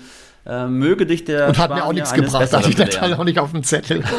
Äh, 0.47 0.65
möge 0.67 1.05
dich 1.05 1.25
der. 1.25 1.49
Und 1.49 1.57
hat 1.57 1.65
Spanier 1.65 1.75
mir 1.75 1.85
auch 1.85 1.93
nichts 1.93 2.13
gebracht, 2.13 2.53
hatte 2.53 2.69
ich 2.69 2.75
Teil 2.75 3.13
auch 3.13 3.23
nicht 3.25 3.37
auf 3.37 3.51
dem 3.51 3.63
Zettel. 3.63 4.01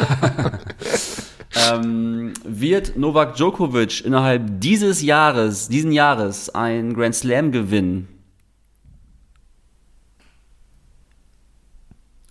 ähm, 1.55 2.33
wird 2.43 2.97
Novak 2.97 3.35
Djokovic 3.35 4.05
innerhalb 4.05 4.61
dieses 4.61 5.01
Jahres, 5.01 5.67
diesen 5.67 5.91
Jahres, 5.91 6.49
ein 6.53 6.93
Grand 6.93 7.15
Slam 7.15 7.51
gewinnen? 7.51 8.07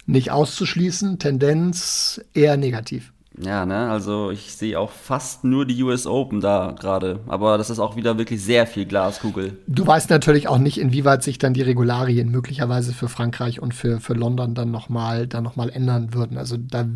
Nicht 0.06 0.30
auszuschließen, 0.30 1.18
Tendenz 1.18 2.20
eher 2.32 2.56
negativ. 2.56 3.12
Ja, 3.40 3.66
ne, 3.66 3.90
also 3.90 4.30
ich 4.30 4.54
sehe 4.54 4.78
auch 4.78 4.90
fast 4.90 5.44
nur 5.44 5.64
die 5.64 5.82
US 5.82 6.06
Open 6.06 6.40
da 6.40 6.74
gerade. 6.78 7.20
Aber 7.28 7.58
das 7.58 7.70
ist 7.70 7.78
auch 7.78 7.94
wieder 7.94 8.18
wirklich 8.18 8.42
sehr 8.42 8.66
viel 8.66 8.84
Glaskugel. 8.84 9.58
Du 9.66 9.86
weißt 9.86 10.10
natürlich 10.10 10.48
auch 10.48 10.58
nicht, 10.58 10.78
inwieweit 10.78 11.22
sich 11.22 11.38
dann 11.38 11.54
die 11.54 11.62
Regularien 11.62 12.30
möglicherweise 12.30 12.92
für 12.92 13.08
Frankreich 13.08 13.60
und 13.60 13.74
für, 13.74 14.00
für 14.00 14.14
London 14.14 14.54
dann 14.54 14.70
nochmal 14.70 15.28
noch 15.28 15.56
ändern 15.56 16.14
würden. 16.14 16.36
Also 16.36 16.56
da 16.56 16.86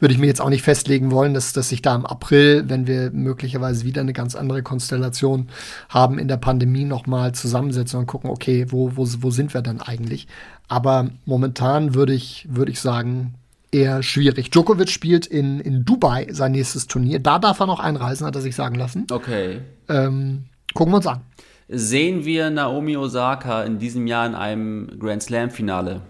würde 0.00 0.14
ich 0.14 0.18
mir 0.18 0.26
jetzt 0.26 0.40
auch 0.40 0.48
nicht 0.48 0.62
festlegen 0.62 1.10
wollen, 1.10 1.34
dass, 1.34 1.52
dass 1.52 1.68
sich 1.68 1.82
da 1.82 1.94
im 1.94 2.06
April, 2.06 2.64
wenn 2.68 2.86
wir 2.86 3.10
möglicherweise 3.12 3.84
wieder 3.84 4.00
eine 4.00 4.12
ganz 4.12 4.34
andere 4.34 4.62
Konstellation 4.62 5.48
haben 5.88 6.18
in 6.18 6.26
der 6.26 6.38
Pandemie, 6.38 6.84
nochmal 6.84 7.32
zusammensetzen 7.32 8.00
und 8.00 8.06
gucken, 8.06 8.30
okay, 8.30 8.66
wo, 8.70 8.96
wo, 8.96 9.06
wo 9.18 9.30
sind 9.30 9.54
wir 9.54 9.62
dann 9.62 9.80
eigentlich? 9.80 10.26
Aber 10.68 11.10
momentan 11.26 11.94
würde 11.94 12.14
ich, 12.14 12.48
würde 12.50 12.72
ich 12.72 12.80
sagen, 12.80 13.34
eher 13.72 14.02
schwierig. 14.02 14.50
Djokovic 14.50 14.88
spielt 14.88 15.26
in, 15.26 15.60
in 15.60 15.84
Dubai 15.84 16.26
sein 16.30 16.52
nächstes 16.52 16.86
Turnier. 16.86 17.20
Da 17.20 17.38
darf 17.38 17.60
er 17.60 17.66
noch 17.66 17.80
einreisen, 17.80 18.26
hat 18.26 18.34
er 18.34 18.40
sich 18.40 18.56
sagen 18.56 18.74
lassen. 18.74 19.06
Okay. 19.10 19.60
Ähm, 19.88 20.44
gucken 20.74 20.92
wir 20.92 20.96
uns 20.96 21.06
an. 21.06 21.20
Sehen 21.68 22.24
wir 22.24 22.50
Naomi 22.50 22.96
Osaka 22.96 23.62
in 23.62 23.78
diesem 23.78 24.06
Jahr 24.06 24.26
in 24.26 24.34
einem 24.34 24.98
Grand 24.98 25.22
Slam-Finale? 25.22 26.00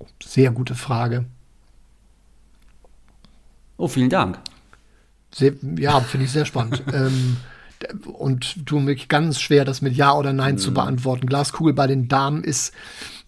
Oh, 0.00 0.06
sehr 0.22 0.50
gute 0.50 0.74
Frage. 0.74 1.26
Oh, 3.78 3.88
vielen 3.88 4.10
Dank. 4.10 4.38
Sehr, 5.32 5.52
ja, 5.78 6.00
finde 6.00 6.26
ich 6.26 6.32
sehr 6.32 6.44
spannend. 6.44 6.82
ähm, 6.92 7.38
und 8.04 8.66
tue 8.66 8.82
mich 8.82 9.08
ganz 9.08 9.40
schwer, 9.40 9.64
das 9.64 9.82
mit 9.82 9.94
Ja 9.94 10.14
oder 10.14 10.32
Nein 10.32 10.56
mm. 10.56 10.58
zu 10.58 10.70
mhm. 10.70 10.74
beantworten. 10.74 11.26
Glaskugel 11.26 11.72
bei 11.72 11.86
den 11.86 12.08
Damen 12.08 12.42
ist, 12.42 12.74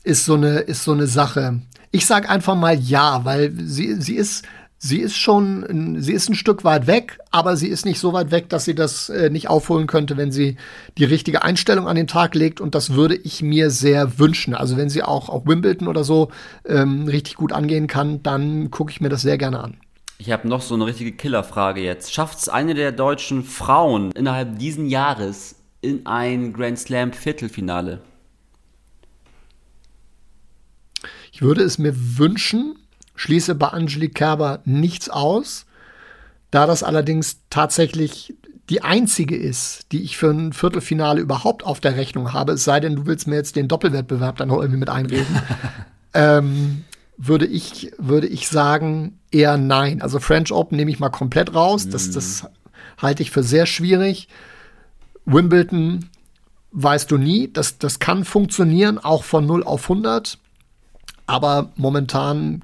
ist, 0.03 0.25
so, 0.25 0.35
eine, 0.35 0.59
ist 0.59 0.83
so 0.83 0.93
eine 0.93 1.07
Sache. 1.07 1.63
Ich 1.93 2.05
sage 2.05 2.29
einfach 2.29 2.57
mal 2.57 2.77
ja, 2.79 3.25
weil 3.25 3.53
sie, 3.53 3.95
sie 4.01 4.17
ist, 4.17 4.45
sie 4.77 4.99
ist 4.99 5.17
schon, 5.17 6.01
sie 6.01 6.13
ist 6.13 6.29
ein 6.29 6.35
Stück 6.35 6.65
weit 6.65 6.89
weg, 6.89 7.19
aber 7.31 7.57
sie 7.57 7.69
ist 7.69 7.85
nicht 7.85 8.01
so 8.01 8.13
weit 8.13 8.33
weg, 8.33 8.49
dass 8.49 8.65
sie 8.65 8.75
das 8.75 9.09
äh, 9.09 9.31
nicht 9.31 9.49
aufholen 9.49 9.87
könnte, 9.87 10.17
wenn 10.17 10.33
sie 10.33 10.57
die 10.99 11.05
richtige 11.05 11.43
Einstellung 11.43 11.87
an 11.87 11.97
den 11.97 12.09
Tag 12.09 12.35
legt. 12.35 12.61
Und 12.61 12.75
das 12.75 12.95
würde 12.95 13.15
ich 13.15 13.43
mir 13.43 13.71
sehr 13.71 14.19
wünschen. 14.19 14.55
Also 14.55 14.77
wenn 14.77 14.91
sie 14.91 15.05
auch, 15.05 15.29
auch 15.29 15.47
Wimbledon 15.47 15.87
oder 15.87 16.03
so 16.03 16.31
ähm, 16.65 17.07
richtig 17.07 17.37
gut 17.37 17.53
angehen 17.53 17.87
kann, 17.87 18.23
dann 18.25 18.73
gucke 18.73 18.91
ich 18.91 19.01
mir 19.01 19.11
das 19.11 19.23
sehr 19.23 19.39
gerne 19.39 19.63
an. 19.63 19.77
Ich 20.21 20.31
habe 20.31 20.47
noch 20.47 20.61
so 20.61 20.75
eine 20.75 20.85
richtige 20.85 21.13
Killerfrage 21.13 21.81
jetzt. 21.81 22.13
Schafft 22.13 22.41
es 22.41 22.51
eine 22.51 22.75
der 22.75 22.93
deutschen 22.93 23.43
Frauen 23.43 24.13
innerhalb 24.13 24.59
diesen 24.59 24.85
Jahres 24.85 25.55
in 25.81 26.05
ein 26.05 26.53
Grand 26.53 26.79
Slam 26.79 27.15
Viertelfinale? 27.15 28.03
Ich 31.33 31.41
würde 31.41 31.63
es 31.63 31.79
mir 31.79 31.95
wünschen, 32.19 32.77
schließe 33.15 33.55
bei 33.55 33.69
Angelique 33.69 34.13
Kerber 34.13 34.61
nichts 34.67 35.09
aus. 35.09 35.65
Da 36.51 36.67
das 36.67 36.83
allerdings 36.83 37.41
tatsächlich 37.49 38.35
die 38.69 38.83
einzige 38.83 39.37
ist, 39.37 39.91
die 39.91 40.03
ich 40.03 40.19
für 40.19 40.29
ein 40.29 40.53
Viertelfinale 40.53 41.23
überhaupt 41.23 41.65
auf 41.65 41.81
der 41.81 41.97
Rechnung 41.97 42.35
habe, 42.35 42.53
es 42.53 42.65
sei 42.65 42.79
denn, 42.79 42.95
du 42.95 43.07
willst 43.07 43.27
mir 43.27 43.37
jetzt 43.37 43.57
den 43.57 43.69
Doppelwettbewerb 43.69 44.37
dann 44.37 44.49
noch 44.49 44.61
irgendwie 44.61 44.81
mit 44.81 44.91
einreden, 44.91 45.41
ähm, 46.13 46.85
würde 47.17 47.47
ich, 47.47 47.93
würde 47.97 48.27
ich 48.27 48.49
sagen, 48.49 49.20
eher 49.31 49.57
nein. 49.57 50.03
Also 50.03 50.19
French 50.19 50.53
Open 50.53 50.77
nehme 50.77 50.91
ich 50.91 50.99
mal 50.99 51.11
komplett 51.11 51.55
raus. 51.55 51.89
Das, 51.89 52.11
das 52.11 52.49
halte 52.99 53.23
ich 53.23 53.31
für 53.31 53.43
sehr 53.43 53.67
schwierig. 53.67 54.29
Wimbledon 55.25 56.07
weißt 56.73 57.11
du 57.11 57.19
nie. 57.19 57.51
Das, 57.53 57.79
das 57.79 57.99
kann 57.99 58.25
funktionieren, 58.25 58.99
auch 58.99 59.25
von 59.25 59.47
0 59.47 59.65
auf 59.65 59.85
100. 59.85 60.39
Aber 61.27 61.71
momentan 61.77 62.63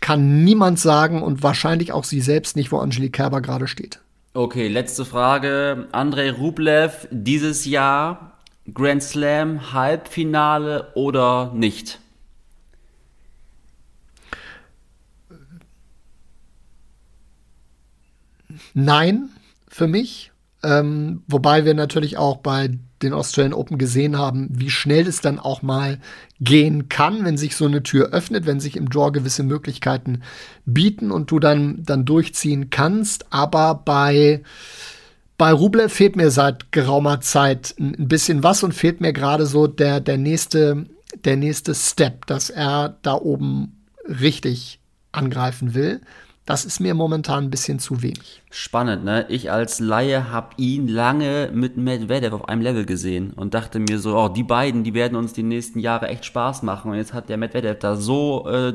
kann 0.00 0.44
niemand 0.44 0.78
sagen 0.78 1.22
und 1.22 1.42
wahrscheinlich 1.42 1.92
auch 1.92 2.04
sie 2.04 2.20
selbst 2.20 2.56
nicht, 2.56 2.72
wo 2.72 2.78
Angelique 2.78 3.14
Kerber 3.14 3.40
gerade 3.40 3.66
steht. 3.66 4.00
Okay, 4.34 4.68
letzte 4.68 5.04
Frage. 5.04 5.88
Andrei 5.92 6.30
Rublev, 6.30 7.06
dieses 7.10 7.64
Jahr 7.64 8.32
Grand 8.72 9.02
Slam, 9.02 9.72
Halbfinale 9.72 10.92
oder 10.94 11.52
nicht? 11.54 12.01
Nein, 18.74 19.30
für 19.68 19.86
mich. 19.86 20.32
Ähm, 20.64 21.22
wobei 21.26 21.64
wir 21.64 21.74
natürlich 21.74 22.16
auch 22.16 22.36
bei 22.36 22.70
den 23.02 23.12
Australian 23.12 23.52
Open 23.52 23.78
gesehen 23.78 24.16
haben, 24.16 24.48
wie 24.52 24.70
schnell 24.70 25.06
es 25.08 25.20
dann 25.20 25.40
auch 25.40 25.62
mal 25.62 25.98
gehen 26.40 26.88
kann, 26.88 27.24
wenn 27.24 27.36
sich 27.36 27.56
so 27.56 27.66
eine 27.66 27.82
Tür 27.82 28.10
öffnet, 28.10 28.46
wenn 28.46 28.60
sich 28.60 28.76
im 28.76 28.88
Draw 28.88 29.10
gewisse 29.10 29.42
Möglichkeiten 29.42 30.22
bieten 30.64 31.10
und 31.10 31.30
du 31.30 31.40
dann, 31.40 31.82
dann 31.82 32.04
durchziehen 32.04 32.70
kannst. 32.70 33.32
Aber 33.32 33.74
bei, 33.74 34.42
bei 35.36 35.52
Rublev 35.52 35.92
fehlt 35.92 36.14
mir 36.14 36.30
seit 36.30 36.70
geraumer 36.70 37.20
Zeit 37.20 37.74
ein 37.78 38.06
bisschen 38.08 38.44
was 38.44 38.62
und 38.62 38.72
fehlt 38.72 39.00
mir 39.00 39.12
gerade 39.12 39.46
so 39.46 39.66
der, 39.66 40.00
der 40.00 40.18
nächste, 40.18 40.86
der 41.24 41.36
nächste 41.36 41.74
Step, 41.74 42.26
dass 42.26 42.50
er 42.50 42.98
da 43.02 43.14
oben 43.14 43.82
richtig 44.06 44.78
angreifen 45.10 45.74
will. 45.74 46.00
Das 46.44 46.64
ist 46.64 46.80
mir 46.80 46.94
momentan 46.94 47.44
ein 47.44 47.50
bisschen 47.50 47.78
zu 47.78 48.02
wenig. 48.02 48.42
Spannend, 48.50 49.04
ne? 49.04 49.26
Ich 49.28 49.52
als 49.52 49.78
Laie 49.78 50.30
habe 50.32 50.48
ihn 50.56 50.88
lange 50.88 51.50
mit 51.54 51.76
Medvedev 51.76 52.34
auf 52.34 52.48
einem 52.48 52.62
Level 52.62 52.84
gesehen 52.84 53.32
und 53.32 53.54
dachte 53.54 53.78
mir 53.78 54.00
so, 54.00 54.18
oh, 54.18 54.28
die 54.28 54.42
beiden, 54.42 54.82
die 54.82 54.92
werden 54.92 55.14
uns 55.14 55.32
die 55.32 55.44
nächsten 55.44 55.78
Jahre 55.78 56.08
echt 56.08 56.24
Spaß 56.24 56.64
machen. 56.64 56.90
Und 56.90 56.96
jetzt 56.96 57.14
hat 57.14 57.28
der 57.28 57.36
Medvedev 57.36 57.78
da 57.78 57.94
so, 57.94 58.48
äh, 58.48 58.72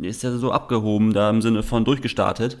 ist 0.00 0.22
er 0.22 0.38
so 0.38 0.52
abgehoben, 0.52 1.12
da 1.12 1.28
im 1.28 1.42
Sinne 1.42 1.64
von 1.64 1.84
durchgestartet. 1.84 2.56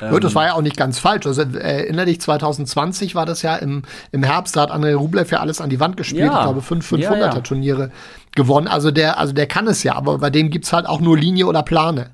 Ja, 0.00 0.18
das 0.18 0.34
war 0.34 0.46
ja 0.46 0.54
auch 0.54 0.62
nicht 0.62 0.78
ganz 0.78 0.98
falsch. 0.98 1.26
Also 1.26 1.42
erinnere 1.42 2.06
dich, 2.06 2.20
2020 2.20 3.14
war 3.14 3.26
das 3.26 3.42
ja 3.42 3.54
im, 3.54 3.82
im 4.12 4.22
Herbst, 4.22 4.56
da 4.56 4.62
hat 4.62 4.72
André 4.72 4.94
Rublev 4.94 5.30
ja 5.30 5.40
alles 5.40 5.60
an 5.60 5.68
die 5.70 5.78
Wand 5.78 5.98
gespielt. 5.98 6.24
Ja. 6.24 6.38
Ich 6.38 6.42
glaube, 6.44 6.62
fünf 6.62 6.90
500er-Turniere 6.90 7.80
ja, 7.80 7.86
ja. 7.86 7.92
gewonnen. 8.34 8.66
Also 8.66 8.90
der, 8.90 9.18
also 9.18 9.34
der 9.34 9.46
kann 9.46 9.66
es 9.68 9.82
ja, 9.82 9.94
aber 9.94 10.18
bei 10.18 10.30
dem 10.30 10.50
gibt's 10.50 10.72
halt 10.72 10.86
auch 10.86 11.00
nur 11.00 11.18
Linie 11.18 11.46
oder 11.46 11.62
Plane 11.62 12.10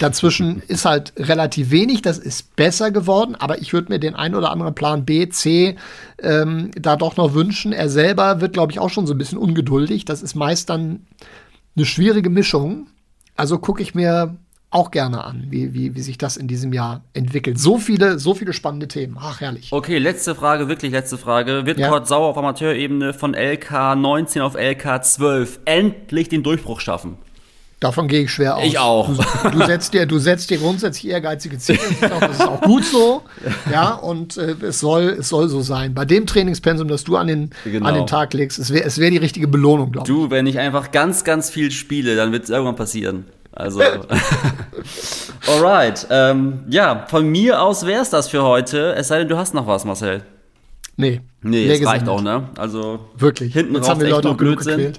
dazwischen 0.00 0.62
ist 0.68 0.84
halt 0.84 1.12
relativ 1.16 1.70
wenig. 1.70 2.02
Das 2.02 2.18
ist 2.18 2.56
besser 2.56 2.90
geworden, 2.90 3.34
aber 3.34 3.58
ich 3.58 3.72
würde 3.72 3.92
mir 3.92 3.98
den 3.98 4.14
ein 4.14 4.34
oder 4.34 4.50
anderen 4.50 4.74
Plan 4.74 5.04
B, 5.04 5.28
C 5.28 5.76
ähm, 6.20 6.70
da 6.74 6.96
doch 6.96 7.16
noch 7.16 7.34
wünschen. 7.34 7.72
Er 7.72 7.88
selber 7.88 8.40
wird, 8.40 8.52
glaube 8.52 8.72
ich, 8.72 8.78
auch 8.78 8.90
schon 8.90 9.06
so 9.06 9.14
ein 9.14 9.18
bisschen 9.18 9.38
ungeduldig. 9.38 10.04
Das 10.04 10.22
ist 10.22 10.34
meist 10.34 10.70
dann 10.70 11.06
eine 11.76 11.86
schwierige 11.86 12.30
Mischung. 12.30 12.88
Also 13.36 13.58
gucke 13.58 13.82
ich 13.82 13.94
mir 13.94 14.36
auch 14.70 14.90
gerne 14.90 15.24
an, 15.24 15.46
wie, 15.48 15.74
wie, 15.74 15.94
wie 15.94 16.00
sich 16.00 16.18
das 16.18 16.36
in 16.36 16.48
diesem 16.48 16.72
Jahr 16.72 17.02
entwickelt. 17.14 17.58
So 17.58 17.78
viele, 17.78 18.18
so 18.18 18.34
viele 18.34 18.52
spannende 18.52 18.88
Themen. 18.88 19.16
Ach, 19.18 19.40
herrlich. 19.40 19.72
Okay, 19.72 19.98
letzte 19.98 20.34
Frage, 20.34 20.68
wirklich 20.68 20.92
letzte 20.92 21.18
Frage. 21.18 21.66
Wird 21.66 21.78
ja. 21.78 21.88
Kurt 21.88 22.08
Sauer 22.08 22.28
auf 22.28 22.36
Amateurebene 22.36 23.14
von 23.14 23.34
LK 23.34 23.96
19 23.96 24.42
auf 24.42 24.54
LK 24.54 25.04
12 25.04 25.60
endlich 25.64 26.28
den 26.28 26.42
Durchbruch 26.42 26.80
schaffen? 26.80 27.16
Davon 27.78 28.08
gehe 28.08 28.22
ich 28.22 28.32
schwer 28.32 28.56
aus. 28.56 28.64
Ich 28.64 28.78
auch. 28.78 29.10
Du, 29.42 29.50
du, 29.50 29.66
setzt 29.66 29.92
dir, 29.92 30.06
du 30.06 30.18
setzt 30.18 30.48
dir 30.48 30.56
grundsätzlich 30.56 31.12
ehrgeizige 31.12 31.58
Ziele. 31.58 31.78
Ich 31.90 32.00
glaube, 32.00 32.26
das 32.26 32.36
ist 32.38 32.48
auch 32.48 32.60
gut 32.62 32.84
so. 32.84 33.22
Ja, 33.70 33.92
und 33.92 34.38
äh, 34.38 34.54
es, 34.62 34.80
soll, 34.80 35.16
es 35.20 35.28
soll 35.28 35.48
so 35.48 35.60
sein. 35.60 35.92
Bei 35.92 36.06
dem 36.06 36.26
Trainingspensum, 36.26 36.88
das 36.88 37.04
du 37.04 37.16
an 37.16 37.26
den, 37.26 37.50
genau. 37.64 37.86
an 37.86 37.94
den 37.94 38.06
Tag 38.06 38.32
legst, 38.32 38.58
es 38.58 38.72
wäre 38.72 38.86
es 38.86 38.98
wär 38.98 39.10
die 39.10 39.18
richtige 39.18 39.46
Belohnung, 39.46 39.92
glaube 39.92 40.08
ich. 40.10 40.16
Du, 40.16 40.30
wenn 40.30 40.46
ich 40.46 40.58
einfach 40.58 40.90
ganz, 40.90 41.22
ganz 41.24 41.50
viel 41.50 41.70
spiele, 41.70 42.16
dann 42.16 42.32
wird 42.32 42.44
es 42.44 42.50
irgendwann 42.50 42.76
passieren. 42.76 43.26
Also, 43.52 43.80
alright. 45.46 46.06
Ähm, 46.10 46.60
ja, 46.68 47.06
von 47.08 47.28
mir 47.28 47.60
aus 47.60 47.84
wäre 47.84 48.00
es 48.00 48.08
das 48.08 48.28
für 48.28 48.42
heute. 48.42 48.94
Es 48.94 49.08
sei 49.08 49.18
denn, 49.18 49.28
du 49.28 49.36
hast 49.36 49.52
noch 49.52 49.66
was, 49.66 49.84
Marcel. 49.84 50.22
Nee. 50.96 51.20
Nee, 51.48 51.68
das 51.68 51.86
reicht 51.86 52.08
auch, 52.08 52.22
ne? 52.22 52.48
Also 52.56 53.00
wirklich. 53.16 53.52
Hinten 53.52 53.76
Jetzt 53.76 53.88
haben 53.88 54.00
wir 54.00 54.08
Leute 54.08 54.28
noch 54.28 54.36
Blödsinn. 54.36 54.92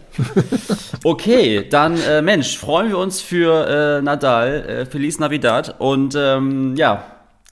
okay, 1.03 1.67
dann 1.69 1.99
äh, 1.99 2.21
Mensch, 2.21 2.57
freuen 2.57 2.89
wir 2.89 2.97
uns 2.97 3.21
für 3.21 3.97
äh, 3.97 4.01
Nadal, 4.01 4.47
äh, 4.47 4.85
Feliz 4.85 5.19
Navidad 5.19 5.75
und 5.79 6.15
ähm, 6.17 6.75
ja, 6.77 7.03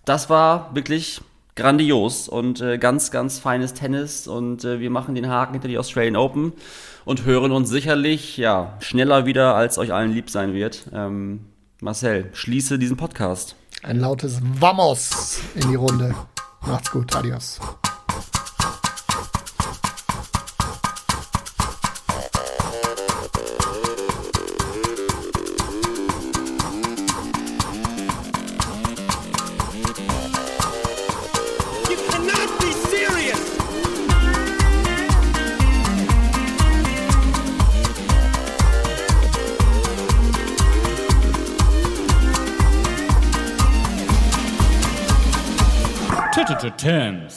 das 0.05 0.29
war 0.29 0.73
wirklich 0.73 1.21
grandios 1.55 2.27
und 2.29 2.61
äh, 2.61 2.77
ganz, 2.77 3.11
ganz 3.11 3.39
feines 3.39 3.73
Tennis 3.73 4.27
und 4.27 4.63
äh, 4.63 4.79
wir 4.79 4.89
machen 4.89 5.15
den 5.15 5.29
Haken 5.29 5.53
hinter 5.53 5.67
die 5.67 5.77
Australian 5.77 6.15
Open 6.15 6.53
und 7.05 7.25
hören 7.25 7.51
uns 7.51 7.69
sicherlich 7.69 8.37
ja 8.37 8.77
schneller 8.79 9.25
wieder, 9.25 9.55
als 9.55 9.77
euch 9.77 9.93
allen 9.93 10.11
lieb 10.11 10.29
sein 10.29 10.53
wird. 10.53 10.85
Ähm, 10.93 11.41
Marcel, 11.81 12.29
schließe 12.33 12.79
diesen 12.79 12.97
Podcast. 12.97 13.55
Ein 13.83 13.99
lautes 13.99 14.41
Vamos 14.59 15.39
in 15.55 15.69
die 15.69 15.75
Runde. 15.75 16.15
Macht's 16.61 16.91
gut, 16.91 17.15
adios. 17.15 17.59
terms. 46.85 47.34